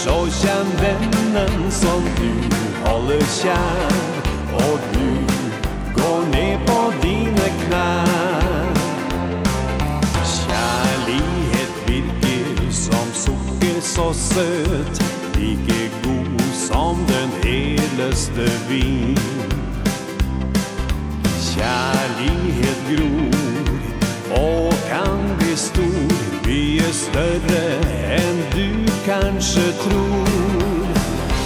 [0.04, 2.56] Så känn vännen som du
[2.90, 3.94] håller kär
[4.54, 5.16] Och du
[6.02, 8.76] går ner på dina knän
[10.26, 15.04] Kärlighet virker som socker så söt
[15.36, 19.18] Like god som den heleste vin.
[21.56, 23.43] Kärlighet gror
[26.84, 27.76] mycket större
[28.14, 30.28] än du kanske tror.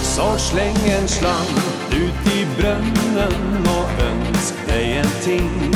[0.02, 1.58] Så släng en slang
[1.92, 5.74] ut i brönnen och önsk dig en ting.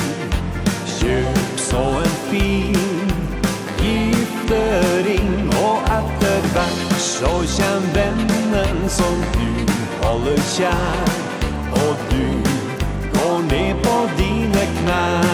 [0.85, 3.11] Köp så en fin
[3.81, 9.71] giftering och att det vart så känn vännen som du
[10.07, 11.11] håller kär.
[11.71, 12.27] Och du
[13.13, 15.30] går ner på dina knän.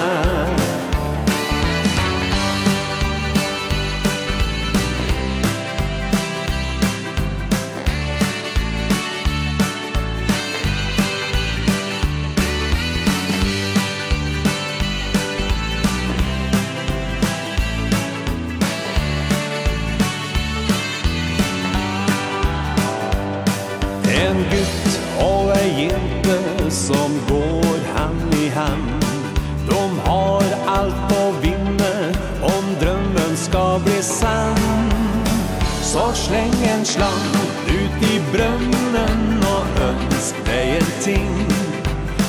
[35.88, 37.36] Så släng en slang
[37.68, 41.46] ut i brönnen och önsk dig en ting.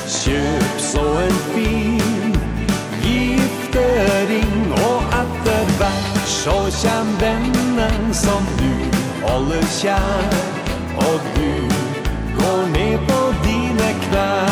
[0.07, 2.37] Köp så en fin
[3.03, 10.33] giftering och att det vart så känn vännen som du håller kär.
[10.95, 11.67] Och du
[12.35, 14.48] går ner på dina knän.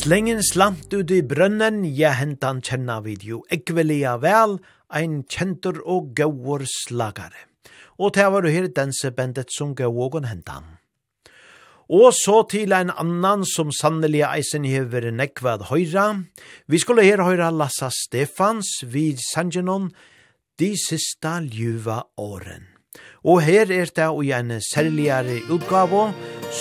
[0.00, 4.54] Slengen slant ut i brønnen, ja hentan kjenna vid jo ekvelia vel,
[4.88, 7.42] ein kjentur og gauur slagare.
[8.00, 10.78] Og til var du her dansebandet som gauogon hentan.
[11.92, 16.08] Og så til ein annan som sannelig eisen hever nekvad høyra.
[16.64, 19.92] Vi skulle her høyra Lassa Stefans vid Sanjanon,
[20.56, 22.69] de sista ljuva åren.
[23.24, 26.12] Og her er det og en særligere utgave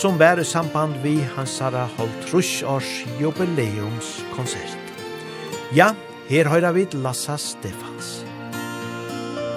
[0.02, 4.77] som bærer samband vi hansara halvtrus års jubileumskonsert.
[5.76, 5.94] Ja,
[6.30, 8.26] her høyra vi Lassa Stefans.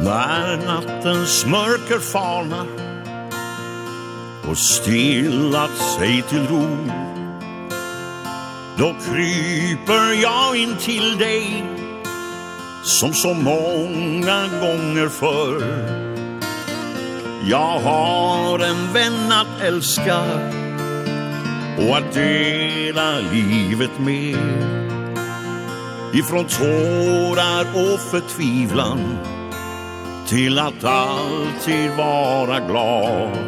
[0.01, 2.67] När nattens mörker falnar
[4.51, 6.67] och stillat sig till ro
[8.79, 11.65] Då kryper jag in till dig
[12.83, 16.12] som så många gånger förr
[17.45, 20.23] Jag har en vän att älska
[21.79, 24.37] Och att dela livet med.
[26.13, 29.19] Ifrån tårar och förtvivlan
[30.29, 33.39] Till att alltid vara glad.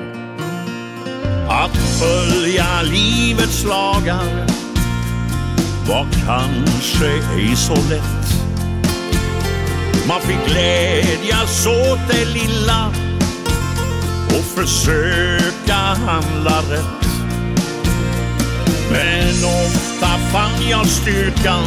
[1.48, 4.46] Att följa livets lagar
[5.88, 7.06] Var kanske
[7.36, 8.44] ej så lätt.
[10.08, 13.03] Man fick glädjas åt det lilla
[14.34, 17.08] och försöka handla rätt.
[18.90, 21.64] Men ofta fann jag styrkan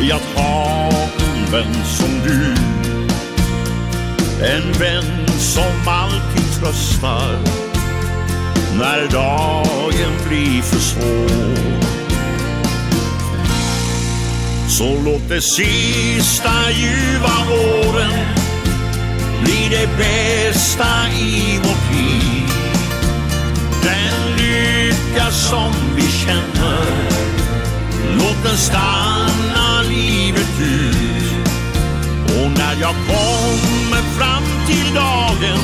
[0.00, 0.88] i att ha
[1.18, 2.54] en vän som du.
[4.44, 7.38] En vän som alltid tröstar
[8.78, 11.74] när dagen blir för svår.
[14.68, 18.43] Så låt det sista ljuva åren
[19.44, 22.48] bli det bästa i vårt liv
[23.82, 26.84] Den lycka som vi känner
[28.18, 31.48] Låt den stanna livet ut.
[32.28, 35.60] Och när jag kommer fram till dagen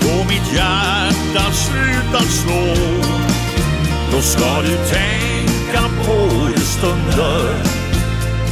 [0.00, 2.74] Då mitt hjärta slutar slå.
[4.12, 7.54] Då ska du tänka på just stunder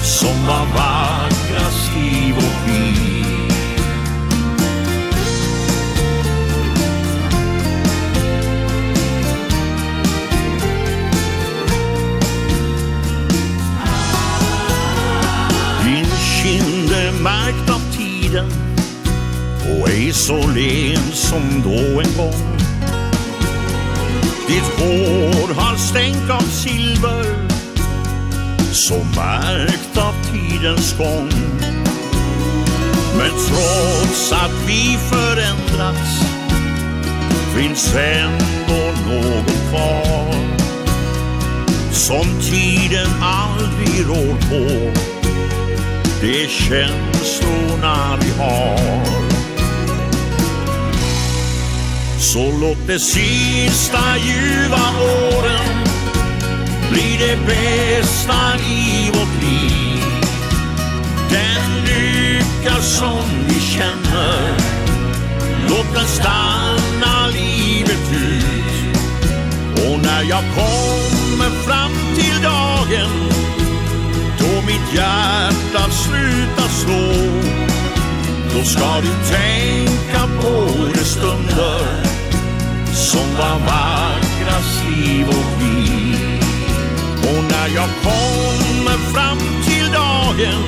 [0.03, 3.12] Som var vackrast i vårt liv
[17.23, 18.47] märkt av tiden
[19.63, 22.59] Och ej så len som då en gång.
[24.49, 27.25] Ditt hår har stänk av silver
[28.73, 31.31] Så märkt av tidens gång.
[33.19, 36.25] Men trots att vi förändrats
[37.57, 40.35] Finns ändå någon kvar
[41.93, 45.22] Som tiden aldrig rår på.
[46.23, 49.05] Det är känslorna vi har.
[52.19, 55.85] Så låt det sista ljuva åren
[56.91, 60.05] Bli det bästa i vårt liv.
[61.31, 64.57] Den lycka som vi känner
[65.69, 68.97] Låt den stanna livet ut.
[69.87, 73.42] Och när jag kommer fram till dagen
[74.63, 77.13] och mitt hjärta sluta slå.
[78.55, 82.05] Då ska du tänka på de stunder
[82.93, 86.43] Som var vackrast i vårt liv.
[87.23, 90.63] Och när jag kommer fram till dagen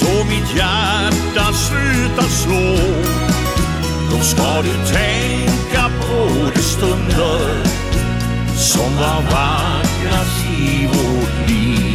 [0.00, 2.76] Då mitt hjärta sluta slå.
[4.10, 7.64] Då ska du tänka på de stunder
[8.56, 11.87] Som var vackrast i vårt liv.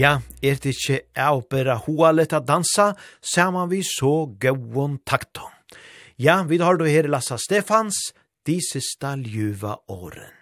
[0.00, 5.44] Ja, er det ikke avbæra hoa litt å dansa, saman vi så gauon takto.
[6.16, 7.98] Ja, vi har du her Lassa Stefans,
[8.48, 10.32] de sista ljuva åren.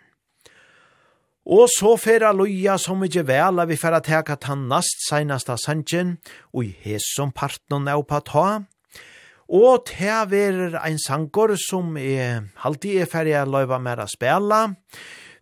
[1.49, 6.19] Og så færa loja som ikke vel vi færa teka ta nast seinasta sanjen,
[6.55, 8.49] og i hesom partnon er oppa ta.
[9.49, 14.69] Og te verer ein sangor som er halvtid er færa løyva mera a spela,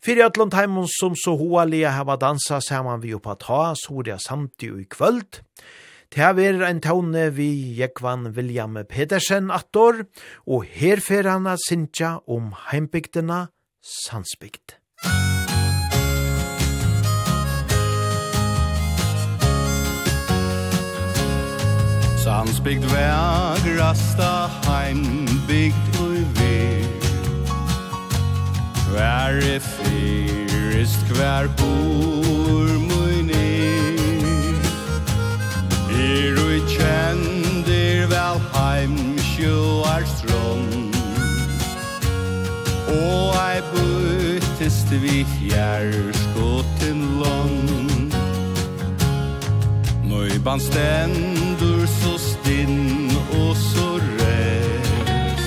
[0.07, 4.81] Fyrir allan taimun som så hoalia hava dansa saman vi oppa ta, soria det og
[4.81, 5.41] i kvöld.
[6.15, 10.07] Det har vært en tåne vi Jekvan William Pedersen attor,
[10.47, 13.49] og her fer han at sinja om heimbygdena
[13.83, 14.78] Sandsbygd.
[22.23, 24.33] Sandsbygd vær grasta
[24.70, 26.86] heimbygd og vi
[28.91, 33.97] Hver er fyrist, hver bor mun er
[35.91, 38.95] Er ui kjendir vel heim
[39.33, 40.71] sjoar strån
[42.95, 48.17] Og ei bøttist vi fjerskotin land
[50.07, 53.11] Nøyban stendur så stinn
[53.43, 53.91] og så
[54.23, 55.45] rett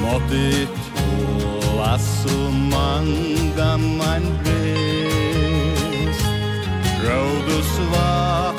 [0.00, 0.85] Måttet
[1.86, 6.24] Passo manga mein Brest
[7.06, 8.52] Raudos war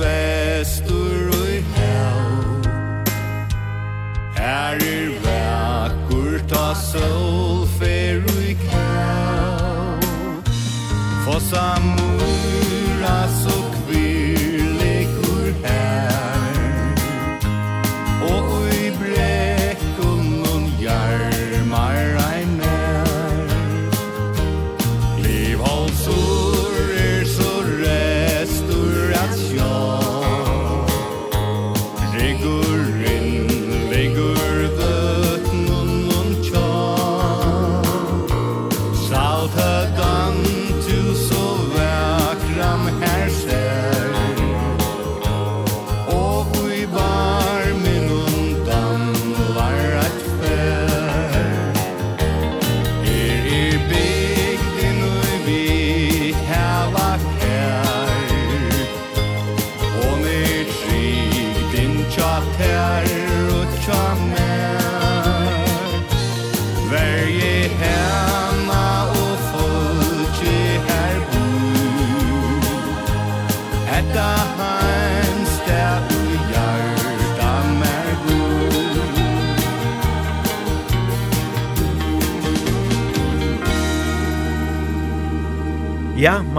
[0.00, 2.68] vestur og i hel.
[4.36, 10.04] Her er vakkurt av sol fer og i kjell
[11.24, 12.05] Fossa mor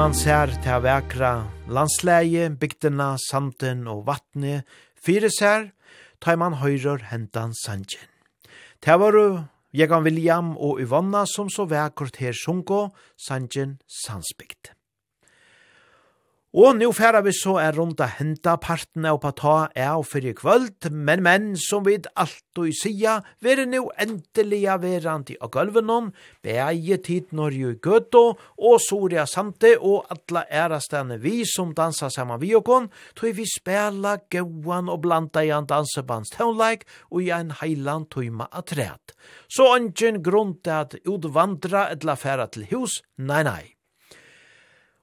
[0.07, 1.29] man ser til vekra
[1.67, 4.61] landsleie, bygdena, sanden og vattne,
[4.95, 5.65] fire ser,
[6.23, 8.07] tar man høyrer hentan sanjen.
[8.79, 9.25] Det var jo
[9.75, 14.76] Jegan William og Yvonne som så vekkert her sunko, sanjen sansbygd.
[16.55, 20.31] Og nu færa vi så er rundt a henta parten av på ta av fyrir
[20.39, 25.35] kvöld, men menn som vid alt og i sida, veri nu endelig a verand i
[25.43, 26.13] og gulvenon,
[26.47, 28.23] beie tid når jo gøto,
[28.63, 34.15] og soria sante, og alla ærastane vi som dansa saman vi okon, tog vi spela
[34.31, 39.17] gauan og blanda i en dansebands tøvnleik, og i ein heiland tøyma atreat.
[39.51, 43.76] Så ongen grunn til at utvandra etla færa til hus, nei nei.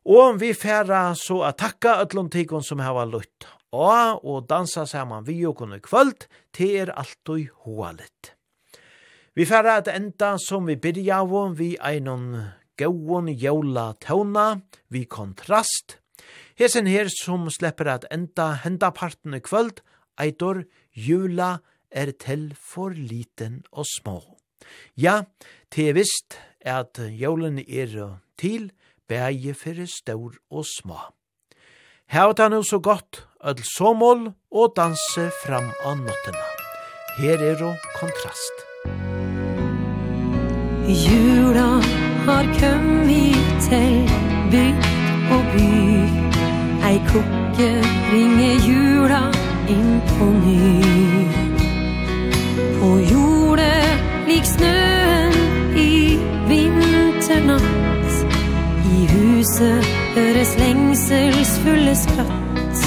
[0.05, 3.47] Og vi færa så a takka öllum tikon som hava lutt.
[3.73, 8.35] Og, og dansa saman vi og kunne kvöld, til er alltid hoalit.
[9.35, 15.99] Vi færa at enda som vi byrja av vi einon gauon jævla tauna, vi kontrast.
[16.55, 19.81] Hesen her som slepper at enda henda parten i kvöld,
[20.21, 21.59] eitor jula
[21.91, 24.21] er til for liten og små.
[24.97, 25.25] Ja,
[25.75, 28.71] det er visst at jævlen er til,
[29.09, 31.01] bæje fyrir stór og sma.
[32.09, 36.47] Her han jo så godt, ødel såmål og danse fram av nottena.
[37.19, 38.57] Her er jo kontrast.
[40.89, 41.71] Jula
[42.27, 43.95] har kommet til
[44.53, 44.85] bygd
[45.35, 45.71] og by.
[46.89, 47.71] Ei kukke
[48.13, 49.23] ringer jula
[49.69, 50.61] inn på ny.
[52.79, 53.99] På jordet
[54.29, 55.33] lik snøen
[55.77, 56.19] i
[56.49, 57.74] vinternatt
[59.45, 59.85] huset
[60.15, 62.79] høres lengselsfulle skratt.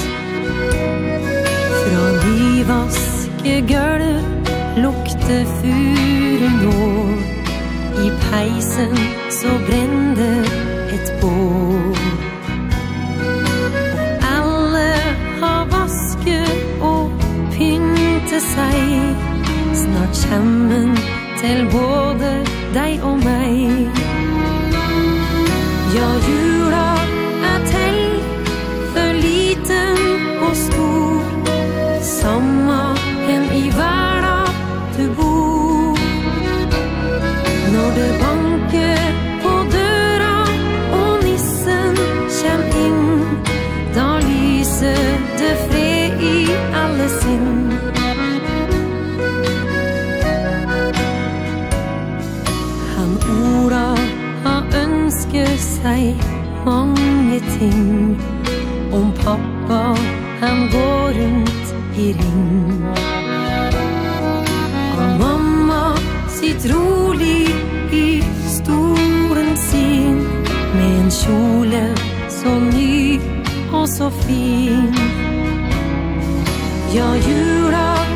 [1.77, 4.49] Fra nyvaske gulv
[4.81, 6.87] lukte furen nå
[8.05, 8.97] I peisen
[9.33, 10.31] så brende
[10.97, 12.01] et bål
[13.93, 14.89] Og alle
[15.41, 16.39] har vaske
[16.81, 17.11] og
[17.53, 18.81] pynte seg
[19.83, 20.97] Snart kjemmen
[21.41, 22.33] til både
[22.73, 23.87] deg og meg
[25.97, 26.07] Ja,
[57.37, 58.17] ingenting
[58.91, 59.95] Om pappa
[60.39, 62.85] han går runt i ring.
[64.97, 65.97] Og mamma
[66.29, 67.49] sitt rolig
[67.91, 70.17] i stolen sin.
[70.73, 71.95] Med en kjole
[72.29, 73.19] så ny
[73.71, 74.95] och så fin.
[76.93, 78.06] Ja, jula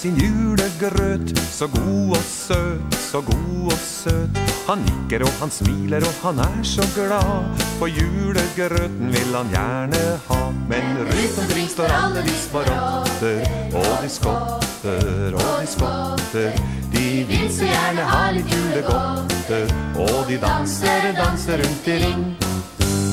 [0.00, 1.38] sin julegrøt.
[1.38, 4.38] Så god og søt, så god og søt.
[4.68, 7.60] Han nikker og han smiler og han er så glad.
[7.78, 10.40] For julegrøten vil han gjerne ha.
[10.72, 13.40] Men rundt omkring står alle de sparotter
[13.74, 16.52] Og de skotter, og de skotter.
[16.92, 19.74] De vil så gjerne ha litt julegodter.
[19.98, 22.39] Og de danser, danser rundt i ring.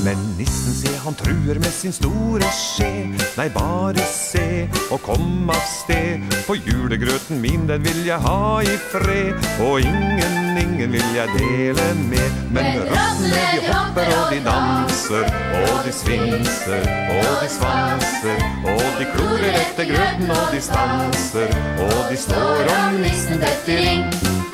[0.04, 2.90] Men nissen se, han truer med sin store skje.
[3.38, 6.22] Nei, bare se, og kom av sted.
[6.46, 9.48] For julegrøten min, den vil jeg ha i fred.
[9.64, 12.42] Og ingen, ingen vil jeg dele med.
[12.54, 15.32] Men rattene, de hopper og de danser.
[15.62, 18.44] Og de svinser, og de svanser.
[18.74, 21.58] Og de klorer etter grøten, og de stanser.
[21.88, 24.47] Og de står om nissen dette ring.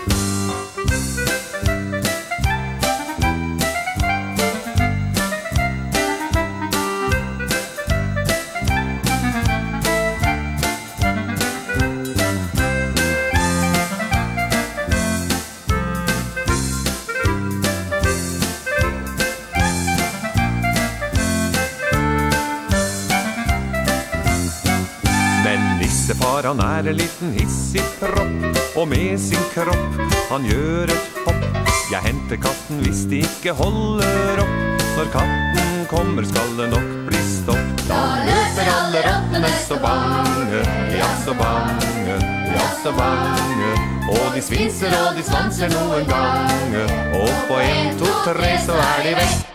[26.44, 31.44] der han er en liten hissig propp Og med sin kropp han gjør et hopp.
[31.92, 34.82] Jeg henter katten hvis de ikke holder opp.
[34.96, 37.84] Når katten kommer skal det nok bli stopp.
[37.88, 40.60] Da løser alle rattene så bange
[40.98, 42.18] Ja, så bange,
[42.52, 43.72] ja, så bange.
[44.12, 46.84] Og de svinser og de svanser noen gange
[47.22, 49.53] Og på en, to, tre så er de vekk.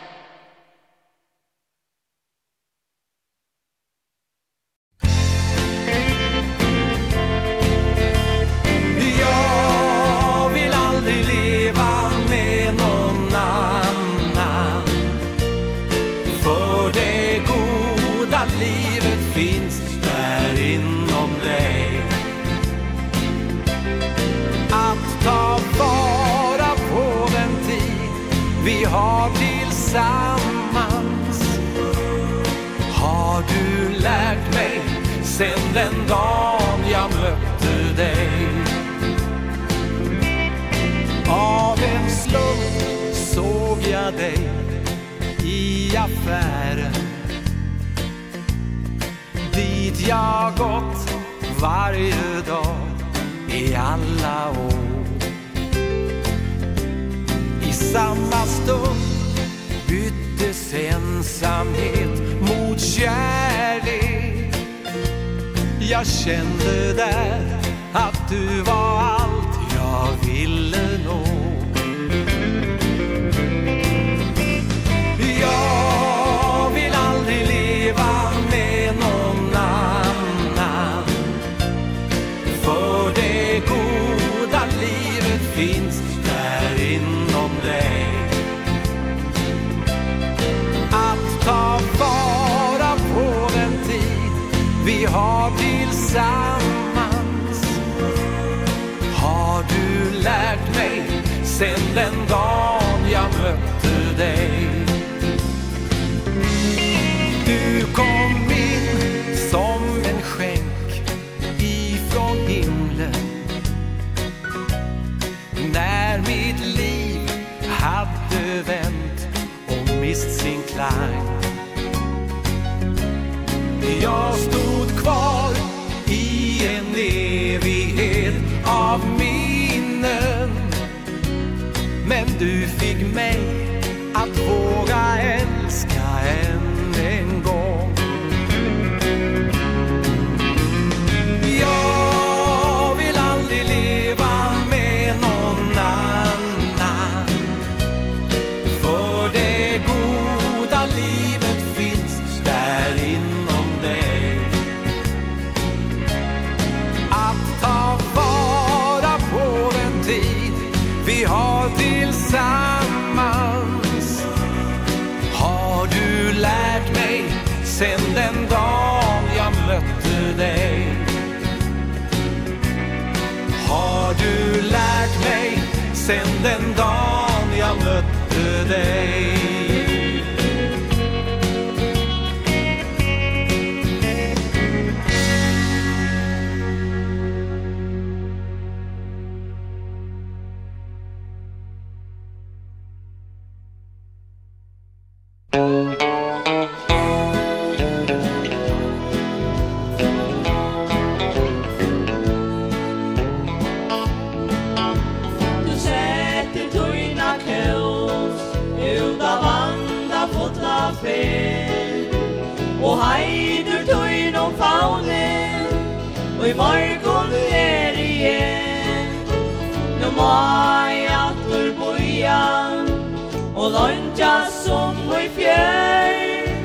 [223.69, 226.55] Och lånta som vi fjär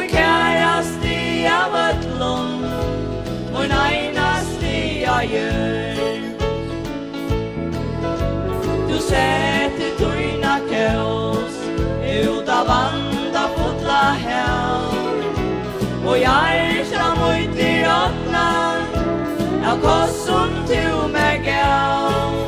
[0.00, 2.64] Vi kärast i av ötlun lån
[3.52, 6.20] Vi nejnast i av gör
[8.88, 11.56] Du sätter tuina kjøs
[12.04, 15.24] Ut av vanda fotla hel
[16.06, 18.76] Og hjärsta mot i rötna
[19.66, 22.38] Av kossom tu meg gäll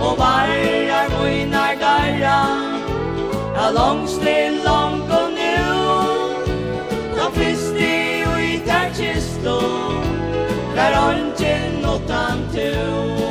[0.00, 2.71] Og varrar munar garran
[3.62, 5.66] Ta longsli long og nu
[7.14, 7.92] Ta fristi
[8.26, 9.54] og i tær kistu
[10.74, 13.21] Vær ongen utan tur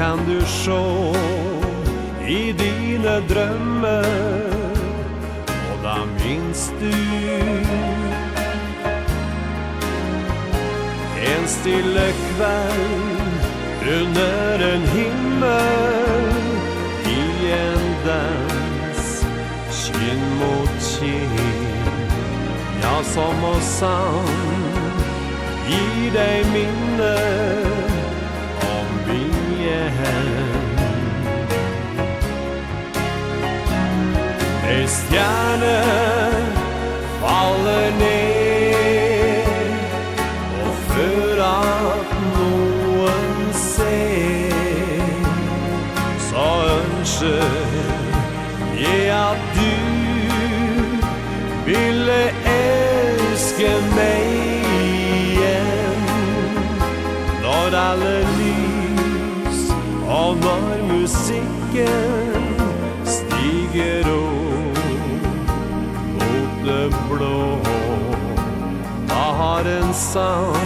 [0.00, 1.12] kan du sjå
[2.24, 4.54] i dine drømmer.
[5.70, 6.94] Og da minns du
[11.30, 13.44] En stille kveld
[13.98, 16.40] under en himmel
[17.12, 17.20] I
[17.58, 19.04] en dans.
[19.82, 21.36] Kinn mot kinn
[22.80, 24.64] Ja, som og sann
[25.68, 27.89] Gi deg minner
[34.82, 35.76] er stjerne
[37.20, 39.44] faller ned
[40.64, 45.12] Og før at noen ser
[46.28, 46.46] Så
[46.76, 47.50] ønsker
[48.80, 49.74] jeg at du
[51.66, 54.24] ville elske meg
[54.80, 56.00] igjen.
[57.42, 59.60] Når alle lys
[60.08, 62.19] og når musikken
[69.62, 70.56] not en sound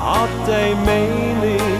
[0.00, 1.75] At ei mening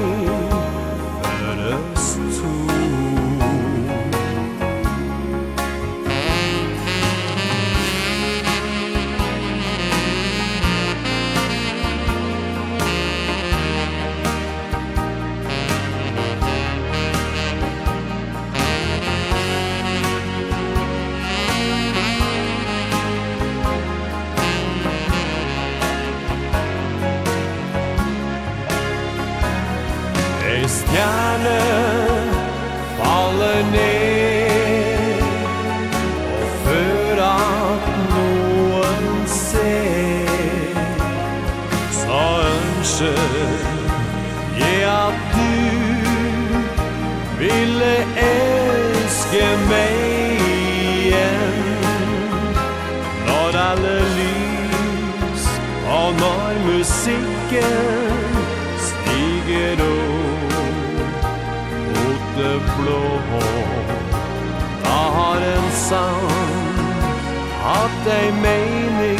[68.07, 69.19] finst ei mening.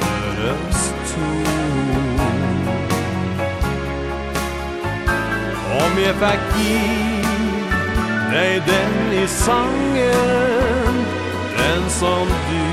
[0.00, 1.26] For oss to
[5.84, 6.78] Om jeg fikk gi
[8.32, 10.96] deg den i sangen
[11.56, 12.66] Den som du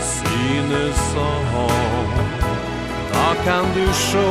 [0.00, 1.68] synes å ha.
[3.12, 4.30] Da kan du sjå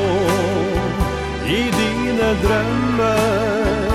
[1.45, 3.89] i dine drømmer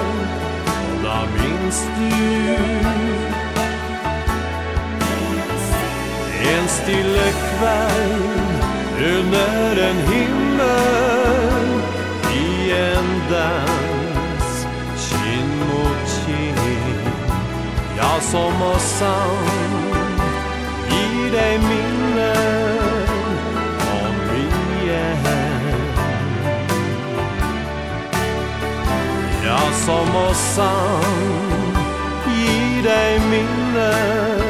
[1.02, 3.25] Da minst du
[6.54, 8.36] En stille kveld
[9.16, 11.66] Under en himmel
[12.32, 14.66] I en dans
[14.96, 17.12] Kinn mot kinn.
[17.96, 20.20] Ja, som oss sann
[20.90, 22.32] I dig minne
[24.00, 25.26] Om igen
[29.44, 31.76] Ja, som oss sann
[32.26, 34.45] I dig minnen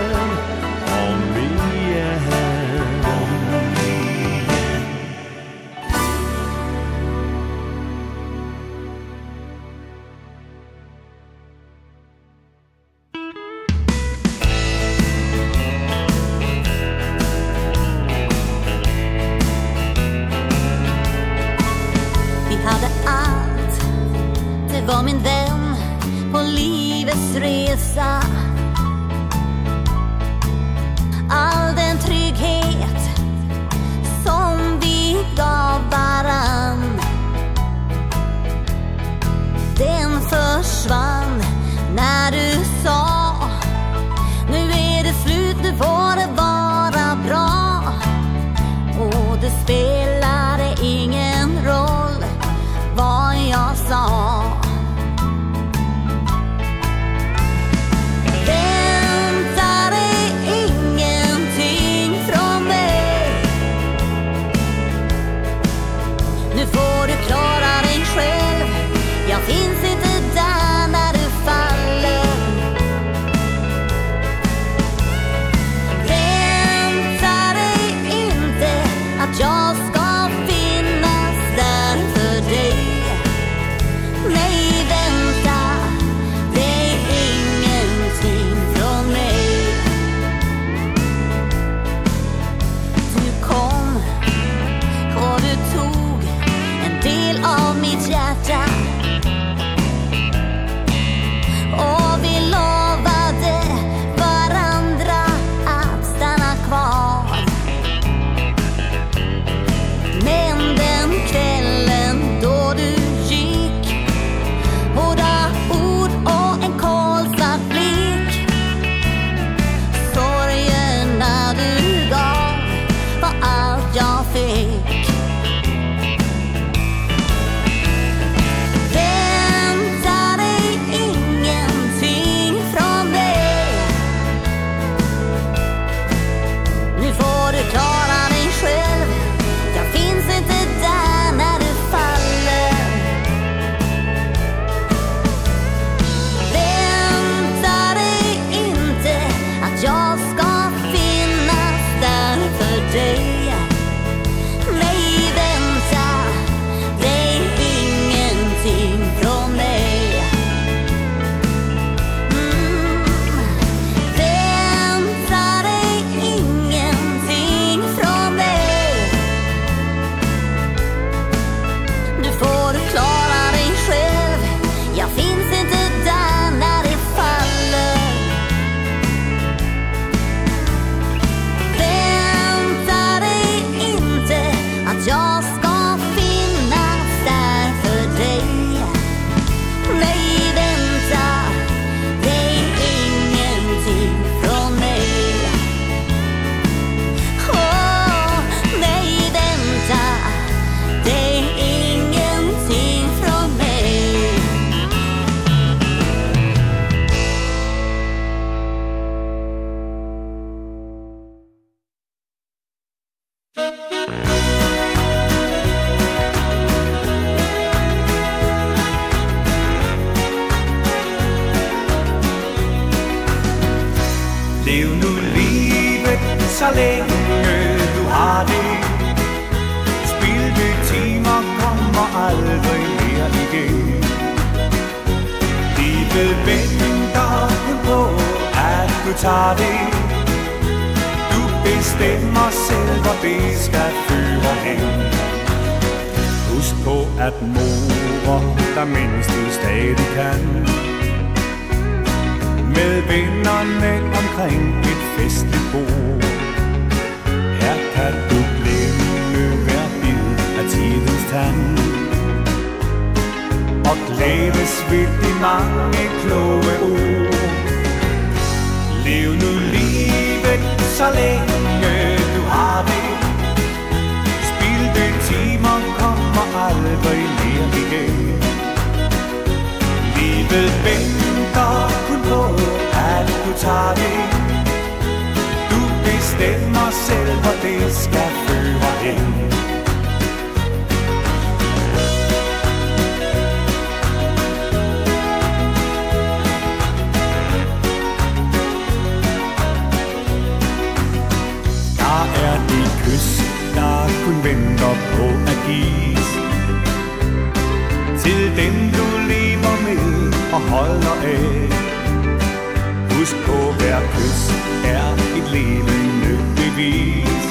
[313.17, 314.43] Husk på hver kys
[314.85, 315.07] er
[315.39, 317.47] et levende bevis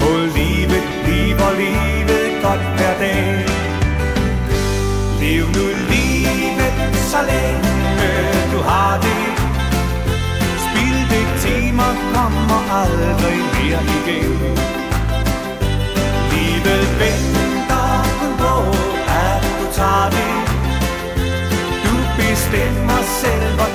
[0.00, 3.46] På livet lever livet godt hver dag.
[5.20, 7.72] Lev nu livet så længe
[8.52, 9.26] du har det.
[10.64, 14.81] Spil det timer kommer aldrig mere igen.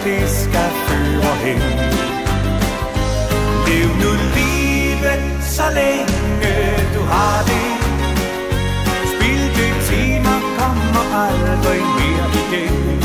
[0.07, 1.61] friska fru och hem
[3.67, 7.77] Lev nu livet så länge du har det
[9.07, 12.99] Spill din timmar kommer aldrig mer igen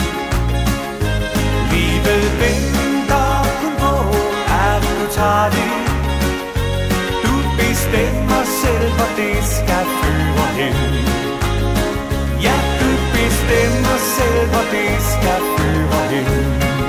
[1.72, 4.16] Livet väntar kun på
[4.48, 5.84] att du tar det
[7.22, 10.94] Du bestämmer selv vad det ska föra hem
[12.40, 16.81] Ja, du bestämmer selv hvor det skal føre hen.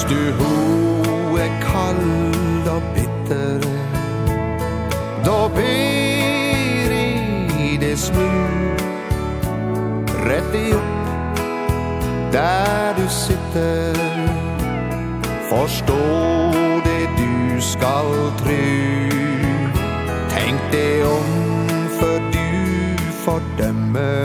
[0.00, 3.60] Syns du ho er kald og bitter
[5.24, 8.24] Da ber i det smu
[10.24, 11.42] Rett i opp
[12.32, 14.00] der du sitter
[15.50, 15.98] Forstå
[16.86, 18.08] det du skal
[18.40, 18.64] tru.
[20.32, 21.28] Tenk det om
[21.98, 22.48] før du
[23.24, 24.24] fordømmer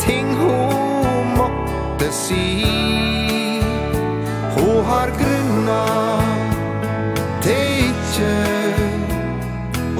[0.00, 2.85] Ting hun måtte si
[5.66, 5.84] vana
[7.42, 8.32] Det ikke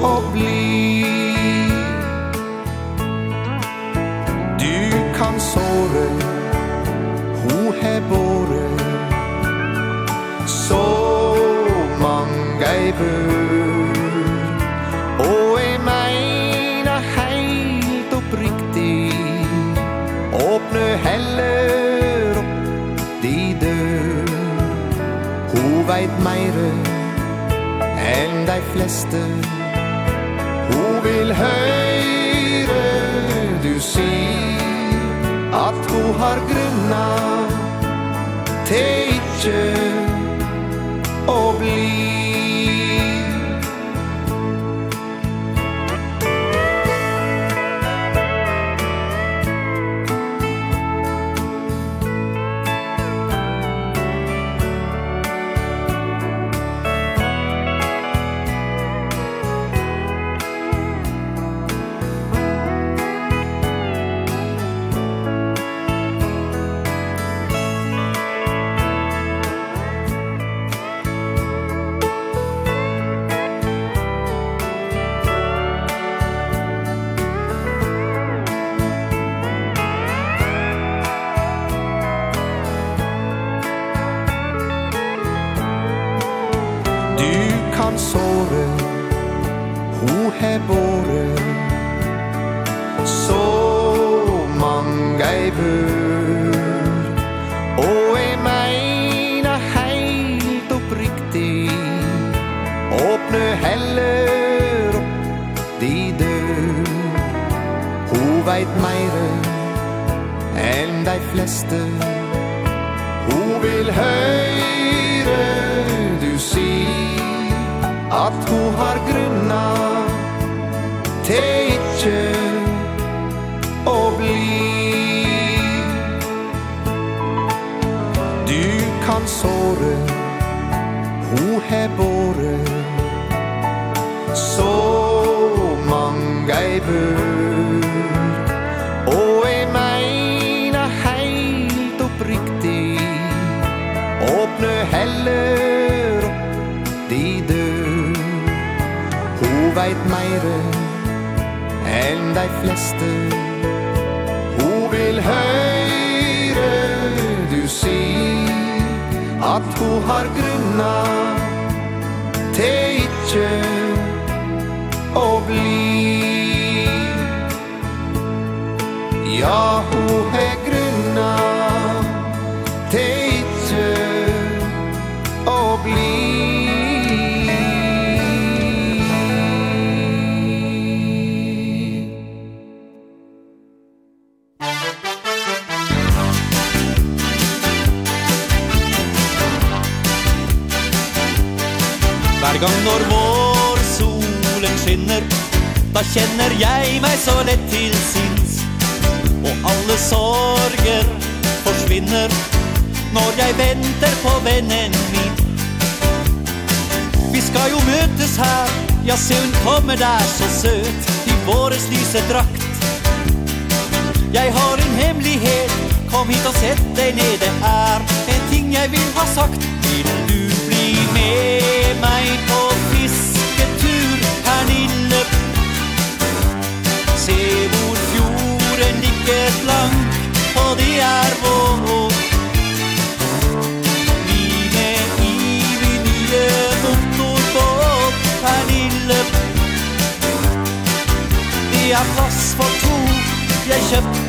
[0.03, 1.03] å bli.
[4.59, 4.77] Du
[5.17, 6.07] kan såre
[7.43, 8.65] Ho he båre
[10.47, 10.83] Så
[12.01, 13.26] mange bør
[28.77, 29.21] fleste.
[30.69, 32.83] Hun vil høyre
[33.63, 34.17] du si
[35.53, 37.05] At hun har grunna
[38.67, 38.83] Te
[39.17, 39.63] ikkje
[41.31, 42.06] å bli.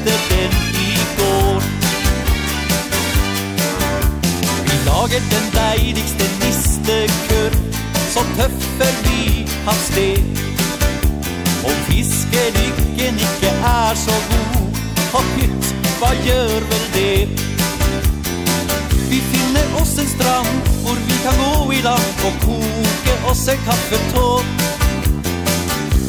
[0.08, 1.60] mødte den i går
[4.66, 7.50] Vi laget den deiligste nistekør
[8.12, 10.18] Så tøffer vi hans sted.
[11.64, 14.66] Og fiskelykken ikke er så god
[15.18, 15.66] Og gutt,
[15.98, 17.28] hva gjør vel det?
[19.10, 23.60] Vi finner oss en strand Hvor vi kan gå i land Og koke oss en
[23.68, 24.28] kaffetå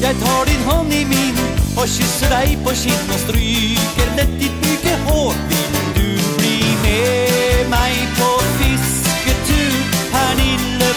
[0.02, 4.56] Jeg tar din hånd i min Och kysser dig på kind och stryker lätt ditt
[4.62, 5.34] mycket hår.
[5.50, 10.94] Vill du bli med mig på fisketur, Pernille?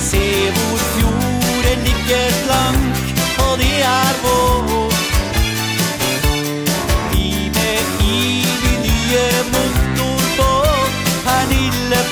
[0.00, 2.96] Se hvor fjorden ligger blank
[3.38, 4.92] och det är vår.
[7.12, 10.94] Vi med evig nye motorbåt,
[11.24, 12.02] Pernille.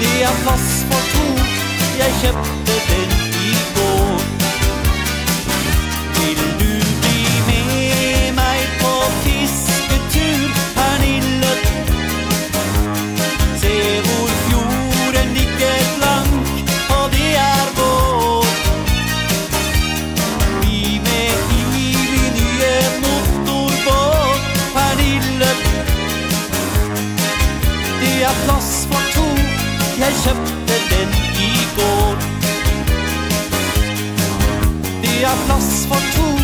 [0.00, 1.24] Det er plass for to,
[1.98, 3.19] jeg kjøpte den
[35.30, 36.38] bara plats för två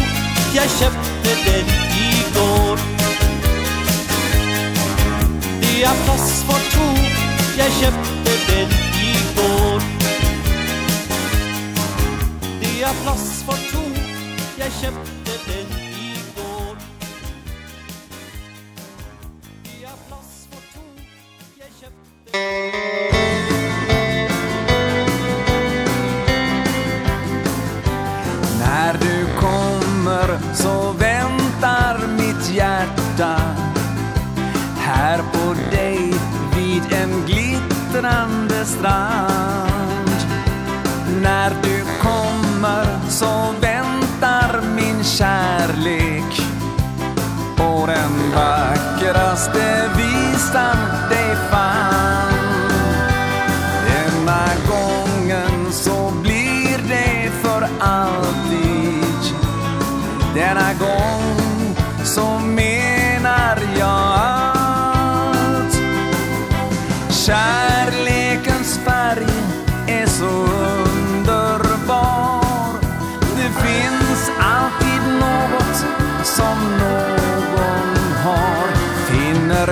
[0.54, 1.66] Jag köpte den
[1.98, 2.78] igår
[5.60, 6.98] Det är plats för två
[7.58, 8.68] Jag köpte den
[9.00, 9.82] igår
[12.60, 13.82] Det är plats för två
[14.58, 15.15] Jag köpte
[49.36, 50.72] måste visa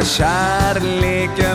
[0.05, 1.54] kjærleken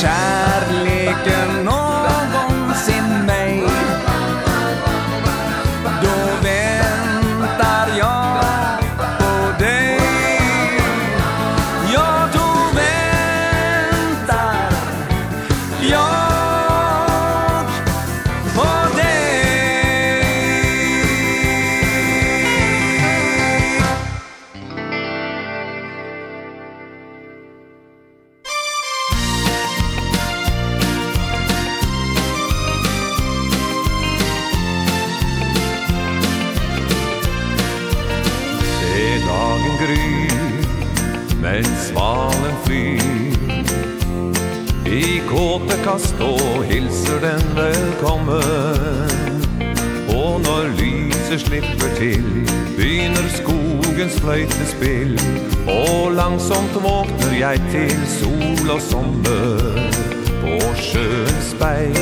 [0.00, 0.47] shine.
[45.48, 49.40] ståpekast og hilser den velkommen.
[50.16, 52.24] Og når lyset slipper til
[52.76, 55.20] Begynner skogens fløytespill
[55.68, 59.88] Og langsomt våkner jeg til sol og sommer.
[60.42, 61.96] På sjøens speil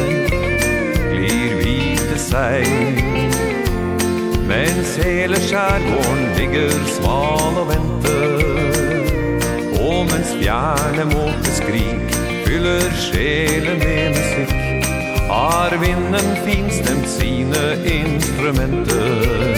[1.13, 2.99] Glir hvite seil.
[4.51, 8.43] Mens hele skjærgården ligger sval og venter.
[9.87, 12.06] Og mens fjerne måte skriver
[12.47, 14.55] fyller sjelen med musikk.
[15.29, 19.57] Har vinden finstemt sine instrumenter.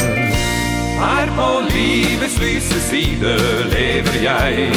[0.98, 3.34] Her på livets lyse side
[3.74, 4.70] lever jeg.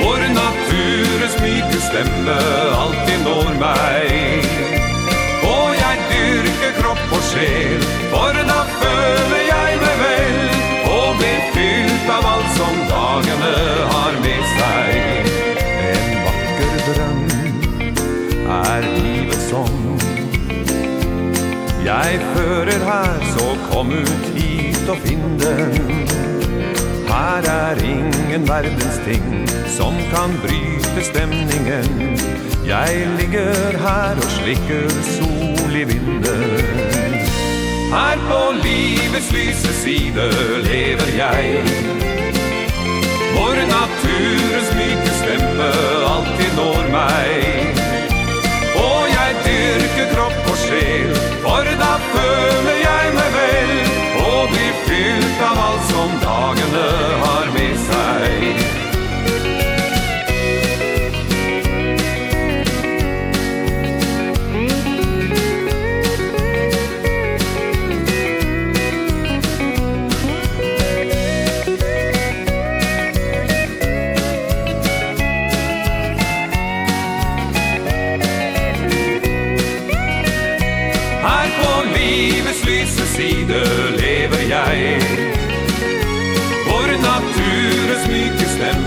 [0.00, 2.38] Hvor naturens myke stemme
[2.82, 4.48] alltid når meg.
[5.48, 10.40] Og jeg dyrker kropp og sjel For da føler jeg meg vel.
[10.96, 13.54] Og blir fylt av alt som dagene
[13.92, 15.07] har med seg.
[21.88, 26.02] Jeg fører her, så kom ut hit og finn den.
[27.08, 29.24] Her er ingen verdens ting
[29.72, 32.18] som kan bryte stemningen.
[32.66, 37.16] Jeg ligger her og slikker sol i vinden.
[37.94, 40.28] Her på livets lyse side
[40.68, 41.64] lever jeg.
[43.32, 45.72] Hvor naturens myke stempe
[46.12, 47.67] alltid når meg
[49.98, 53.72] styrke kropp og sjel For da føler jeg meg vel
[54.22, 56.86] Og blir fylt av alt som dagene
[57.24, 58.87] har med seg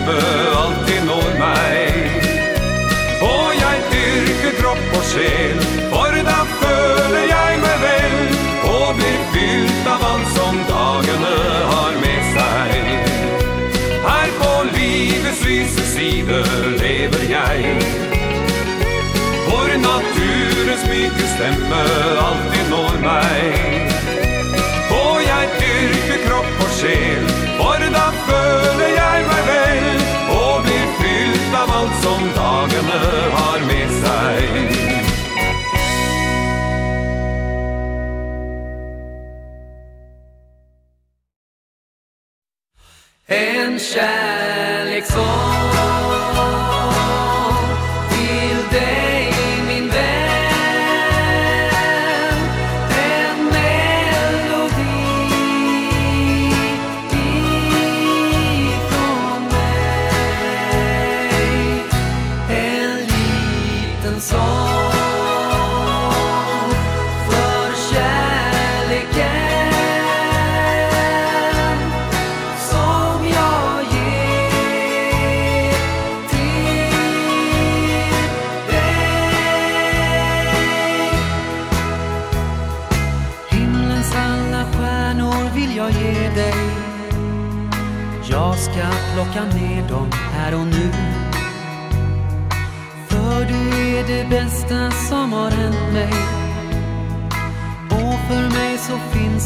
[0.02, 2.24] kjøpe alltid når meg
[3.22, 5.60] Og jeg dyrker kropp og sjel
[5.92, 8.16] For da føler jeg meg vel.
[8.72, 11.36] Og blir fylt av alt som dagene
[11.74, 12.90] har med seg.
[14.06, 16.42] Her på livets lyse side
[16.82, 17.76] lever jeg.
[19.50, 21.84] For naturens myke stemme
[22.26, 23.92] alltid når meg.
[24.98, 28.31] Og jeg dyrker kropp og sjel For da føler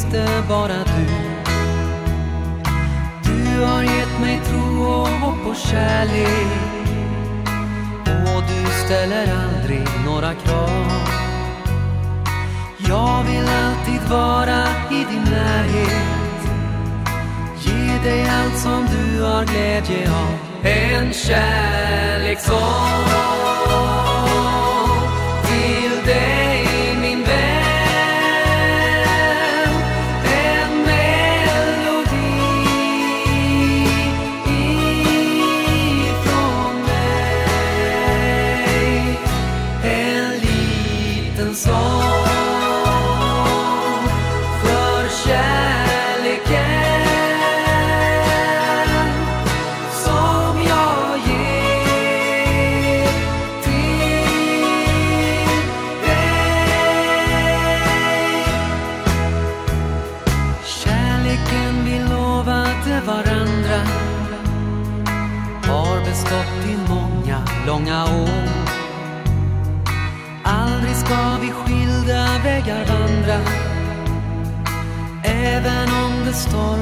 [0.05, 1.05] finns det bara du.
[3.23, 6.47] Du har gett mig tro och hopp och kärlek.
[8.05, 10.85] Och du ställer aldrig några krav.
[12.89, 16.41] Jag vill alltid vara i din närhet.
[17.59, 20.65] Ge dig allt som du har glädje av.
[20.65, 23.54] En kärlek som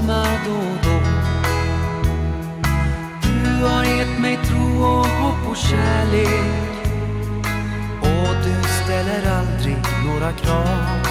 [0.03, 0.99] stormar då och då.
[3.21, 6.89] Du har gett mig tro och hopp och kärlek.
[8.01, 11.07] Och du ställer aldrig några krav.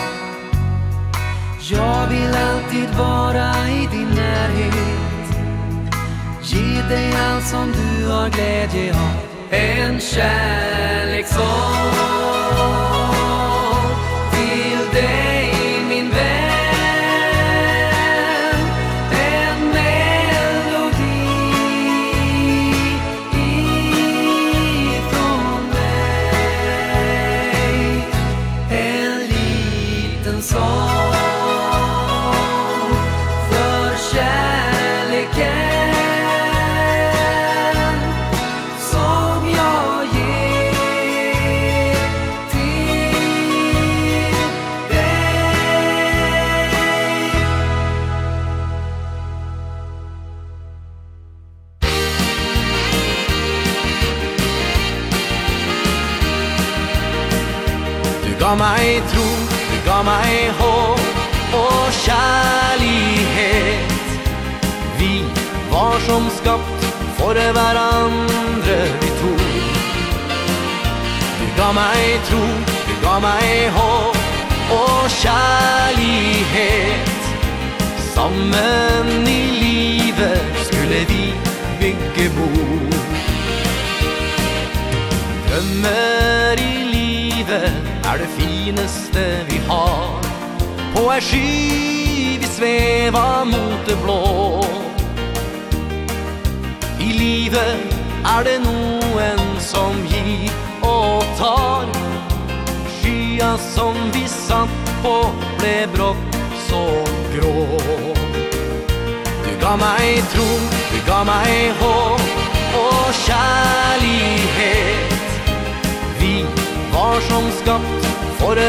[1.70, 5.36] Jag vill alltid vara i din närhet.
[6.42, 9.16] Ge dig allt som du har glädje av.
[9.50, 12.11] En kärlek som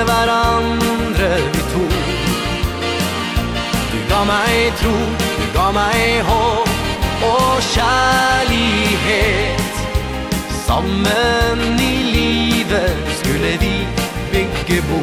[0.05, 1.93] med varandra vi tog
[3.91, 4.91] Du gav mig tro,
[5.37, 6.69] du gav mig hopp
[7.21, 9.73] och kärlighet
[10.67, 13.87] Sammen i livet skulle vi
[14.31, 15.01] bygge bo.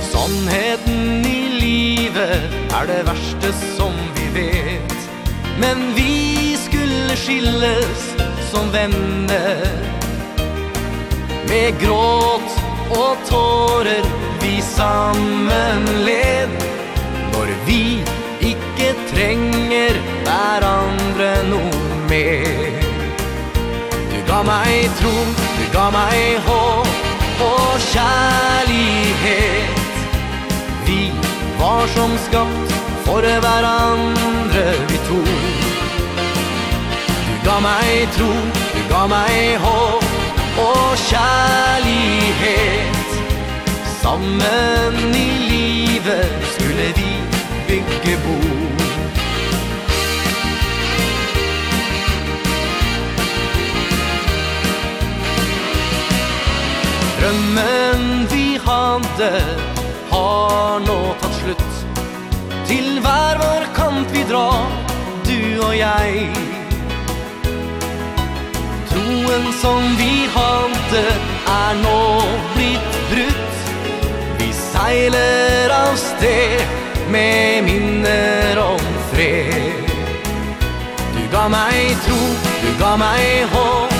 [0.00, 4.92] Sannheten i livet er det verste som vi vet.
[5.58, 6.21] Men vi
[7.26, 8.14] skilles
[8.50, 9.66] som vänner.
[11.48, 14.04] Med gråt och tårer
[14.42, 16.48] vi sammen led.
[17.32, 18.04] Når vi
[18.40, 19.94] icke tränger
[20.24, 22.82] hverandre noe mer.
[24.10, 25.14] Du ga meg tro,
[25.58, 26.88] du ga meg håp
[27.42, 29.78] och kjærlighet
[30.86, 31.12] Vi
[31.60, 32.72] var som skapt
[33.04, 35.61] för hverandre vi tog
[37.52, 38.32] ga meg tro,
[38.72, 40.04] du ga meg håp
[40.62, 43.08] og kjærlighet.
[44.00, 45.14] Sammen i
[45.50, 47.10] livet skulle vi
[47.68, 48.38] bygge bo.
[57.18, 58.00] Drømmen
[58.32, 59.32] vi hadde
[60.14, 61.72] har nå tatt slutt.
[62.70, 64.64] Til hver vår kamp vi drar,
[65.28, 66.31] du og jeg
[69.32, 71.02] loven som vi halte
[71.48, 72.22] er nå
[72.54, 73.54] blitt brutt.
[74.38, 76.60] Vi seiler av sted
[77.10, 78.80] med minner om
[79.12, 79.72] fred.
[81.16, 82.18] Du ga meg tro,
[82.62, 83.92] du ga meg håp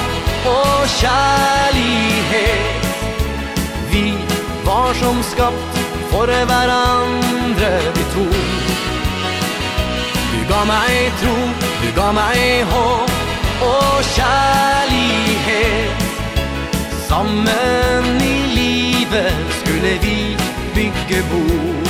[0.46, 2.84] og kjærlighet.
[3.92, 4.14] Vi
[4.64, 5.80] var som skapt
[6.10, 8.28] for hverandre vi to.
[10.32, 11.36] Du ga meg tro,
[11.82, 13.21] du ga meg håp
[13.62, 15.90] og kjærlighet.
[17.08, 20.18] Sammen i livet skulle vi
[20.74, 21.81] bygge bord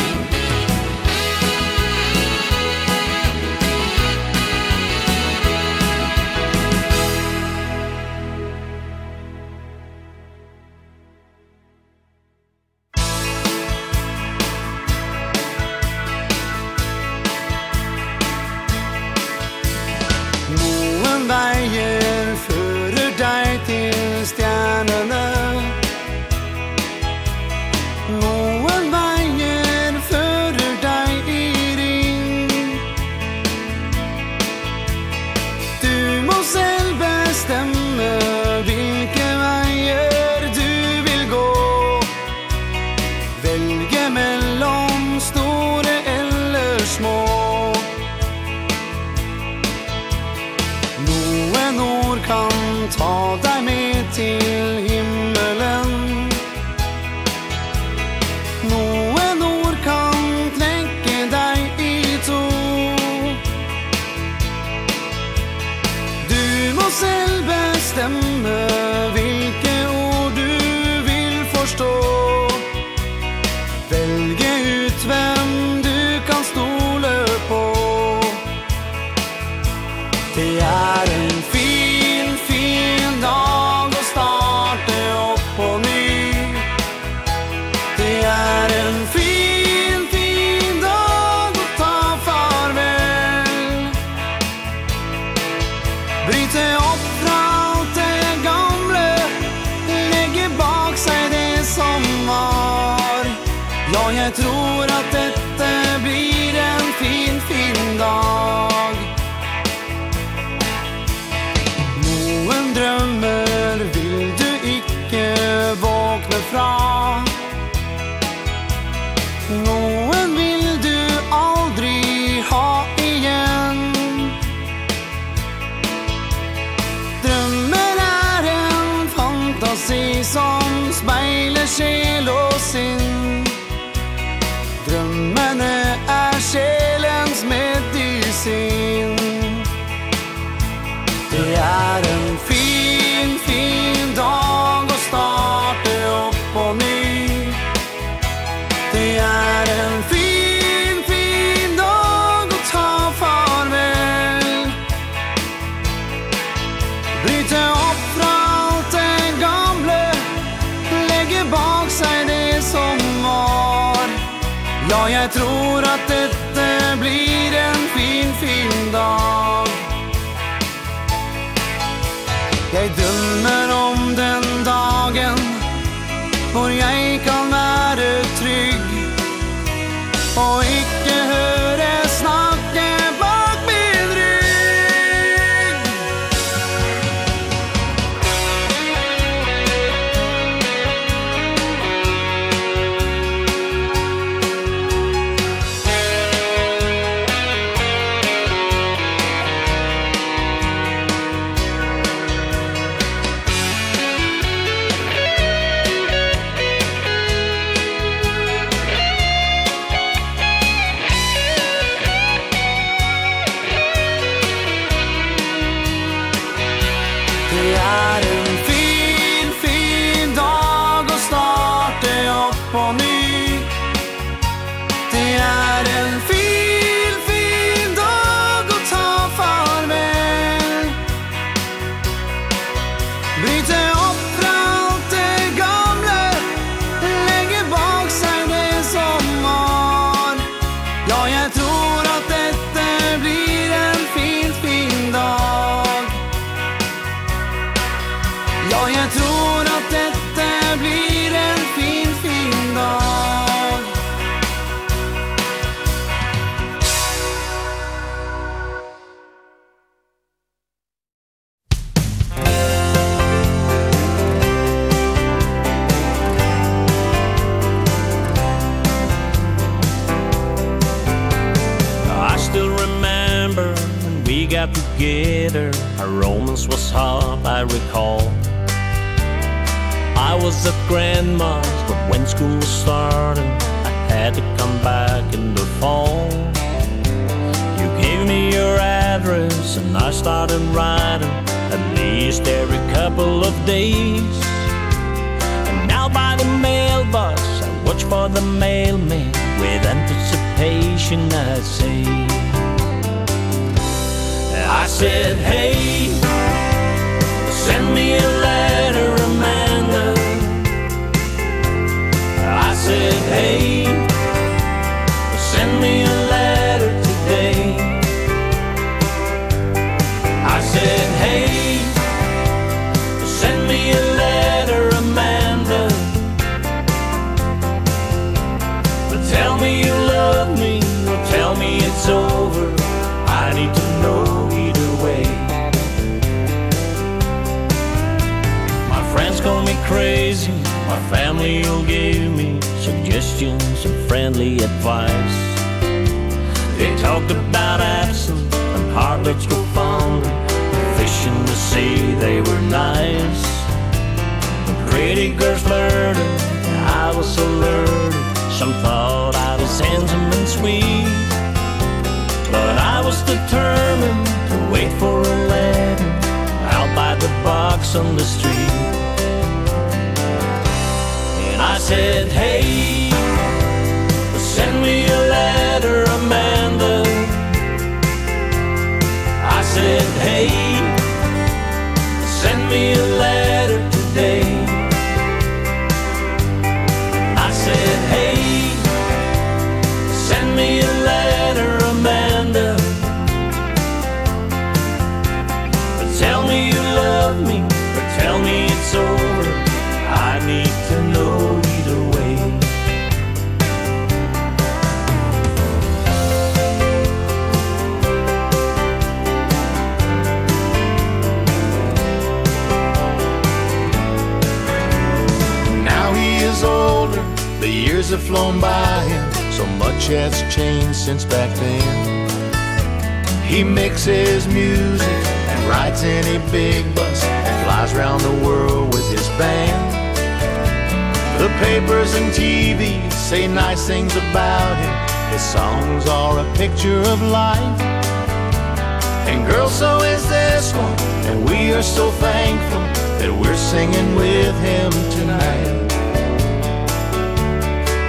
[444.16, 445.92] with him tonight.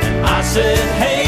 [0.03, 1.22] And I said, hey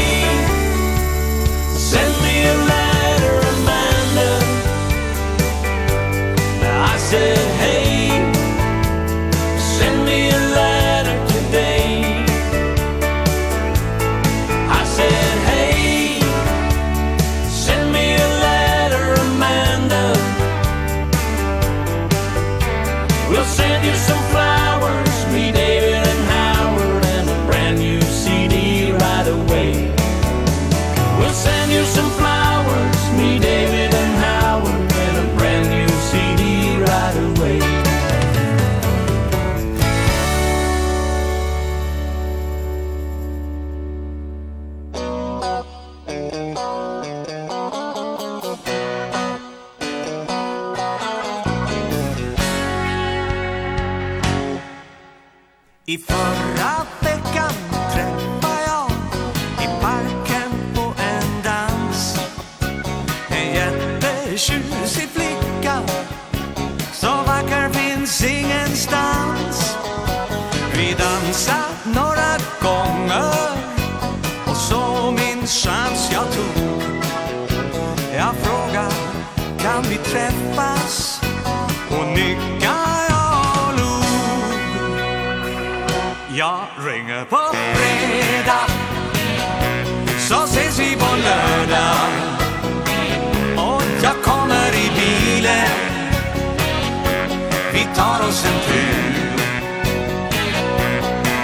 [98.36, 99.16] dansen til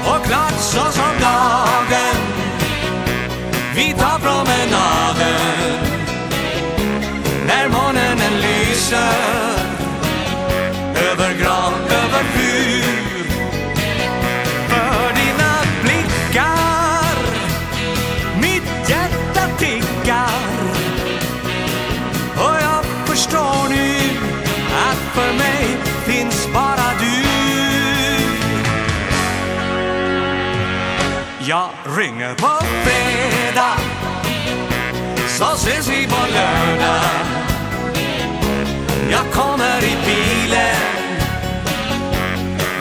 [0.05, 0.21] Og
[0.59, 2.19] så som dagen
[3.75, 5.79] Vi tar promenaden.
[7.47, 9.32] När morgonen lyser
[31.97, 33.77] ringer på fredag.
[35.29, 37.03] Så ses vi på lördag.
[39.11, 40.77] Jag kommer i bilen.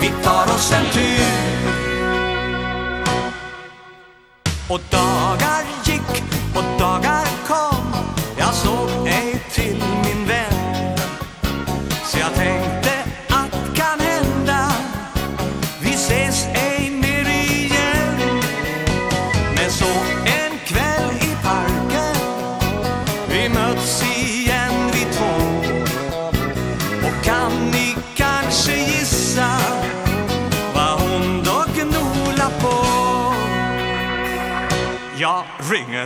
[0.01, 1.51] Vi tar oss en tur.
[4.69, 5.70] Och dagar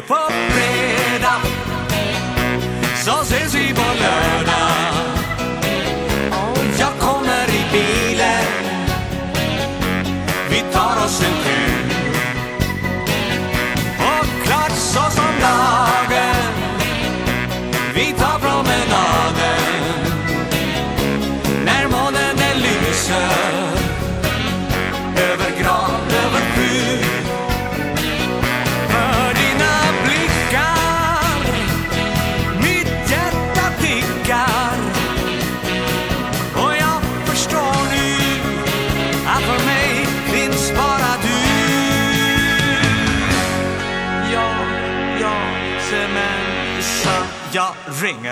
[0.01, 0.15] på
[0.49, 1.41] fredag.
[3.05, 4.74] Så ses vi på lördag
[48.05, 48.23] omkring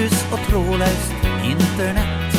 [0.00, 1.12] virus og trådløst
[1.44, 2.36] internett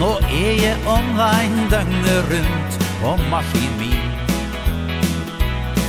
[0.00, 4.12] Nå er jeg online døgnet rundt på maskin min.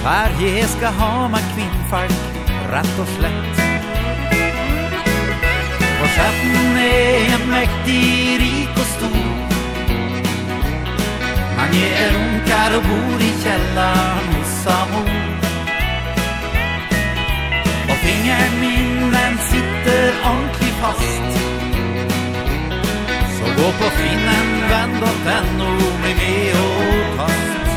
[0.04, 2.40] Her jeg skal ha meg kvinnfolk
[2.74, 3.62] rett og slett.
[6.00, 8.02] For chatten er jeg mektig,
[8.42, 9.30] rik og stor.
[11.60, 15.16] Men jeg er unkar og bor i kjellaren hos amor.
[17.90, 18.79] Og fingeren min
[20.00, 21.32] sitter ordentlig fast.
[23.38, 25.72] Så gå på finnenvenn.no
[26.04, 27.70] med med og kast.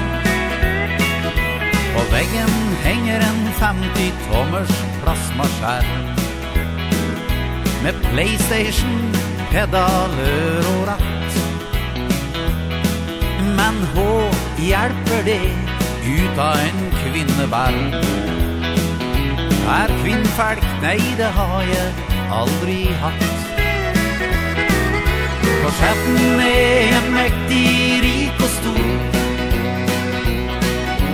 [1.94, 6.07] På veggen henger en 50-tommers plasmaskjerm
[7.83, 9.02] Med Playstation,
[9.51, 11.33] pedaler og ratt.
[13.59, 14.12] Men hå
[14.59, 15.42] hjelper det
[16.07, 17.99] ut av en kvinneberg
[19.75, 23.25] Er kvinnfalk, nei det har jeg aldri hatt.
[25.62, 27.67] For skatten er en mektig
[28.05, 28.89] rik og stor.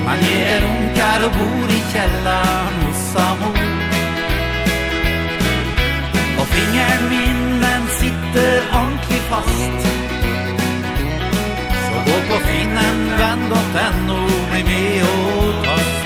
[0.07, 3.59] Man gir unkar og bor i kjellaren hos amor
[6.41, 9.87] Og fingeren min den sitter ordentlig fast.
[11.85, 15.98] Så gå på finnen, vend og tenno, bli med og tast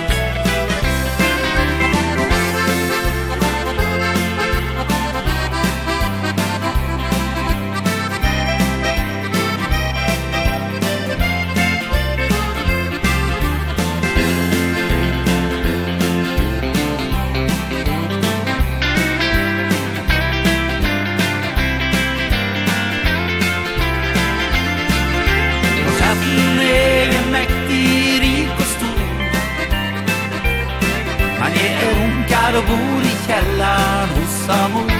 [33.43, 34.93] kvällar hos Amor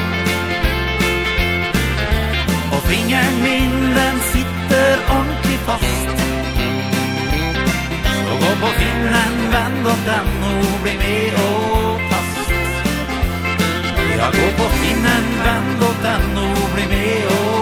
[2.73, 6.09] Och fingerminnen sitter ordentligt fast.
[8.05, 12.51] Så gå på finnen, vänd åt den och bli med och fast.
[14.19, 17.62] Ja, gå på finnen, vänd åt den och bli med och